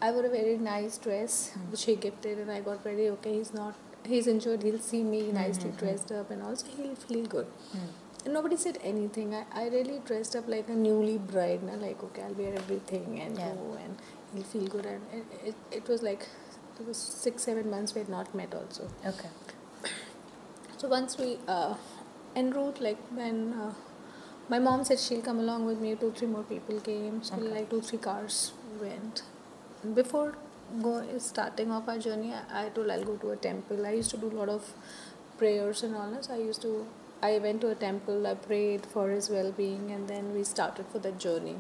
I 0.02 0.12
wore 0.16 0.26
a 0.30 0.34
very 0.38 0.58
nice 0.70 0.98
dress 1.08 1.38
Hmm. 1.54 1.70
which 1.76 1.84
he 1.92 1.96
gifted, 2.08 2.40
and 2.46 2.52
I 2.58 2.62
got 2.70 2.90
ready. 2.92 3.10
Okay, 3.18 3.34
he's 3.38 3.54
not. 3.60 3.85
He's 4.06 4.28
injured. 4.28 4.64
He'll 4.64 4.80
see 4.80 5.04
me 5.04 5.22
nicely 5.32 5.70
hmm, 5.70 5.78
hmm. 5.78 5.86
dressed 5.86 6.12
up, 6.12 6.32
and 6.32 6.44
also 6.44 6.68
he'll 6.78 6.96
feel 6.96 7.26
good. 7.26 7.48
Hmm. 7.72 7.88
And 8.26 8.34
nobody 8.34 8.58
said 8.58 8.78
anything. 8.84 9.34
I, 9.36 9.46
I 9.54 9.68
really 9.68 10.00
dressed 10.06 10.36
up 10.36 10.48
like 10.48 10.68
a 10.70 10.74
newly 10.74 11.18
bride. 11.18 11.64
Na? 11.64 11.74
Like, 11.74 12.04
okay, 12.04 12.24
I'll 12.24 12.34
wear 12.34 12.54
everything 12.56 13.20
and 13.22 13.38
Yeah. 13.38 13.54
go 13.54 13.78
and 13.84 13.98
he'll 14.34 14.44
feel 14.44 14.68
good. 14.68 14.86
And 14.86 15.02
it, 15.14 15.26
it, 15.50 15.56
it 15.72 15.88
was 15.88 16.02
like, 16.02 16.28
it 16.80 16.88
was 16.88 16.98
six, 16.98 17.44
seven 17.44 17.70
months 17.70 17.94
we 17.94 18.00
had 18.02 18.10
not 18.10 18.34
met 18.34 18.56
also. 18.56 18.88
Okay. 19.06 19.30
So 20.78 20.88
once 20.90 21.18
we, 21.18 21.38
uh, 21.48 21.76
en 22.36 22.50
route, 22.52 22.82
like 22.82 22.98
when 23.12 23.54
uh, 23.54 23.74
my 24.50 24.60
mom 24.60 24.84
said 24.84 25.00
she'll 25.00 25.22
come 25.22 25.40
along 25.40 25.66
with 25.66 25.80
me, 25.80 25.96
two, 25.96 26.12
three 26.12 26.28
more 26.28 26.44
people 26.44 26.80
came. 26.80 27.24
So 27.24 27.36
Okay. 27.36 27.48
like 27.60 27.70
two, 27.70 27.82
three 27.82 28.00
cars 28.00 28.54
went. 28.82 29.24
Before 29.94 30.36
go, 30.82 31.04
starting 31.18 31.72
off 31.72 31.88
our 31.88 31.98
journey, 31.98 32.34
I, 32.34 32.66
I 32.66 32.70
told 32.70 32.90
I'll 32.90 33.04
go 33.04 33.16
to 33.18 33.32
a 33.32 33.36
temple. 33.36 33.86
I 33.86 33.92
used 33.92 34.12
to 34.12 34.18
do 34.18 34.28
a 34.28 34.38
lot 34.38 34.50
of 34.50 34.74
prayers 35.38 35.84
and 35.84 35.96
all 35.96 36.10
that. 36.12 36.26
So 36.26 36.34
I 36.34 36.38
used 36.38 36.62
to, 36.62 36.86
I 37.22 37.38
went 37.38 37.62
to 37.62 37.70
a 37.70 37.76
temple, 37.76 38.28
I 38.28 38.36
prayed 38.36 38.86
for 38.86 39.10
his 39.10 39.30
well 39.30 39.52
being, 39.52 39.92
and 39.92 40.08
then 40.08 40.34
we 40.34 40.44
started 40.44 40.86
for 40.88 41.00
that 41.00 41.20
journey. 41.20 41.56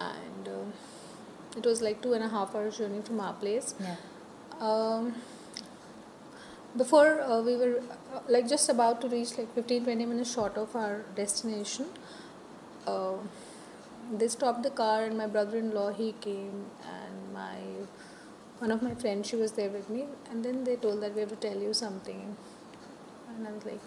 And 0.00 0.48
uh, 0.48 1.56
it 1.56 1.64
was 1.64 1.80
like 1.80 2.02
two 2.02 2.12
and 2.12 2.24
a 2.24 2.28
half 2.28 2.54
hours 2.54 2.78
journey 2.78 3.00
from 3.02 3.20
our 3.20 3.34
place. 3.34 3.74
Yeah. 3.80 3.96
Um, 4.60 5.14
before 6.76 7.20
uh, 7.20 7.40
we 7.40 7.56
were 7.56 7.80
uh, 8.12 8.20
like 8.28 8.48
just 8.48 8.68
about 8.68 9.00
to 9.00 9.08
reach 9.08 9.38
like 9.38 9.54
15 9.54 9.84
20 9.84 10.06
minutes 10.06 10.34
short 10.34 10.56
of 10.56 10.74
our 10.74 11.04
destination 11.14 11.86
uh, 12.86 13.14
they 14.12 14.28
stopped 14.28 14.62
the 14.62 14.70
car 14.70 15.04
and 15.04 15.16
my 15.16 15.26
brother-in-law 15.26 15.92
he 15.92 16.12
came 16.20 16.64
and 16.94 17.03
my 17.34 17.58
one 18.58 18.70
of 18.70 18.82
my 18.82 18.94
friends 18.94 19.28
she 19.28 19.36
was 19.36 19.52
there 19.52 19.70
with 19.70 19.88
me 19.90 20.04
and 20.30 20.44
then 20.44 20.64
they 20.64 20.76
told 20.76 21.02
that 21.02 21.14
we 21.14 21.20
have 21.20 21.30
to 21.36 21.42
tell 21.48 21.58
you 21.68 21.72
something 21.74 22.36
and 23.36 23.48
i 23.48 23.52
was 23.52 23.64
like 23.64 23.84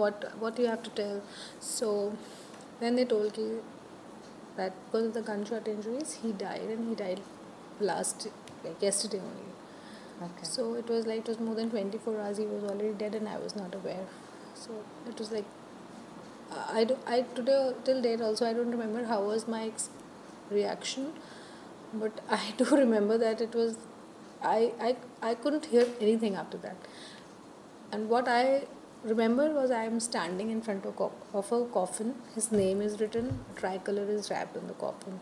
what 0.00 0.24
what 0.40 0.56
do 0.56 0.62
you 0.62 0.68
have 0.68 0.82
to 0.82 0.90
tell 1.02 1.22
so 1.60 1.90
then 2.80 2.96
they 2.96 3.04
told 3.04 3.38
me 3.38 3.48
that 4.56 4.72
because 4.86 5.06
of 5.08 5.14
the 5.14 5.22
gunshot 5.22 5.68
injuries 5.68 6.18
he 6.22 6.32
died 6.32 6.68
and 6.76 6.88
he 6.88 6.94
died 6.94 7.20
last 7.80 8.28
like 8.64 8.80
yesterday 8.82 9.18
only 9.18 9.52
Okay. 10.22 10.44
so 10.44 10.74
it 10.74 10.88
was 10.88 11.06
like 11.06 11.20
it 11.20 11.28
was 11.28 11.40
more 11.40 11.54
than 11.54 11.70
24 11.70 12.20
hours. 12.20 12.38
He 12.38 12.46
was 12.46 12.64
already 12.64 12.92
dead, 12.94 13.14
and 13.14 13.28
I 13.28 13.38
was 13.38 13.54
not 13.56 13.74
aware. 13.74 14.06
So 14.54 14.70
it 15.08 15.18
was 15.18 15.30
like 15.32 15.44
I 16.74 16.84
do 16.84 16.96
I 17.06 17.22
today 17.34 17.72
till 17.84 18.00
date 18.02 18.20
also 18.20 18.46
I 18.46 18.52
don't 18.52 18.70
remember 18.70 19.04
how 19.04 19.22
was 19.24 19.46
my 19.46 19.64
ex- 19.66 19.90
reaction, 20.50 21.12
but 21.94 22.20
I 22.30 22.40
do 22.56 22.64
remember 22.64 23.18
that 23.18 23.40
it 23.40 23.54
was 23.54 23.76
I 24.42 24.72
I 24.80 24.96
I 25.22 25.34
couldn't 25.34 25.66
hear 25.66 25.86
anything 26.00 26.34
after 26.34 26.58
that. 26.58 26.76
And 27.92 28.08
what 28.08 28.28
I 28.28 28.64
remember 29.04 29.50
was 29.52 29.70
I 29.70 29.84
am 29.84 30.00
standing 30.00 30.50
in 30.50 30.60
front 30.62 30.84
of, 30.84 30.96
co- 30.96 31.12
of 31.32 31.50
a 31.52 31.64
coffin. 31.66 32.14
His 32.34 32.50
name 32.52 32.80
is 32.80 33.00
written. 33.00 33.40
Tricolor 33.56 34.08
is 34.10 34.30
wrapped 34.30 34.56
in 34.56 34.66
the 34.66 34.74
coffin. 34.74 35.20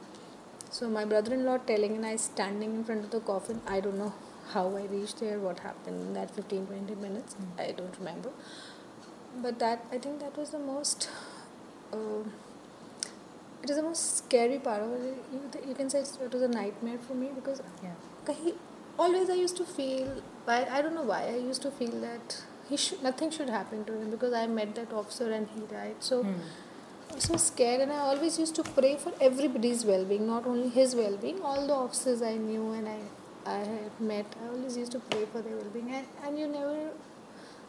So 0.70 0.88
my 0.88 1.05
brother-in-law 1.05 1.59
telling 1.59 1.96
and 1.96 2.07
I 2.07 2.16
standing 2.16 2.74
in 2.74 2.85
front 2.85 3.05
of 3.05 3.11
the 3.11 3.20
coffin. 3.20 3.61
I 3.66 3.81
don't 3.81 3.98
know 3.98 4.12
how 4.53 4.77
I 4.77 4.83
reached 4.87 5.20
there, 5.20 5.38
what 5.38 5.61
happened 5.61 6.00
in 6.00 6.12
that 6.14 6.31
15 6.31 6.66
20 6.66 6.94
minutes. 6.96 7.37
I 7.59 7.72
don't 7.72 7.96
remember. 7.98 8.31
But 9.42 9.59
that 9.59 9.85
I 9.92 9.98
think 9.98 10.20
that 10.20 10.37
was 10.37 10.50
the 10.50 10.59
most. 10.59 11.09
Uh, 11.92 12.24
it 13.64 13.70
is 13.74 13.77
the 13.81 13.83
most 13.83 14.16
scary 14.20 14.59
part 14.68 14.83
of 14.87 14.92
it. 14.92 15.18
You, 15.35 15.68
you 15.68 15.74
can 15.74 15.90
say 15.90 16.00
it 16.00 16.33
was 16.38 16.42
a 16.42 16.48
nightmare 16.48 16.98
for 17.09 17.14
me 17.14 17.31
because 17.35 17.62
Yeah. 17.83 18.35
he 18.42 18.55
always 18.98 19.31
I 19.37 19.38
used 19.44 19.57
to 19.62 19.64
feel. 19.77 20.11
I, 20.46 20.59
I 20.79 20.83
don't 20.83 20.94
know 20.94 21.09
why 21.14 21.22
I 21.37 21.38
used 21.53 21.62
to 21.62 21.70
feel 21.79 21.94
that 22.03 22.37
he 22.68 22.77
should 22.85 23.03
nothing 23.07 23.31
should 23.38 23.50
happen 23.61 23.85
to 23.87 23.96
him 24.03 24.11
because 24.16 24.37
I 24.42 24.46
met 24.59 24.74
that 24.81 24.92
officer 24.92 25.33
and 25.40 25.48
he 25.57 25.66
died. 25.74 25.96
So. 26.11 26.22
Hmm. 26.22 26.46
I 27.11 27.16
was 27.16 27.24
so 27.24 27.37
scared, 27.37 27.81
and 27.83 27.92
I 27.94 27.96
always 28.11 28.37
used 28.42 28.55
to 28.59 28.62
pray 28.77 28.90
for 29.00 29.11
everybody's 29.24 29.85
well-being, 29.88 30.27
not 30.27 30.46
only 30.53 30.68
his 30.77 30.94
well-being. 31.00 31.42
All 31.48 31.66
the 31.66 31.74
officers 31.74 32.22
I 32.22 32.31
knew 32.44 32.72
and 32.77 32.88
I, 32.88 32.96
I 33.46 33.59
had 33.59 34.00
met, 34.00 34.35
I 34.42 34.48
always 34.48 34.79
used 34.79 34.92
to 34.92 35.00
pray 35.11 35.27
for 35.35 35.42
their 35.42 35.55
well-being, 35.59 35.90
and, 35.98 36.07
and 36.24 36.38
you 36.38 36.48
never 36.48 36.88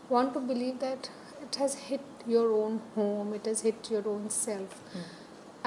want 0.10 0.34
to 0.36 0.40
believe 0.40 0.80
that 0.80 1.10
it 1.44 1.60
has 1.64 1.76
hit 1.90 2.02
your 2.26 2.48
own 2.54 2.80
home, 2.96 3.34
it 3.34 3.46
has 3.46 3.62
hit 3.62 3.92
your 3.92 4.08
own 4.08 4.30
self. 4.30 4.80
Hmm. 4.94 5.06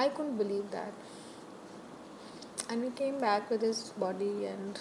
I 0.01 0.09
couldn't 0.09 0.37
believe 0.37 0.71
that. 0.71 0.93
And 2.69 2.83
we 2.83 2.89
came 2.91 3.19
back 3.19 3.49
with 3.49 3.61
his 3.61 3.79
body, 4.03 4.45
and 4.45 4.79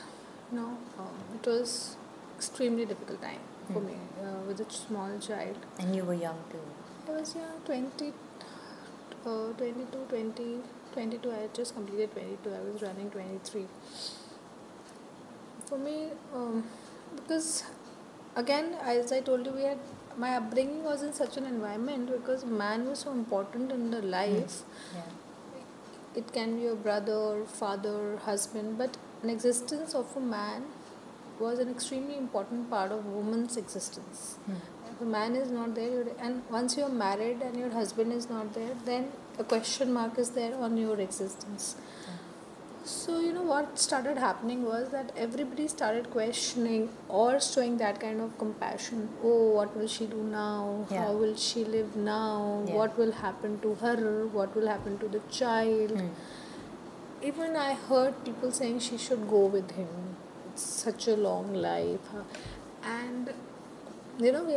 you 0.52 0.58
know, 0.58 0.70
um, 1.04 1.16
it 1.38 1.46
was 1.50 1.96
extremely 2.36 2.84
difficult 2.90 3.22
time 3.22 3.44
for 3.72 3.80
Hmm. 3.80 3.86
me 3.86 3.96
uh, 4.24 4.40
with 4.48 4.60
a 4.64 4.66
small 4.78 5.14
child. 5.28 5.64
And 5.78 5.96
you 6.00 6.04
were 6.10 6.18
young 6.26 6.42
too. 6.52 6.64
I 7.08 7.16
was 7.20 7.34
young, 7.40 7.56
20, 7.70 8.12
uh, 9.26 9.52
22, 9.62 10.04
20, 10.12 10.48
22. 10.92 11.32
I 11.32 11.40
had 11.46 11.54
just 11.60 11.74
completed 11.78 12.12
22. 12.18 12.54
I 12.58 12.60
was 12.70 12.82
running 12.88 13.10
23. 13.16 13.66
For 15.70 15.78
me, 15.78 15.96
um, 16.34 16.64
because 17.16 17.64
again, 18.36 18.74
as 18.94 19.12
I 19.12 19.20
told 19.20 19.46
you, 19.46 19.52
we 19.52 19.62
had 19.62 19.78
my 20.18 20.34
upbringing 20.36 20.82
was 20.84 21.02
in 21.02 21.12
such 21.12 21.36
an 21.36 21.46
environment 21.46 22.10
because 22.10 22.44
man 22.44 22.86
was 22.88 23.00
so 23.00 23.12
important 23.12 23.70
in 23.72 23.90
the 23.90 24.02
life. 24.02 24.62
Yeah. 24.94 25.02
It 26.16 26.32
can 26.32 26.56
be 26.56 26.62
your 26.62 26.74
brother, 26.74 27.44
father, 27.46 28.16
husband, 28.24 28.78
but 28.78 28.96
an 29.22 29.30
existence 29.30 29.94
of 29.94 30.16
a 30.16 30.20
man 30.20 30.64
was 31.38 31.58
an 31.60 31.68
extremely 31.70 32.16
important 32.18 32.68
part 32.70 32.90
of 32.90 33.06
woman's 33.06 33.56
existence 33.56 34.22
Hmm. 34.46 34.54
if 34.92 35.00
a 35.00 35.04
man 35.04 35.36
is 35.40 35.50
not 35.56 35.74
there 35.76 36.06
and 36.26 36.42
once 36.50 36.76
you're 36.76 36.94
married 37.02 37.42
and 37.48 37.56
your 37.62 37.70
husband 37.70 38.12
is 38.12 38.28
not 38.30 38.52
there 38.54 38.74
then 38.88 39.04
a 39.38 39.44
question 39.52 39.92
mark 39.98 40.18
is 40.22 40.30
there 40.38 40.56
on 40.68 40.76
your 40.76 40.96
existence 41.04 41.68
so 42.90 43.14
you 43.20 43.32
know 43.36 43.42
what 43.42 43.78
started 43.78 44.18
happening 44.24 44.60
was 44.64 44.88
that 44.90 45.10
everybody 45.24 45.66
started 45.68 46.08
questioning 46.10 46.88
or 47.08 47.38
showing 47.46 47.76
that 47.82 47.98
kind 48.04 48.20
of 48.26 48.36
compassion 48.42 49.08
oh 49.22 49.50
what 49.56 49.76
will 49.76 49.90
she 49.96 50.06
do 50.14 50.22
now 50.34 50.86
Yeah. 50.90 51.02
how 51.04 51.12
will 51.22 51.34
she 51.46 51.64
live 51.74 51.96
now 51.96 52.64
Yeah. 52.66 52.74
what 52.80 52.96
will 53.02 53.12
happen 53.24 53.58
to 53.66 53.74
her 53.82 53.96
what 54.38 54.56
will 54.60 54.68
happen 54.74 54.98
to 55.04 55.08
the 55.16 55.22
child 55.40 55.96
Hmm. 56.00 56.08
even 57.28 57.56
I 57.60 57.70
heard 57.90 58.18
people 58.24 58.50
saying 58.56 58.76
she 58.86 58.96
should 59.04 59.22
go 59.30 59.38
with 59.54 59.70
him. 59.78 59.88
It's 60.50 60.66
such 60.82 61.06
a 61.12 61.16
long 61.22 61.48
life, 61.64 62.10
and 62.90 63.30
you 64.26 64.30
know 64.36 64.42
we 64.50 64.54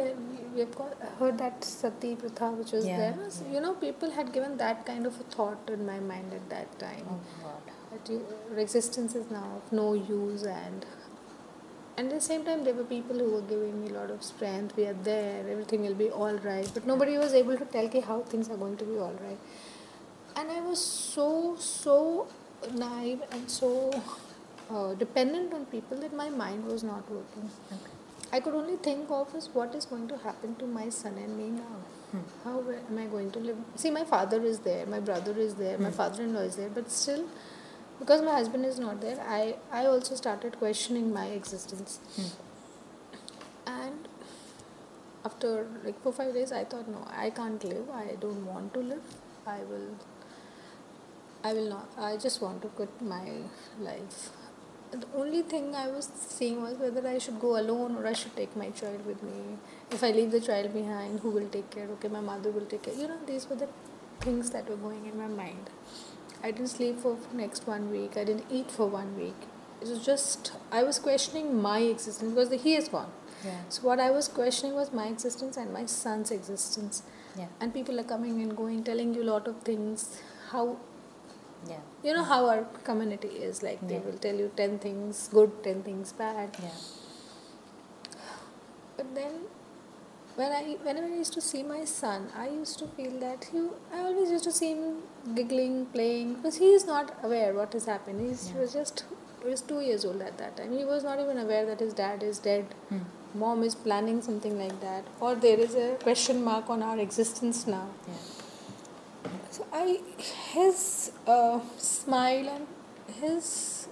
we 0.53 0.59
have 0.63 0.75
got, 0.81 0.93
heard 1.21 1.39
that 1.41 1.65
sati 1.69 2.11
pratha 2.23 2.49
which 2.59 2.71
was 2.77 2.85
Yeah, 2.89 2.99
there. 3.01 3.29
So. 3.37 3.47
You 3.55 3.61
know 3.65 3.73
people 3.85 4.13
had 4.19 4.31
given 4.37 4.57
that 4.61 4.85
kind 4.91 5.09
of 5.11 5.19
a 5.23 5.25
thought 5.35 5.73
in 5.77 5.85
my 5.89 5.97
mind 6.11 6.33
at 6.39 6.45
that 6.53 6.77
time 6.85 7.07
Oh 7.15 7.17
God. 7.40 7.40
That 7.91 8.59
existence 8.59 9.15
is 9.15 9.29
now 9.31 9.47
of 9.57 9.71
no 9.71 9.93
use 9.93 10.43
and 10.43 10.85
and 11.97 12.07
at 12.07 12.15
the 12.15 12.21
same 12.21 12.43
time 12.45 12.63
there 12.63 12.73
were 12.73 12.85
people 12.85 13.17
who 13.17 13.29
were 13.31 13.41
giving 13.41 13.83
me 13.83 13.89
a 13.89 13.93
lot 13.93 14.09
of 14.09 14.23
strength. 14.23 14.75
We 14.77 14.85
are 14.85 14.93
there. 14.93 15.45
Everything 15.49 15.81
will 15.81 15.93
be 15.93 16.09
all 16.09 16.33
right. 16.37 16.69
But 16.73 16.87
nobody 16.87 17.17
was 17.17 17.33
able 17.33 17.57
to 17.57 17.65
tell 17.65 17.89
me 17.89 17.99
how 17.99 18.21
things 18.21 18.49
are 18.49 18.55
going 18.55 18.77
to 18.77 18.85
be 18.85 18.97
all 18.97 19.13
right. 19.23 19.37
And 20.37 20.49
i 20.51 20.61
was 20.61 20.83
so 20.83 21.55
so 21.59 22.27
naive 22.73 23.21
and 23.31 23.51
so 23.51 23.69
uh, 24.69 24.93
dependent 24.93 25.53
on 25.53 25.65
people 25.65 25.97
that 25.97 26.13
my 26.15 26.29
mind 26.29 26.65
was 26.65 26.83
not 26.83 27.11
working. 27.11 27.49
Okay. 27.73 27.91
i 28.37 28.39
could 28.39 28.53
only 28.61 28.77
think 28.87 29.11
of 29.19 29.35
is 29.39 29.49
what 29.53 29.75
is 29.79 29.85
going 29.93 30.07
to 30.11 30.17
happen 30.25 30.55
to 30.61 30.67
my 30.75 30.87
son 30.97 31.17
and 31.23 31.37
me 31.37 31.49
now. 31.57 31.79
Hmm. 32.11 32.21
how 32.45 32.53
am 32.75 32.97
i 33.03 33.05
going 33.15 33.31
to 33.31 33.39
live? 33.39 33.57
See 33.83 33.91
my 33.91 34.05
father 34.05 34.41
is 34.51 34.59
there. 34.59 34.85
My 34.85 35.01
brother 35.09 35.33
is 35.47 35.55
there. 35.55 35.77
My 35.77 35.89
Hmm. 35.89 35.99
father-in-law 36.01 36.45
is 36.51 36.55
there. 36.61 36.69
But 36.79 36.89
still 36.99 37.25
because 38.01 38.21
my 38.27 38.31
husband 38.33 38.65
is 38.65 38.79
not 38.83 39.01
there 39.05 39.19
i 39.39 39.41
i 39.79 39.85
also 39.85 40.15
started 40.21 40.57
questioning 40.61 41.11
my 41.17 41.25
existence. 41.39 41.99
Hmm. 42.15 42.31
and 43.71 44.07
after 45.29 45.49
like 45.83 45.99
four 46.05 46.13
five 46.19 46.33
days 46.37 46.53
i 46.59 46.63
thought 46.71 46.87
no 46.93 47.01
i 47.25 47.29
can't 47.29 47.63
live. 47.71 47.89
I 48.03 48.15
don't 48.19 48.45
want 48.45 48.73
to 48.75 48.79
live. 48.91 49.03
I 49.55 49.59
will 49.71 49.89
i 51.49 51.53
will 51.53 51.69
not. 51.69 51.99
I 52.09 52.17
just 52.25 52.41
want 52.41 52.61
to 52.63 52.69
quit 52.79 53.01
my 53.01 53.25
life. 53.89 54.29
The 54.91 55.07
only 55.23 55.41
thing 55.53 55.75
i 55.81 55.87
was 55.91 56.09
seeing 56.21 56.61
was 56.63 56.79
whether 56.85 57.07
i 57.11 57.17
should 57.25 57.39
go 57.43 57.51
alone 57.59 57.95
or 57.99 58.07
i 58.13 58.13
should 58.21 58.35
take 58.41 58.55
my 58.63 58.69
child 58.81 59.05
with 59.11 59.21
me. 59.29 59.41
If 59.99 60.07
i 60.09 60.11
leave 60.19 60.31
the 60.37 60.41
child 60.49 60.73
behind 60.79 61.19
who 61.19 61.35
will 61.37 61.49
take 61.57 61.69
care? 61.77 61.89
Okay 61.97 62.15
my 62.17 62.25
mother 62.31 62.55
will 62.57 62.65
take 62.73 62.83
care. 62.89 62.97
You 63.03 63.11
know 63.13 63.19
these 63.33 63.47
were 63.53 63.61
the 63.65 63.69
things 64.25 64.49
that 64.57 64.73
were 64.73 64.81
going 64.87 65.05
in 65.13 65.21
my 65.25 65.29
mind 65.43 65.69
i 66.43 66.51
didn't 66.51 66.67
sleep 66.75 66.99
for 67.05 67.15
next 67.41 67.67
one 67.67 67.89
week 67.91 68.17
i 68.17 68.23
didn't 68.29 68.45
eat 68.59 68.69
for 68.77 68.87
one 68.95 69.15
week 69.21 69.47
it 69.81 69.87
was 69.93 70.05
just 70.05 70.51
i 70.71 70.83
was 70.89 70.99
questioning 71.07 71.49
my 71.61 71.79
existence 71.79 72.33
because 72.35 72.61
he 72.67 72.75
is 72.83 72.87
gone 72.97 73.11
Yeah. 73.49 73.61
so 73.75 73.83
what 73.89 73.99
I 74.01 74.07
was 74.15 74.27
questioning 74.33 74.73
was 74.79 74.89
my 74.97 75.03
existence 75.11 75.55
and 75.61 75.71
my 75.75 75.81
son's 75.93 76.31
existence. 76.35 76.97
Yeah. 77.39 77.47
And 77.59 77.73
people 77.77 78.01
are 78.01 78.05
coming 78.11 78.35
and 78.43 78.51
going, 78.59 78.83
telling 78.89 79.15
you 79.19 79.23
a 79.23 79.27
lot 79.29 79.47
of 79.51 79.55
things. 79.69 80.03
How 80.51 80.65
Yeah. 81.69 81.79
you 82.07 82.13
know 82.17 82.25
how 82.31 82.37
our 82.51 82.67
community 82.89 83.31
is 83.47 83.63
like. 83.67 83.81
They 83.93 83.97
Yeah. 83.97 84.05
will 84.09 84.19
tell 84.27 84.43
you 84.43 84.51
ten 84.61 84.75
things 84.85 85.23
good, 85.39 85.55
ten 85.69 85.81
things 85.87 86.13
bad. 86.21 86.59
Yeah. 86.67 86.77
But 88.99 89.15
then, 89.15 89.39
when 90.41 90.51
I 90.57 90.75
whenever 90.87 91.07
I 91.07 91.17
used 91.21 91.33
to 91.33 91.41
see 91.47 91.61
my 91.61 91.85
son, 91.85 92.27
I 92.43 92.49
used 92.49 92.79
to 92.79 92.87
feel 92.97 93.17
that 93.23 93.47
he. 93.51 93.63
I 93.93 94.03
always 94.09 94.31
used 94.35 94.45
to 94.49 94.53
see 94.59 94.69
him 94.73 95.01
giggling, 95.39 95.85
playing, 95.95 96.35
because 96.35 96.59
he 96.65 96.69
is 96.77 96.85
not 96.91 97.11
aware 97.29 97.53
what 97.53 97.73
has 97.79 97.85
happened. 97.93 98.27
He's, 98.27 98.47
He 98.49 98.59
was 98.59 98.73
just 98.73 99.03
he 99.43 99.49
was 99.49 99.61
two 99.71 99.81
years 99.87 100.05
old 100.11 100.21
at 100.29 100.37
that 100.43 100.57
time. 100.57 100.77
He 100.77 100.85
was 100.91 101.03
not 101.09 101.19
even 101.25 101.41
aware 101.45 101.65
that 101.71 101.79
his 101.85 101.93
dad 102.01 102.23
is 102.31 102.39
dead. 102.49 102.75
Hmm. 102.89 103.03
Mom 103.41 103.63
is 103.63 103.75
planning 103.87 104.21
something 104.21 104.57
like 104.61 104.79
that, 104.81 105.05
or 105.19 105.35
there 105.47 105.59
is 105.67 105.75
a 105.83 105.87
question 106.03 106.43
mark 106.43 106.69
on 106.69 106.83
our 106.89 106.99
existence 107.07 107.65
now. 107.67 107.87
Yeah. 108.07 109.33
So 109.51 109.67
I, 109.71 109.99
his 110.53 111.11
uh, 111.27 111.59
smile 111.77 112.49
and 112.49 112.67
his 113.21 113.87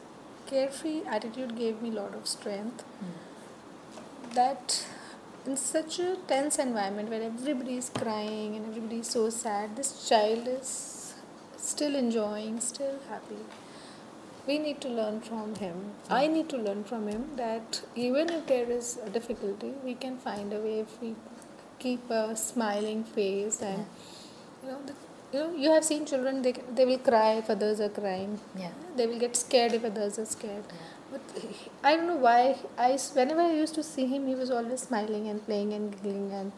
carefree 0.48 1.02
attitude 1.18 1.58
gave 1.58 1.82
me 1.82 1.90
a 1.90 2.00
lot 2.02 2.16
of 2.22 2.28
strength. 2.28 2.82
Hmm. 2.82 4.34
That 4.36 4.86
in 5.46 5.58
such 5.58 6.00
a 6.00 6.16
tense 6.28 6.58
environment 6.60 7.10
where 7.10 7.22
everybody 7.24 7.78
is 7.78 7.90
crying 7.90 8.56
and 8.56 8.66
everybody 8.68 9.00
is 9.00 9.08
so 9.08 9.30
sad, 9.30 9.76
this 9.76 10.08
child 10.08 10.48
is 10.48 11.14
still 11.58 11.96
enjoying, 11.96 12.60
still 12.60 12.96
happy. 13.10 13.42
We 14.48 14.58
need 14.58 14.82
to 14.82 14.90
learn 14.90 15.22
from 15.22 15.56
him. 15.56 15.92
I 16.10 16.28
need 16.28 16.50
to 16.50 16.58
learn 16.58 16.84
from 16.84 17.08
him 17.08 17.26
that 17.36 17.82
even 17.96 18.30
if 18.30 18.48
there 18.48 18.70
is 18.70 18.98
a 19.06 19.10
difficulty, 19.10 19.74
we 19.84 19.94
can 19.94 20.18
find 20.18 20.52
a 20.54 20.60
way 20.60 20.80
if 20.80 21.02
we 21.02 21.16
keep 21.78 22.10
a 22.10 22.36
smiling 22.36 23.04
face 23.04 23.62
and 23.62 23.86
you 24.64 24.70
know 24.70 24.80
the, 24.86 24.94
you 25.32 25.40
know 25.40 25.56
you 25.56 25.72
have 25.72 25.86
seen 25.86 26.06
children 26.06 26.42
they 26.42 26.52
they 26.78 26.86
will 26.86 26.98
cry 26.98 27.30
if 27.42 27.50
others 27.50 27.80
are 27.80 27.88
crying 28.00 28.38
Yeah. 28.58 28.72
they 28.98 29.08
will 29.08 29.20
get 29.20 29.38
scared 29.38 29.74
if 29.78 29.86
others 29.86 30.20
are 30.20 30.26
scared 30.26 30.66
Yeah. 30.68 30.88
But 31.12 31.22
i 31.84 31.96
don't 31.96 32.08
know 32.08 32.22
why. 32.28 32.56
I 32.78 32.92
whenever 33.20 33.42
i 33.42 33.54
used 33.54 33.76
to 33.80 33.84
see 33.84 34.06
him 34.14 34.28
he 34.28 34.36
was 34.36 34.52
always 34.52 34.82
smiling 34.90 35.28
and 35.34 35.46
playing 35.46 35.74
and 35.74 35.92
giggling 35.96 36.32
and 36.40 36.52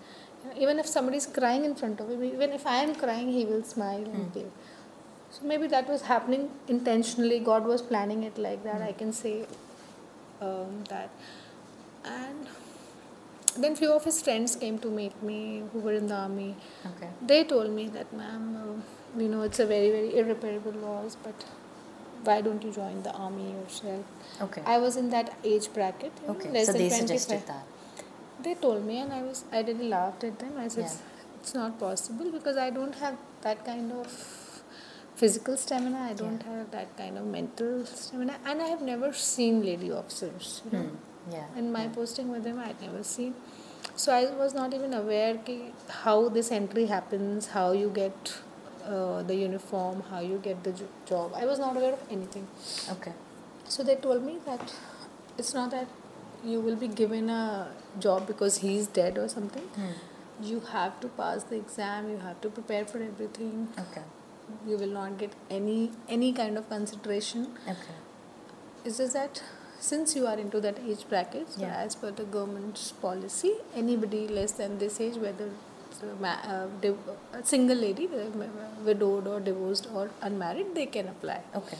you 0.43 0.49
know, 0.49 0.61
even 0.65 0.79
if 0.79 0.87
somebody 0.87 1.17
is 1.17 1.27
crying 1.39 1.65
in 1.69 1.75
front 1.81 1.99
of 1.99 2.09
him 2.09 2.23
even 2.23 2.51
if 2.59 2.65
i 2.75 2.77
am 2.85 2.93
crying 3.03 3.31
he 3.39 3.45
will 3.51 3.63
smile 3.75 4.05
and 4.13 4.23
Hmm. 4.25 4.31
play. 4.37 4.45
So 5.35 5.45
maybe 5.49 5.67
that 5.73 5.87
was 5.87 6.01
happening 6.07 6.49
intentionally. 6.67 7.39
God 7.39 7.65
was 7.65 7.81
planning 7.91 8.23
it 8.29 8.37
like 8.45 8.63
that 8.69 8.81
i 8.87 8.91
can 9.01 9.13
say 9.19 9.35
um, 10.41 10.83
that. 10.89 11.09
And 12.03 12.47
then 13.63 13.75
few 13.75 13.91
of 13.91 14.03
his 14.09 14.21
friends 14.21 14.55
came 14.55 14.79
to 14.79 14.89
meet 14.89 15.21
me 15.29 15.63
who 15.71 15.79
were 15.79 15.93
in 15.93 16.07
the 16.07 16.15
army. 16.15 16.55
Okay. 16.91 17.09
they 17.31 17.43
told 17.43 17.71
me 17.79 17.83
that 17.95 18.11
ma'am 18.19 18.45
uh, 18.61 19.21
you 19.21 19.27
know 19.31 19.41
it's 19.47 19.59
a 19.59 19.65
very 19.71 19.89
very 19.95 20.11
irreparable 20.19 20.75
loss 20.83 21.17
but 21.25 21.43
why 22.29 22.39
don't 22.47 22.63
you 22.67 22.71
join 22.77 23.01
the 23.07 23.13
army 23.25 23.47
yourself 23.51 24.41
Okay. 24.47 24.61
i 24.73 24.77
was 24.85 24.97
in 25.01 25.09
that 25.15 25.29
age 25.51 25.67
bracket 25.77 26.11
know, 26.25 26.33
okay. 26.35 26.49
less 26.57 26.67
So 26.67 26.73
than 26.73 26.81
they 26.81 26.89
25. 26.89 27.07
suggested 27.07 27.47
that. 27.47 27.65
they 28.45 28.53
told 28.65 28.85
me 28.91 28.99
and 29.05 29.13
i 29.19 29.21
was 29.29 29.43
i 29.57 29.61
really 29.69 29.87
laughed 29.95 30.23
at 30.29 30.39
them 30.43 30.53
i 30.65 30.67
said 30.75 30.85
Yeah. 30.85 31.39
it's 31.39 31.53
not 31.61 31.79
possible 31.85 32.31
because 32.37 32.57
i 32.65 32.69
don't 32.79 32.95
have 33.05 33.17
that 33.47 33.63
kind 33.71 33.91
of 34.01 34.07
physical 35.21 35.57
stamina 35.63 35.99
i 36.09 36.13
don't 36.21 36.43
Yeah. 36.45 36.57
have 36.57 36.71
that 36.75 36.91
kind 36.97 37.17
of 37.21 37.25
mental 37.37 37.73
stamina 37.85 38.37
and 38.45 38.61
i 38.67 38.69
have 38.73 38.81
never 38.91 39.09
seen 39.13 39.63
lady 39.71 39.91
officers 40.01 40.61
you 40.65 40.71
know 40.77 40.85
Hmm. 40.91 41.33
Yeah. 41.33 41.49
in 41.61 41.65
my 41.73 41.81
yeah. 41.83 41.89
posting 41.95 42.29
with 42.35 42.43
them, 42.45 42.59
i'd 42.67 42.79
never 42.83 43.01
seen 43.07 43.33
so 44.03 44.13
i 44.13 44.21
was 44.43 44.53
not 44.59 44.73
even 44.77 44.93
aware 44.99 45.33
ki 45.49 45.57
how 46.05 46.15
this 46.37 46.49
entry 46.55 46.85
happens 46.91 47.49
how 47.57 47.65
you 47.81 47.89
get 47.97 48.31
uh, 48.85 49.23
the 49.23 49.35
uniform 49.35 50.01
how 50.11 50.19
you 50.19 50.37
get 50.47 50.63
the 50.63 50.71
jo- 50.71 50.91
job 51.11 51.33
i 51.41 51.45
was 51.45 51.59
not 51.59 51.75
aware 51.77 51.93
of 51.93 52.03
anything 52.17 52.47
Okay. 52.95 53.13
so 53.67 53.83
they 53.83 53.95
told 54.07 54.23
me 54.23 54.37
that 54.45 54.73
it's 55.37 55.53
not 55.53 55.71
that 55.71 55.87
you 56.43 56.59
will 56.59 56.75
be 56.75 56.87
given 56.87 57.29
a 57.29 57.67
job 57.99 58.25
because 58.27 58.57
he's 58.65 58.87
dead 58.87 59.17
or 59.17 59.27
something 59.35 59.67
Hmm. 59.75 59.93
you 60.51 60.59
have 60.73 60.99
to 61.05 61.07
pass 61.21 61.43
the 61.53 61.57
exam 61.63 62.09
you 62.09 62.17
have 62.27 62.41
to 62.45 62.49
prepare 62.59 62.85
for 62.93 63.01
everything 63.07 63.67
Okay. 63.85 64.03
you 64.69 64.77
will 64.83 64.93
not 64.99 65.17
get 65.23 65.35
any 65.57 65.79
any 66.19 66.31
kind 66.43 66.57
of 66.61 66.69
consideration 66.75 67.47
Okay. 67.73 67.97
it's 68.85 68.97
just 69.03 69.13
that 69.13 69.43
since 69.89 70.15
you 70.15 70.25
are 70.31 70.37
into 70.41 70.59
that 70.63 70.79
age 70.87 71.03
bracket, 71.11 71.51
so 71.53 71.61
Yeah. 71.61 71.75
as 71.83 71.95
per 72.01 72.09
the 72.17 72.23
government's 72.33 72.83
policy, 73.03 73.53
anybody 73.81 74.19
less 74.27 74.51
than 74.59 74.75
this 74.83 74.99
age, 75.05 75.15
whether 75.23 75.47
a, 76.03 76.67
uh, 76.83 77.37
a 77.39 77.45
single 77.45 77.77
lady, 77.77 78.07
uh, 78.07 78.45
widowed 78.85 79.27
or 79.27 79.39
divorced 79.39 79.87
or 79.93 80.09
unmarried, 80.21 80.73
they 80.75 80.85
can 80.85 81.07
apply. 81.07 81.41
Okay. 81.55 81.77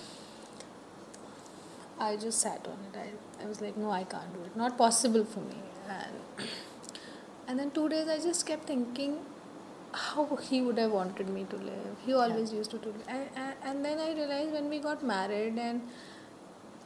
I 1.99 2.15
just 2.15 2.41
sat 2.41 2.67
on 2.67 2.77
it. 2.87 2.97
I, 2.97 3.43
I 3.43 3.47
was 3.47 3.61
like, 3.61 3.77
no, 3.77 3.91
I 3.91 4.03
can't 4.03 4.33
do 4.33 4.41
it. 4.43 4.55
Not 4.55 4.77
possible 4.77 5.23
for 5.23 5.39
me. 5.39 5.57
And 5.87 6.15
and 7.47 7.59
then 7.59 7.71
two 7.71 7.89
days, 7.89 8.07
I 8.07 8.17
just 8.17 8.45
kept 8.45 8.65
thinking 8.65 9.17
how 9.93 10.37
he 10.37 10.61
would 10.61 10.77
have 10.77 10.91
wanted 10.91 11.29
me 11.29 11.45
to 11.49 11.55
live. 11.57 11.95
He 12.05 12.13
always 12.13 12.53
used 12.53 12.71
to 12.71 12.77
do. 12.77 12.93
And, 13.07 13.27
and, 13.35 13.53
and 13.63 13.85
then 13.85 13.99
I 13.99 14.13
realized 14.13 14.51
when 14.51 14.69
we 14.69 14.79
got 14.79 15.03
married 15.03 15.57
and 15.57 15.81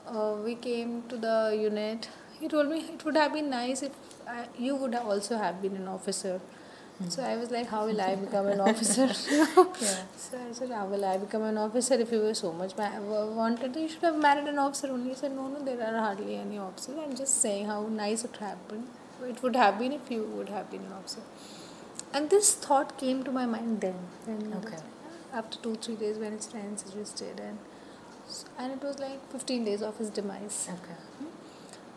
uh, 0.07 0.35
we 0.43 0.55
came 0.55 1.03
to 1.09 1.17
the 1.17 1.57
unit, 1.59 2.09
he 2.39 2.47
told 2.47 2.69
me 2.69 2.79
it 2.79 3.05
would 3.05 3.15
have 3.15 3.33
been 3.33 3.49
nice 3.49 3.83
if 3.83 3.91
I, 4.27 4.47
you 4.57 4.75
would 4.75 4.95
also 4.95 5.37
have 5.37 5.61
been 5.61 5.75
an 5.75 5.87
officer. 5.87 6.41
So 7.09 7.21
I 7.23 7.35
was 7.35 7.51
like, 7.51 7.67
how 7.67 7.85
will 7.87 7.99
I 7.99 8.15
become 8.15 8.47
an 8.47 8.61
officer? 8.61 9.07
Yeah. 9.81 10.03
So 10.17 10.37
I 10.37 10.53
said, 10.53 10.71
how 10.71 10.85
will 10.85 11.03
I 11.03 11.17
become 11.17 11.43
an 11.43 11.57
officer 11.57 11.95
if 11.95 12.11
you 12.11 12.19
were 12.21 12.33
so 12.33 12.53
much 12.53 12.75
ma- 12.77 12.99
wanted? 12.99 13.75
You 13.75 13.89
should 13.89 14.01
have 14.01 14.17
married 14.17 14.47
an 14.47 14.57
officer 14.57 14.87
only. 14.87 15.09
He 15.09 15.15
said, 15.15 15.33
no, 15.35 15.47
no, 15.49 15.59
there 15.63 15.81
are 15.81 15.97
hardly 15.99 16.37
any 16.37 16.57
officers. 16.57 16.95
I'm 17.03 17.15
just 17.15 17.41
saying 17.41 17.65
how 17.67 17.81
nice 17.87 18.23
it 18.23 18.37
happened. 18.37 18.87
It 19.23 19.43
would 19.43 19.57
have 19.57 19.77
been 19.77 19.91
if 19.91 20.09
you 20.09 20.23
would 20.37 20.47
have 20.49 20.71
been 20.71 20.81
an 20.85 20.93
officer. 20.93 21.19
And 22.13 22.29
this 22.29 22.55
thought 22.55 22.97
came 22.97 23.23
to 23.25 23.31
my 23.31 23.45
mind 23.45 23.81
then. 23.81 23.95
then 24.25 24.53
Okay. 24.63 24.77
After 25.33 25.57
two, 25.57 25.75
three 25.75 25.95
days 25.95 26.17
when 26.17 26.31
his 26.31 26.47
friends 26.47 26.83
suggested. 26.85 27.41
And, 27.41 27.57
and 28.57 28.71
it 28.71 28.81
was 28.81 28.99
like 28.99 29.19
15 29.33 29.65
days 29.65 29.81
of 29.81 29.97
his 29.97 30.09
demise. 30.09 30.69
Okay. 30.69 30.93
Hmm? 31.19 31.25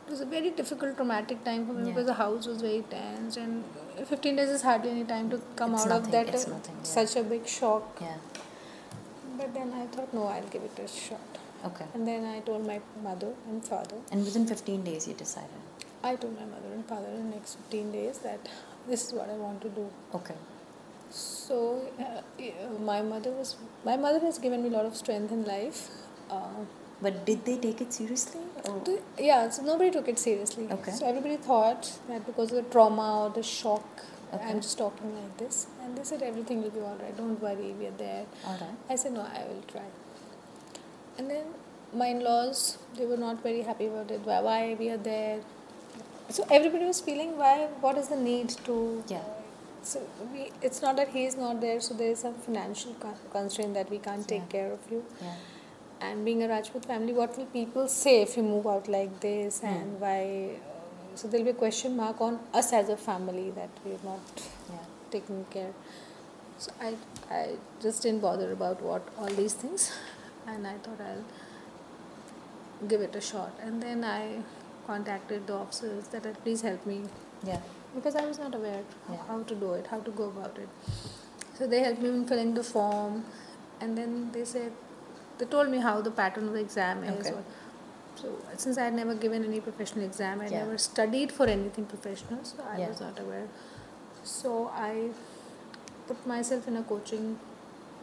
It 0.09 0.11
was 0.11 0.21
a 0.23 0.27
very 0.27 0.51
difficult, 0.51 0.97
traumatic 0.97 1.45
time 1.45 1.67
for 1.67 1.73
me 1.73 1.83
Yeah. 1.85 1.89
because 1.91 2.07
the 2.07 2.15
house 2.15 2.47
was 2.49 2.61
very 2.63 2.83
tense, 2.91 3.37
and 3.37 3.63
15 4.05 4.37
days 4.37 4.49
is 4.49 4.63
hardly 4.63 4.91
any 4.91 5.05
time 5.05 5.31
to 5.31 5.41
come 5.57 5.75
It's 5.75 5.83
out 5.85 5.89
nothing, 5.89 6.07
of 6.07 6.13
that 6.13 6.29
it's 6.35 6.47
nothing, 6.47 6.77
yeah. 6.77 6.83
such 6.83 7.17
a 7.17 7.23
big 7.23 7.47
shock. 7.47 7.99
Yeah. 8.01 8.17
But 9.37 9.55
then 9.55 9.73
I 9.73 9.87
thought, 9.87 10.13
no, 10.13 10.25
I'll 10.27 10.49
give 10.49 10.63
it 10.63 10.79
a 10.79 10.89
shot. 10.89 11.39
Okay. 11.65 11.85
And 11.95 12.07
then 12.07 12.25
I 12.25 12.41
told 12.41 12.67
my 12.67 12.81
mother 13.03 13.33
and 13.49 13.65
father. 13.65 13.97
And 14.13 14.25
within 14.25 14.47
15 14.47 14.83
days, 14.85 15.09
you 15.09 15.15
decided. 15.15 15.51
I 16.03 16.15
told 16.17 16.35
my 16.39 16.47
mother 16.47 16.73
and 16.73 16.85
father 16.87 17.09
in 17.09 17.31
the 17.31 17.37
next 17.37 17.57
15 17.57 17.93
days 17.93 18.19
that 18.19 18.49
this 18.89 19.07
is 19.07 19.13
what 19.13 19.29
I 19.29 19.35
want 19.35 19.61
to 19.63 19.69
do. 19.69 19.89
Okay. 20.15 20.35
So 21.11 21.83
uh, 21.99 22.21
my 22.81 23.01
mother 23.03 23.31
was 23.31 23.57
my 23.85 23.97
mother 23.97 24.21
has 24.21 24.39
given 24.39 24.63
me 24.63 24.69
a 24.69 24.73
lot 24.73 24.85
of 24.85 24.95
strength 24.95 25.33
in 25.33 25.45
life. 25.45 25.89
Uh, 26.31 26.65
But 27.01 27.25
did 27.25 27.45
they 27.45 27.57
take 27.57 27.81
it 27.81 27.93
seriously? 27.93 28.41
Or? 28.69 28.83
yeah, 29.19 29.49
so 29.51 29.63
nobody 29.63 29.91
took 29.91 30.09
it 30.09 30.19
seriously. 30.19 30.69
Okay. 30.71 30.91
So 30.93 31.07
everybody 31.07 31.37
thought 31.37 31.99
that 32.09 32.27
because 32.27 32.51
of 32.53 32.65
the 32.65 32.71
trauma 32.71 33.25
or 33.25 33.31
the 33.31 33.43
shock, 33.43 33.87
Okay. 34.33 34.45
I'm 34.45 34.61
just 34.61 34.77
talking 34.77 35.15
like 35.15 35.37
this. 35.39 35.69
And 35.83 35.97
they 35.97 36.03
said 36.05 36.23
everything 36.23 36.63
will 36.63 36.71
be 36.71 36.81
alright. 36.81 37.17
Don't 37.17 37.41
worry, 37.41 37.75
we 37.79 37.87
are 37.87 37.97
there. 37.97 38.27
All 38.45 38.59
right. 38.61 38.77
I 38.91 38.97
said 38.97 39.13
no, 39.13 39.23
I 39.23 39.45
will 39.49 39.63
try. 39.67 39.85
And 41.17 41.31
then 41.31 41.47
my 41.95 42.09
in-laws, 42.09 42.77
they 42.97 43.07
were 43.07 43.17
not 43.17 43.43
very 43.43 43.63
happy 43.63 43.87
about 43.87 44.11
it. 44.11 44.21
Why, 44.25 44.41
why 44.43 44.77
we 44.79 44.91
are 44.91 44.99
there? 44.99 45.41
So 46.29 46.47
everybody 46.51 46.85
was 46.85 47.01
feeling 47.01 47.39
why? 47.39 47.69
What 47.81 47.97
is 47.97 48.09
the 48.09 48.17
need 48.17 48.51
to? 48.67 49.03
Yeah. 49.09 49.23
So 49.83 50.03
we, 50.31 50.53
it's 50.61 50.83
not 50.83 50.97
that 50.97 51.09
he 51.09 51.25
is 51.25 51.37
not 51.37 51.63
there. 51.63 51.81
So 51.81 51.95
there 51.95 52.11
is 52.11 52.19
some 52.19 52.35
financial 52.35 52.95
constraint 53.33 53.73
that 53.75 53.89
we 53.91 53.97
can't 53.99 54.29
take 54.29 54.43
Yeah. 54.43 54.61
care 54.61 54.73
of 54.73 54.81
you. 54.91 55.05
Yeah. 55.23 55.33
And 56.01 56.25
being 56.25 56.43
a 56.45 56.49
Rajput 56.49 56.85
family, 56.85 57.13
what 57.13 57.37
will 57.37 57.47
people 57.47 57.89
say 57.89 58.23
if 58.23 58.37
you 58.37 58.43
move 58.43 58.67
out 58.67 58.89
like 58.89 59.21
this? 59.21 59.61
Hmm. 59.61 59.67
And 59.67 60.01
why? 60.01 60.51
So 61.15 61.27
there'll 61.27 61.45
be 61.45 61.51
a 61.51 61.55
question 61.55 61.97
mark 61.97 62.21
on 62.21 62.39
us 62.55 62.73
as 62.73 62.89
a 62.89 62.97
family 62.97 63.51
that 63.51 63.71
we're 63.85 63.99
not 64.05 64.21
Yeah. 64.71 64.79
taking 65.11 65.45
care. 65.51 65.73
So 66.59 66.71
I, 66.81 66.95
I 67.31 67.57
just 67.81 68.03
didn't 68.03 68.21
bother 68.21 68.53
about 68.53 68.81
what 68.83 69.03
all 69.19 69.27
these 69.27 69.55
things, 69.55 69.91
and 70.47 70.67
I 70.67 70.75
thought 70.79 71.01
I'll 71.01 72.87
give 72.89 73.01
it 73.01 73.15
a 73.17 73.21
shot. 73.21 73.53
And 73.61 73.83
then 73.83 74.05
I 74.05 74.43
contacted 74.87 75.47
the 75.47 75.55
officers 75.55 76.09
that 76.09 76.23
please 76.45 76.63
help 76.63 76.87
me 76.87 77.03
Yeah. 77.45 77.61
because 77.95 78.15
I 78.17 78.25
was 78.27 78.39
not 78.39 78.55
aware 78.55 78.83
Yeah. 79.11 79.17
how 79.29 79.43
to 79.43 79.55
do 79.55 79.73
it, 79.75 79.87
how 79.89 80.01
to 80.01 80.11
go 80.11 80.25
about 80.25 80.57
it. 80.59 80.69
So 81.59 81.67
they 81.67 81.81
helped 81.81 82.01
me 82.01 82.09
in 82.11 82.25
filling 82.27 82.55
the 82.55 82.63
form, 82.65 83.25
and 83.81 83.99
then 83.99 84.31
they 84.33 84.45
said 84.45 84.73
they 85.39 85.47
told 85.47 85.71
me 85.71 85.79
how 85.79 86.01
the 86.01 86.11
pattern 86.11 86.49
of 86.49 86.55
the 86.55 86.61
exam 86.61 87.03
is. 87.05 87.27
Okay. 87.27 87.37
Or, 87.37 87.45
so 88.21 88.31
since 88.57 88.79
I 88.79 88.85
had 88.85 88.95
never 88.95 89.15
given 89.15 89.45
any 89.45 89.61
professional 89.61 90.05
exam, 90.05 90.41
I 90.41 90.49
Yeah. 90.49 90.65
never 90.65 90.79
studied 90.79 91.33
for 91.33 91.47
anything 91.57 91.85
professional, 91.97 92.45
so 92.53 92.65
I 92.71 92.79
Yeah. 92.79 92.89
was 92.89 93.01
not 93.01 93.21
aware. 93.27 93.47
So 94.25 94.55
I 94.87 95.11
put 96.09 96.27
myself 96.27 96.67
in 96.73 96.77
a 96.77 96.83
coaching 96.83 97.29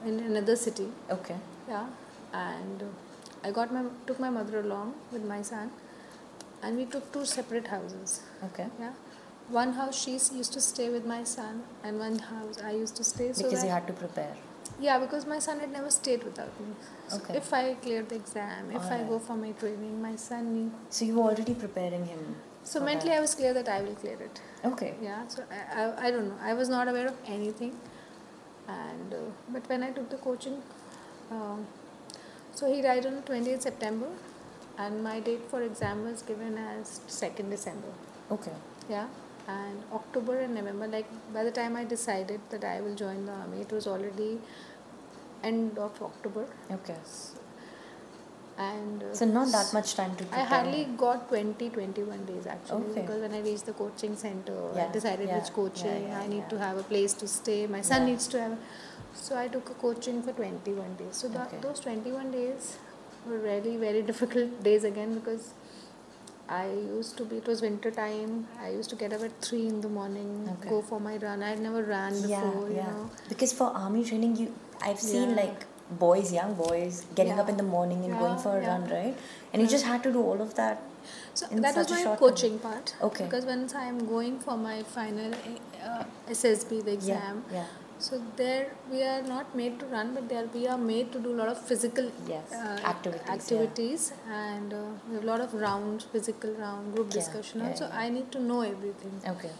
in 0.05 0.19
another 0.19 0.55
city. 0.55 0.87
Okay. 1.17 1.35
Yeah, 1.67 1.87
and 2.33 2.83
I 3.43 3.51
got 3.51 3.73
my 3.73 3.83
took 4.07 4.19
my 4.27 4.29
mother 4.37 4.59
along 4.61 4.93
with 5.11 5.25
my 5.33 5.41
son, 5.51 5.71
and 6.61 6.77
we 6.77 6.85
took 6.95 7.11
two 7.17 7.25
separate 7.33 7.67
houses. 7.75 8.15
Okay. 8.49 8.67
Yeah, 8.79 8.93
one 9.59 9.73
house 9.73 10.01
she 10.05 10.11
used 10.39 10.53
to 10.57 10.61
stay 10.71 10.89
with 10.97 11.05
my 11.13 11.23
son, 11.23 11.63
and 11.83 11.99
one 11.99 12.19
house 12.33 12.61
I 12.71 12.75
used 12.83 12.95
to 13.01 13.03
stay. 13.13 13.31
So 13.33 13.43
Because 13.43 13.61
that, 13.61 13.67
you 13.67 13.73
had 13.73 13.87
to 13.87 13.93
prepare. 14.05 14.35
Yeah, 14.79 14.97
because 14.99 15.25
my 15.25 15.39
son 15.39 15.59
had 15.59 15.71
never 15.71 15.89
stayed 15.89 16.23
without 16.23 16.59
me. 16.59 16.67
So 17.07 17.17
Okay. 17.17 17.37
If 17.37 17.53
I 17.53 17.73
cleared 17.75 18.09
the 18.09 18.15
exam, 18.15 18.71
if 18.71 18.83
I 18.83 19.03
go 19.03 19.19
for 19.19 19.35
my 19.35 19.51
training, 19.53 20.01
my 20.01 20.15
son 20.15 20.53
need. 20.55 20.71
So 20.89 21.05
you 21.05 21.15
were 21.15 21.23
already 21.23 21.53
preparing 21.53 22.05
him. 22.05 22.35
So 22.63 22.79
mentally, 22.79 23.09
that. 23.09 23.17
I 23.17 23.21
was 23.21 23.35
clear 23.35 23.53
that 23.53 23.69
I 23.69 23.81
will 23.81 23.95
clear 23.95 24.17
it. 24.27 24.41
Okay. 24.65 24.95
Yeah, 25.01 25.27
so 25.27 25.43
I, 25.51 25.81
I, 25.83 26.07
I 26.07 26.11
don't 26.11 26.29
know. 26.29 26.37
I 26.41 26.53
was 26.53 26.67
not 26.67 26.87
aware 26.87 27.07
of 27.07 27.15
anything, 27.27 27.77
and 28.67 29.13
uh, 29.13 29.17
but 29.49 29.69
when 29.69 29.83
I 29.83 29.91
took 29.91 30.09
the 30.09 30.17
coaching, 30.17 30.61
um, 31.31 31.67
so 32.53 32.71
he 32.73 32.81
died 32.81 33.05
on 33.05 33.21
twentieth 33.21 33.61
September, 33.61 34.07
and 34.79 35.03
my 35.03 35.19
date 35.19 35.43
for 35.51 35.61
exam 35.61 36.03
was 36.05 36.23
given 36.23 36.57
as 36.57 36.99
second 37.07 37.51
December. 37.51 37.93
Okay. 38.31 38.53
Yeah, 38.89 39.07
and 39.47 39.83
October 39.93 40.39
and 40.39 40.55
November, 40.55 40.87
like 40.87 41.07
by 41.33 41.43
the 41.43 41.51
time 41.51 41.75
I 41.75 41.83
decided 41.83 42.39
that 42.49 42.63
I 42.63 42.81
will 42.81 42.95
join 42.95 43.25
the 43.25 43.31
army, 43.31 43.61
it 43.61 43.71
was 43.71 43.87
already 43.87 44.39
end 45.43 45.77
of 45.77 46.01
October, 46.01 46.45
Okay. 46.71 46.95
and 48.57 49.03
uh, 49.03 49.13
So 49.13 49.25
not 49.25 49.51
that 49.51 49.73
much 49.73 49.95
time 49.95 50.15
to 50.15 50.25
I 50.31 50.43
hardly 50.43 50.85
got 50.97 51.27
20 51.27 51.69
21 51.69 52.25
days 52.25 52.47
actually 52.47 52.85
Okay. 52.91 53.01
because 53.01 53.21
when 53.21 53.33
I 53.33 53.41
reached 53.41 53.65
the 53.65 53.73
coaching 53.73 54.15
center, 54.15 54.57
I 54.75 54.87
decided 54.91 55.27
yeah, 55.27 55.39
which 55.39 55.51
coaching 55.53 55.87
yeah, 56.03 56.07
yeah, 56.07 56.19
I 56.21 56.27
need 56.27 56.37
yeah. 56.37 56.47
to 56.53 56.59
have 56.59 56.77
a 56.77 56.83
place 56.83 57.13
to 57.15 57.27
stay. 57.27 57.67
My 57.67 57.81
son 57.81 58.01
Yeah. 58.01 58.07
needs 58.11 58.27
to 58.29 58.39
have. 58.41 58.57
So 59.13 59.37
I 59.37 59.47
took 59.47 59.69
a 59.69 59.73
coaching 59.73 60.21
for 60.23 60.31
21 60.31 60.95
days. 61.01 61.15
So 61.23 61.27
that 61.35 61.47
Okay. 61.47 61.59
those 61.67 61.81
21 61.81 62.31
days 62.31 62.77
were 63.27 63.39
really 63.49 63.75
very 63.77 64.01
difficult 64.11 64.63
days 64.63 64.85
again 64.85 65.13
because 65.19 65.53
I 66.47 66.67
used 66.67 67.17
to 67.17 67.25
be. 67.25 67.37
It 67.37 67.47
was 67.47 67.61
winter 67.61 67.91
time. 67.91 68.47
I 68.61 68.69
used 68.69 68.89
to 68.91 68.95
get 68.95 69.13
up 69.13 69.21
at 69.21 69.41
three 69.41 69.67
in 69.67 69.81
the 69.81 69.89
morning, 69.89 70.47
Okay. 70.53 70.69
go 70.69 70.81
for 70.81 70.99
my 70.99 71.17
run. 71.17 71.41
I 71.41 71.49
had 71.49 71.59
never 71.59 71.83
ran 71.83 72.13
yeah, 72.27 72.41
before. 72.41 72.69
You 72.69 72.75
yeah. 72.75 72.85
know. 72.87 73.09
Because 73.29 73.53
for 73.53 73.67
army 73.85 74.03
training, 74.03 74.35
you 74.37 74.53
I've 74.81 74.99
seen 74.99 75.29
Yeah. 75.31 75.43
like 75.43 75.65
boys, 75.89 76.33
young 76.33 76.53
boys, 76.55 77.05
getting 77.15 77.39
up 77.39 77.49
in 77.49 77.57
the 77.57 77.63
morning 77.63 78.03
and 78.05 78.17
going 78.19 78.37
for 78.37 78.57
a 78.57 78.61
yeah. 78.61 78.67
run, 78.69 78.89
right? 78.89 79.17
And 79.53 79.61
you 79.61 79.67
just 79.67 79.85
had 79.85 80.03
to 80.03 80.11
do 80.11 80.21
all 80.21 80.41
of 80.41 80.53
that. 80.55 80.81
So 81.33 81.47
that 81.47 81.75
was 81.75 81.91
my 81.91 82.15
coaching 82.15 82.59
part. 82.59 82.95
Okay. 83.01 83.25
Because 83.25 83.45
once 83.45 83.75
I 83.75 83.85
am 83.85 84.05
going 84.07 84.39
for 84.39 84.57
my 84.57 84.83
final 84.83 85.33
uh, 85.83 86.03
SSB, 86.29 86.83
the 86.85 86.93
exam. 86.93 87.43
Yeah, 87.51 87.57
yeah. 87.57 87.65
So 87.97 88.21
there 88.35 88.71
we 88.91 89.01
are 89.03 89.21
not 89.21 89.55
made 89.55 89.79
to 89.79 89.85
run, 89.85 90.13
but 90.13 90.27
there 90.29 90.47
we 90.53 90.67
are 90.67 90.77
made 90.77 91.11
to 91.13 91.19
do 91.19 91.33
a 91.33 91.37
lot 91.41 91.47
of 91.47 91.57
physical 91.57 92.11
Yes, 92.27 92.51
uh, 92.53 92.79
activities, 92.85 93.29
activities 93.29 94.13
and 94.29 94.73
uh, 94.73 94.83
we 95.07 95.15
have 95.15 95.23
a 95.23 95.27
lot 95.27 95.41
of 95.41 95.53
rounds, 95.53 96.03
physical 96.03 96.51
round, 96.53 96.93
group 96.93 97.07
Yeah, 97.07 97.13
discussion. 97.19 97.61
yeah, 97.61 97.69
also, 97.69 97.87
yeah. 97.87 97.99
I 97.99 98.09
need 98.09 98.31
to 98.33 98.39
know 98.39 98.61
everything. 98.61 99.21
Okay. 99.27 99.51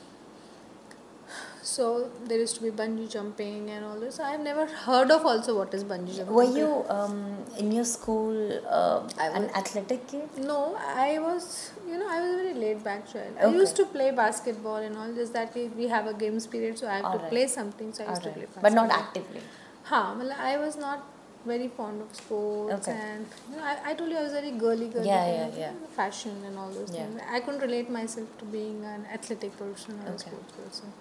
So 1.65 2.11
there 2.25 2.37
used 2.37 2.55
to 2.57 2.61
be 2.61 2.69
bungee 2.69 3.09
jumping 3.11 3.71
and 3.71 3.83
all 3.83 3.99
this. 3.99 4.19
I 4.19 4.31
have 4.31 4.41
never 4.41 4.65
heard 4.67 5.09
of 5.09 5.25
also 5.25 5.57
what 5.57 5.73
is 5.73 5.83
bungee 5.83 6.15
jumping. 6.17 6.35
Were 6.35 6.43
you 6.43 6.85
um, 6.89 7.37
in 7.57 7.71
your 7.71 7.85
school 7.85 8.35
uh, 8.69 9.01
an 9.19 9.49
athletic 9.61 10.07
kid? 10.07 10.29
No, 10.37 10.77
I 10.77 11.17
was, 11.17 11.71
you 11.87 11.97
know, 11.97 12.07
I 12.07 12.21
was 12.21 12.33
a 12.33 12.37
very 12.43 12.53
laid 12.53 12.83
back 12.83 13.11
child. 13.11 13.33
I 13.41 13.47
used 13.47 13.75
to 13.77 13.85
play 13.85 14.11
basketball 14.11 14.75
and 14.75 14.95
all, 14.95 15.11
just 15.15 15.33
that 15.33 15.55
we, 15.55 15.65
we 15.69 15.87
have 15.87 16.05
a 16.05 16.13
games 16.13 16.45
period, 16.45 16.77
so 16.77 16.87
I 16.87 16.97
have 16.97 17.05
to 17.05 17.09
Alright. 17.17 17.31
play 17.31 17.47
something, 17.47 17.91
so 17.93 18.05
I 18.05 18.09
used 18.09 18.23
to 18.23 18.29
play 18.29 18.45
basketball. 18.45 18.69
But 18.69 18.73
not 18.73 18.91
actively. 18.91 19.41
Huh, 19.83 20.13
well, 20.19 20.31
I 20.39 20.57
was 20.57 20.77
not 20.77 21.03
very 21.45 21.67
fond 21.67 22.01
of 22.01 22.15
sports 22.15 22.87
Okay. 22.87 22.97
and 22.99 23.25
you 23.51 23.57
know, 23.57 23.63
I, 23.63 23.91
I 23.91 23.93
told 23.93 24.09
you 24.09 24.17
I 24.17 24.23
was 24.23 24.31
very 24.31 24.51
girly 24.51 24.87
girly 24.87 25.05
Yeah, 25.07 25.27
yeah, 25.27 25.49
yeah. 25.57 25.71
fashion 25.95 26.43
and 26.43 26.57
all 26.57 26.71
those 26.71 26.91
Yeah. 26.91 27.05
things. 27.05 27.21
I 27.31 27.39
couldn't 27.39 27.61
relate 27.61 27.89
myself 27.89 28.27
to 28.39 28.45
being 28.45 28.83
an 28.83 29.05
athletic 29.13 29.55
person 29.57 29.99
or 30.05 30.13
a 30.13 30.19
sports 30.19 30.51
person. 30.53 30.91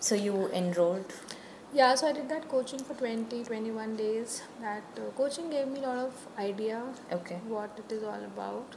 So 0.00 0.14
you 0.14 0.48
enrolled. 0.52 1.12
Yeah, 1.72 1.94
so 1.94 2.06
I 2.08 2.12
did 2.12 2.28
that 2.30 2.48
coaching 2.48 2.78
for 2.80 2.94
20, 2.94 3.44
21 3.44 3.96
days. 3.96 4.42
That 4.60 4.82
uh, 4.96 5.10
coaching 5.16 5.50
gave 5.50 5.68
me 5.68 5.80
a 5.80 5.82
lot 5.82 5.98
of 5.98 6.14
idea 6.38 6.82
Okay. 7.12 7.36
what 7.46 7.78
it 7.78 7.92
is 7.92 8.02
all 8.02 8.22
about 8.24 8.76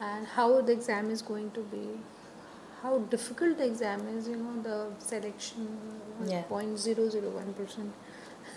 and 0.00 0.26
how 0.26 0.60
the 0.60 0.72
exam 0.72 1.10
is 1.10 1.22
going 1.22 1.50
to 1.52 1.60
be 1.60 1.88
how 2.82 2.98
difficult 3.14 3.56
the 3.56 3.64
exam 3.64 4.06
is 4.08 4.28
you 4.28 4.36
know 4.36 4.60
the 4.62 4.88
selection 5.02 5.66
was 6.20 6.30
Yeah. 6.30 6.42
0.001% 6.50 7.90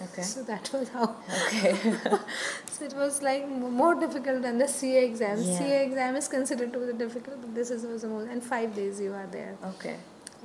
Okay. 0.01 0.21
so 0.31 0.43
that 0.43 0.69
was 0.73 0.89
how 0.89 1.15
Okay. 1.45 1.73
so 2.73 2.83
it 2.85 2.93
was 2.93 3.21
like 3.21 3.47
more 3.47 3.95
difficult 3.95 4.41
than 4.41 4.57
the 4.57 4.67
CA 4.67 5.05
exam 5.05 5.41
Yeah. 5.41 5.57
CA 5.59 5.85
exam 5.85 6.17
is 6.17 6.27
considered 6.27 6.73
to 6.73 6.79
be 6.79 6.91
difficult 7.05 7.39
but 7.41 7.55
this 7.55 7.69
is 7.71 7.85
was 7.85 8.01
the 8.01 8.09
most 8.09 8.27
and 8.29 8.43
five 8.43 8.75
days 8.75 8.99
you 8.99 9.13
are 9.13 9.27
there 9.31 9.55
okay. 9.73 9.95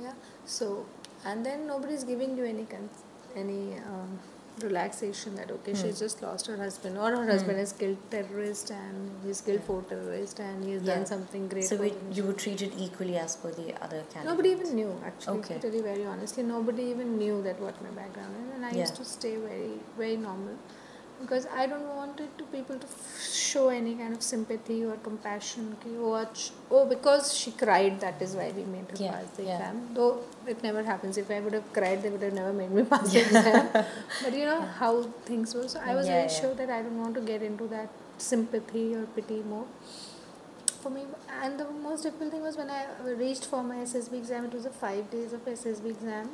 yeah 0.01 0.13
so 0.45 0.85
and 1.25 1.45
then 1.45 1.67
nobody's 1.67 2.03
giving 2.03 2.37
you 2.37 2.45
any 2.45 2.65
con- 2.65 2.89
any 3.35 3.61
um, 3.91 4.19
relaxation 4.63 5.35
that 5.39 5.49
okay 5.55 5.71
Hmm. 5.73 5.81
she's 5.81 5.99
just 6.03 6.21
lost 6.25 6.47
her 6.51 6.55
husband 6.57 6.97
or 7.05 7.09
her 7.15 7.25
husband 7.29 7.59
is 7.63 7.73
killed 7.79 7.97
terrorist 8.13 8.69
and 8.75 9.09
he's 9.25 9.41
killed 9.47 9.63
four 9.69 9.81
terrorists 9.89 10.39
and 10.39 10.63
he's 10.69 10.81
Yeah. 10.83 10.93
done 10.95 11.05
something 11.13 11.47
great 11.53 11.65
So 11.71 11.75
we, 11.81 11.89
you 12.19 12.23
were 12.29 12.37
treated 12.45 12.77
equally 12.85 13.17
as 13.23 13.35
per 13.41 13.51
the 13.57 13.67
other 13.83 14.01
candidates. 14.13 14.29
Nobody 14.31 14.49
even 14.57 14.75
knew, 14.79 14.93
actually. 15.09 15.39
Okay. 15.39 15.55
To 15.55 15.59
tell 15.65 15.75
you 15.79 15.83
very 15.89 16.05
honestly, 16.13 16.43
nobody 16.53 16.83
even 16.93 17.17
knew 17.17 17.35
that 17.49 17.59
what 17.65 17.81
my 17.87 17.91
background 18.01 18.33
is, 18.43 18.55
and 18.55 18.65
I 18.65 18.71
Yeah. 18.71 18.81
used 18.85 18.95
to 19.01 19.05
stay 19.11 19.35
very, 19.49 19.73
very 19.97 20.15
normal, 20.29 20.55
because 21.21 21.47
I 21.55 21.65
don't 21.67 21.87
want 21.95 22.19
it 22.19 22.37
to 22.37 22.43
people 22.45 22.77
to 22.77 22.85
f- 22.85 23.21
show 23.33 23.69
any 23.69 23.95
kind 23.95 24.13
of 24.13 24.21
sympathy 24.21 24.83
or 24.85 24.95
compassion. 24.97 25.75
Ki, 25.83 25.91
oh, 25.99 26.15
ach- 26.15 26.51
oh, 26.69 26.85
because 26.85 27.33
she 27.37 27.51
cried, 27.51 27.99
that 28.01 28.21
is 28.21 28.35
why 28.35 28.51
we 28.55 28.63
made 28.63 28.89
her 28.91 28.97
Yeah, 29.03 29.11
pass 29.13 29.29
the 29.37 29.43
yeah. 29.43 29.55
exam. 29.57 29.89
Though 29.93 30.19
it 30.47 30.61
never 30.63 30.83
happens. 30.83 31.17
If 31.17 31.31
I 31.31 31.39
would 31.39 31.53
have 31.53 31.71
cried, 31.73 32.03
they 32.03 32.09
would 32.09 32.21
have 32.21 32.33
never 32.33 32.53
made 32.53 32.71
me 32.71 32.83
pass 32.95 33.11
the 33.13 33.21
exam. 33.21 33.69
But 34.23 34.33
you 34.33 34.45
know 34.45 34.61
how 34.61 35.03
things 35.25 35.53
were. 35.55 35.67
So 35.67 35.79
I 35.83 35.95
was 35.95 36.07
Yeah, 36.07 36.15
very 36.19 36.27
yeah. 36.31 36.39
sure 36.41 36.53
that 36.55 36.69
I 36.69 36.81
don't 36.81 36.99
want 37.01 37.15
to 37.15 37.21
get 37.21 37.41
into 37.41 37.67
that 37.67 37.89
sympathy 38.17 38.95
or 38.95 39.05
pity 39.07 39.41
more 39.43 39.65
for 40.81 40.89
me 40.89 41.01
and 41.41 41.59
the 41.59 41.65
most 41.83 42.03
difficult 42.03 42.31
thing 42.31 42.41
was 42.43 42.57
when 42.57 42.69
i 42.69 42.85
reached 43.21 43.45
for 43.45 43.61
my 43.63 43.77
ssb 43.77 44.13
exam 44.13 44.45
it 44.45 44.53
was 44.53 44.65
a 44.65 44.69
five 44.69 45.09
days 45.11 45.33
of 45.33 45.43
ssb 45.45 45.89
exam 45.89 46.29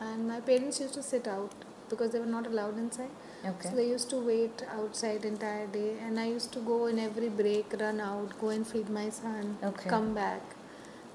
and 0.00 0.26
my 0.28 0.40
parents 0.40 0.80
used 0.80 0.94
to 0.94 1.02
sit 1.02 1.26
out 1.28 1.52
because 1.88 2.12
they 2.12 2.18
were 2.20 2.32
not 2.36 2.46
allowed 2.46 2.78
inside 2.78 3.10
Okay. 3.44 3.70
so 3.70 3.74
they 3.76 3.88
used 3.88 4.10
to 4.10 4.16
wait 4.16 4.62
outside 4.70 5.24
entire 5.24 5.66
day 5.66 5.96
and 6.06 6.20
i 6.20 6.26
used 6.26 6.52
to 6.52 6.60
go 6.60 6.86
in 6.86 6.98
every 6.98 7.28
break 7.28 7.74
run 7.80 8.00
out 8.00 8.38
go 8.40 8.50
and 8.50 8.66
feed 8.66 8.90
my 8.90 9.08
son 9.08 9.56
Okay. 9.64 9.88
come 9.88 10.12
back 10.14 10.42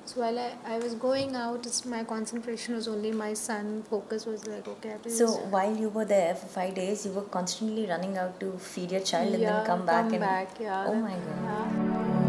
so 0.05 0.21
while 0.21 0.37
I, 0.39 0.53
I 0.65 0.77
was 0.79 0.93
going 0.95 1.35
out 1.35 1.65
it's, 1.65 1.85
my 1.85 2.03
concentration 2.03 2.75
was 2.75 2.87
only 2.87 3.11
my 3.11 3.33
son 3.33 3.83
focus 3.89 4.25
was 4.25 4.47
like 4.47 4.67
okay 4.67 4.93
I 4.93 5.09
So 5.09 5.27
while 5.55 5.75
you 5.75 5.89
were 5.89 6.05
there 6.05 6.35
for 6.35 6.45
five 6.45 6.75
days, 6.75 7.05
you 7.05 7.11
were 7.11 7.23
constantly 7.23 7.87
running 7.87 8.17
out 8.17 8.39
to 8.39 8.51
feed 8.59 8.91
your 8.91 9.01
child 9.01 9.33
and 9.33 9.43
then 9.43 9.65
come 9.65 9.85
back 9.85 10.11
and 10.11 10.19
back 10.19 10.49
yeah 10.59 10.85
Oh 10.87 10.95
my 10.95 11.13
God. 11.13 11.43
yeah. 11.43 12.24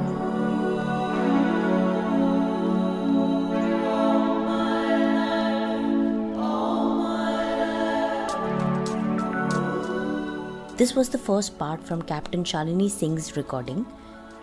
This 10.77 10.95
was 10.95 11.09
the 11.09 11.17
first 11.17 11.59
part 11.59 11.83
from 11.83 12.03
Captain 12.03 12.45
Shalini 12.45 12.91
Singh's 12.91 13.35
recording. 13.35 13.87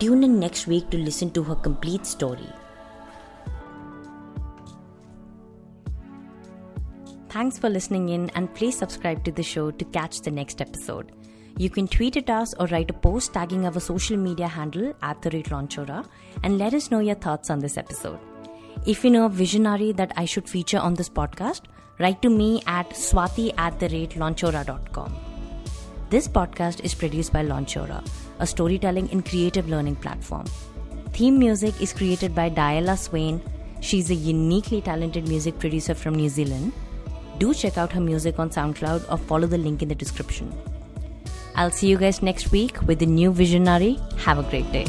Tune 0.00 0.24
in 0.24 0.40
next 0.40 0.66
week 0.66 0.90
to 0.90 0.98
listen 0.98 1.30
to 1.30 1.44
her 1.44 1.54
complete 1.54 2.04
story. 2.04 2.48
Thanks 7.28 7.56
for 7.56 7.68
listening 7.68 8.08
in 8.08 8.30
and 8.30 8.52
please 8.52 8.76
subscribe 8.76 9.22
to 9.24 9.30
the 9.30 9.44
show 9.44 9.70
to 9.70 9.84
catch 9.84 10.22
the 10.22 10.32
next 10.32 10.60
episode. 10.60 11.12
You 11.56 11.70
can 11.70 11.86
tweet 11.86 12.16
at 12.16 12.28
us 12.28 12.52
or 12.58 12.66
write 12.66 12.90
a 12.90 12.94
post 12.94 13.32
tagging 13.32 13.64
our 13.64 13.78
social 13.78 14.16
media 14.16 14.48
handle 14.48 14.92
at 15.02 15.22
the 15.22 15.30
rate 15.30 15.50
Launchora 15.50 16.04
and 16.42 16.58
let 16.58 16.74
us 16.74 16.90
know 16.90 16.98
your 16.98 17.14
thoughts 17.14 17.48
on 17.48 17.60
this 17.60 17.76
episode. 17.76 18.18
If 18.86 19.04
you 19.04 19.10
know 19.10 19.26
a 19.26 19.28
visionary 19.28 19.92
that 19.92 20.12
I 20.16 20.24
should 20.24 20.48
feature 20.48 20.78
on 20.78 20.94
this 20.94 21.08
podcast, 21.08 21.62
write 22.00 22.22
to 22.22 22.28
me 22.28 22.60
at 22.66 22.90
swati 22.90 23.54
at 23.56 23.78
the 23.78 23.88
rate 23.88 24.10
launchora.com. 24.10 25.33
This 26.10 26.28
podcast 26.28 26.84
is 26.84 26.94
produced 26.94 27.32
by 27.32 27.42
Launchora, 27.44 28.06
a 28.38 28.46
storytelling 28.46 29.08
and 29.10 29.24
creative 29.24 29.68
learning 29.68 29.96
platform. 29.96 30.44
Theme 31.12 31.38
music 31.38 31.80
is 31.80 31.92
created 31.94 32.34
by 32.34 32.50
Diala 32.50 32.98
Swain. 32.98 33.40
She's 33.80 34.10
a 34.10 34.14
uniquely 34.14 34.82
talented 34.82 35.26
music 35.26 35.58
producer 35.58 35.94
from 35.94 36.14
New 36.14 36.28
Zealand. 36.28 36.72
Do 37.38 37.54
check 37.54 37.78
out 37.78 37.90
her 37.92 38.00
music 38.00 38.38
on 38.38 38.50
SoundCloud 38.50 39.10
or 39.10 39.16
follow 39.16 39.46
the 39.46 39.58
link 39.58 39.82
in 39.82 39.88
the 39.88 39.94
description. 39.94 40.52
I'll 41.56 41.70
see 41.70 41.88
you 41.88 41.96
guys 41.96 42.22
next 42.22 42.52
week 42.52 42.80
with 42.82 43.00
a 43.02 43.06
new 43.06 43.32
visionary. 43.32 43.98
Have 44.18 44.38
a 44.38 44.42
great 44.42 44.70
day. 44.72 44.86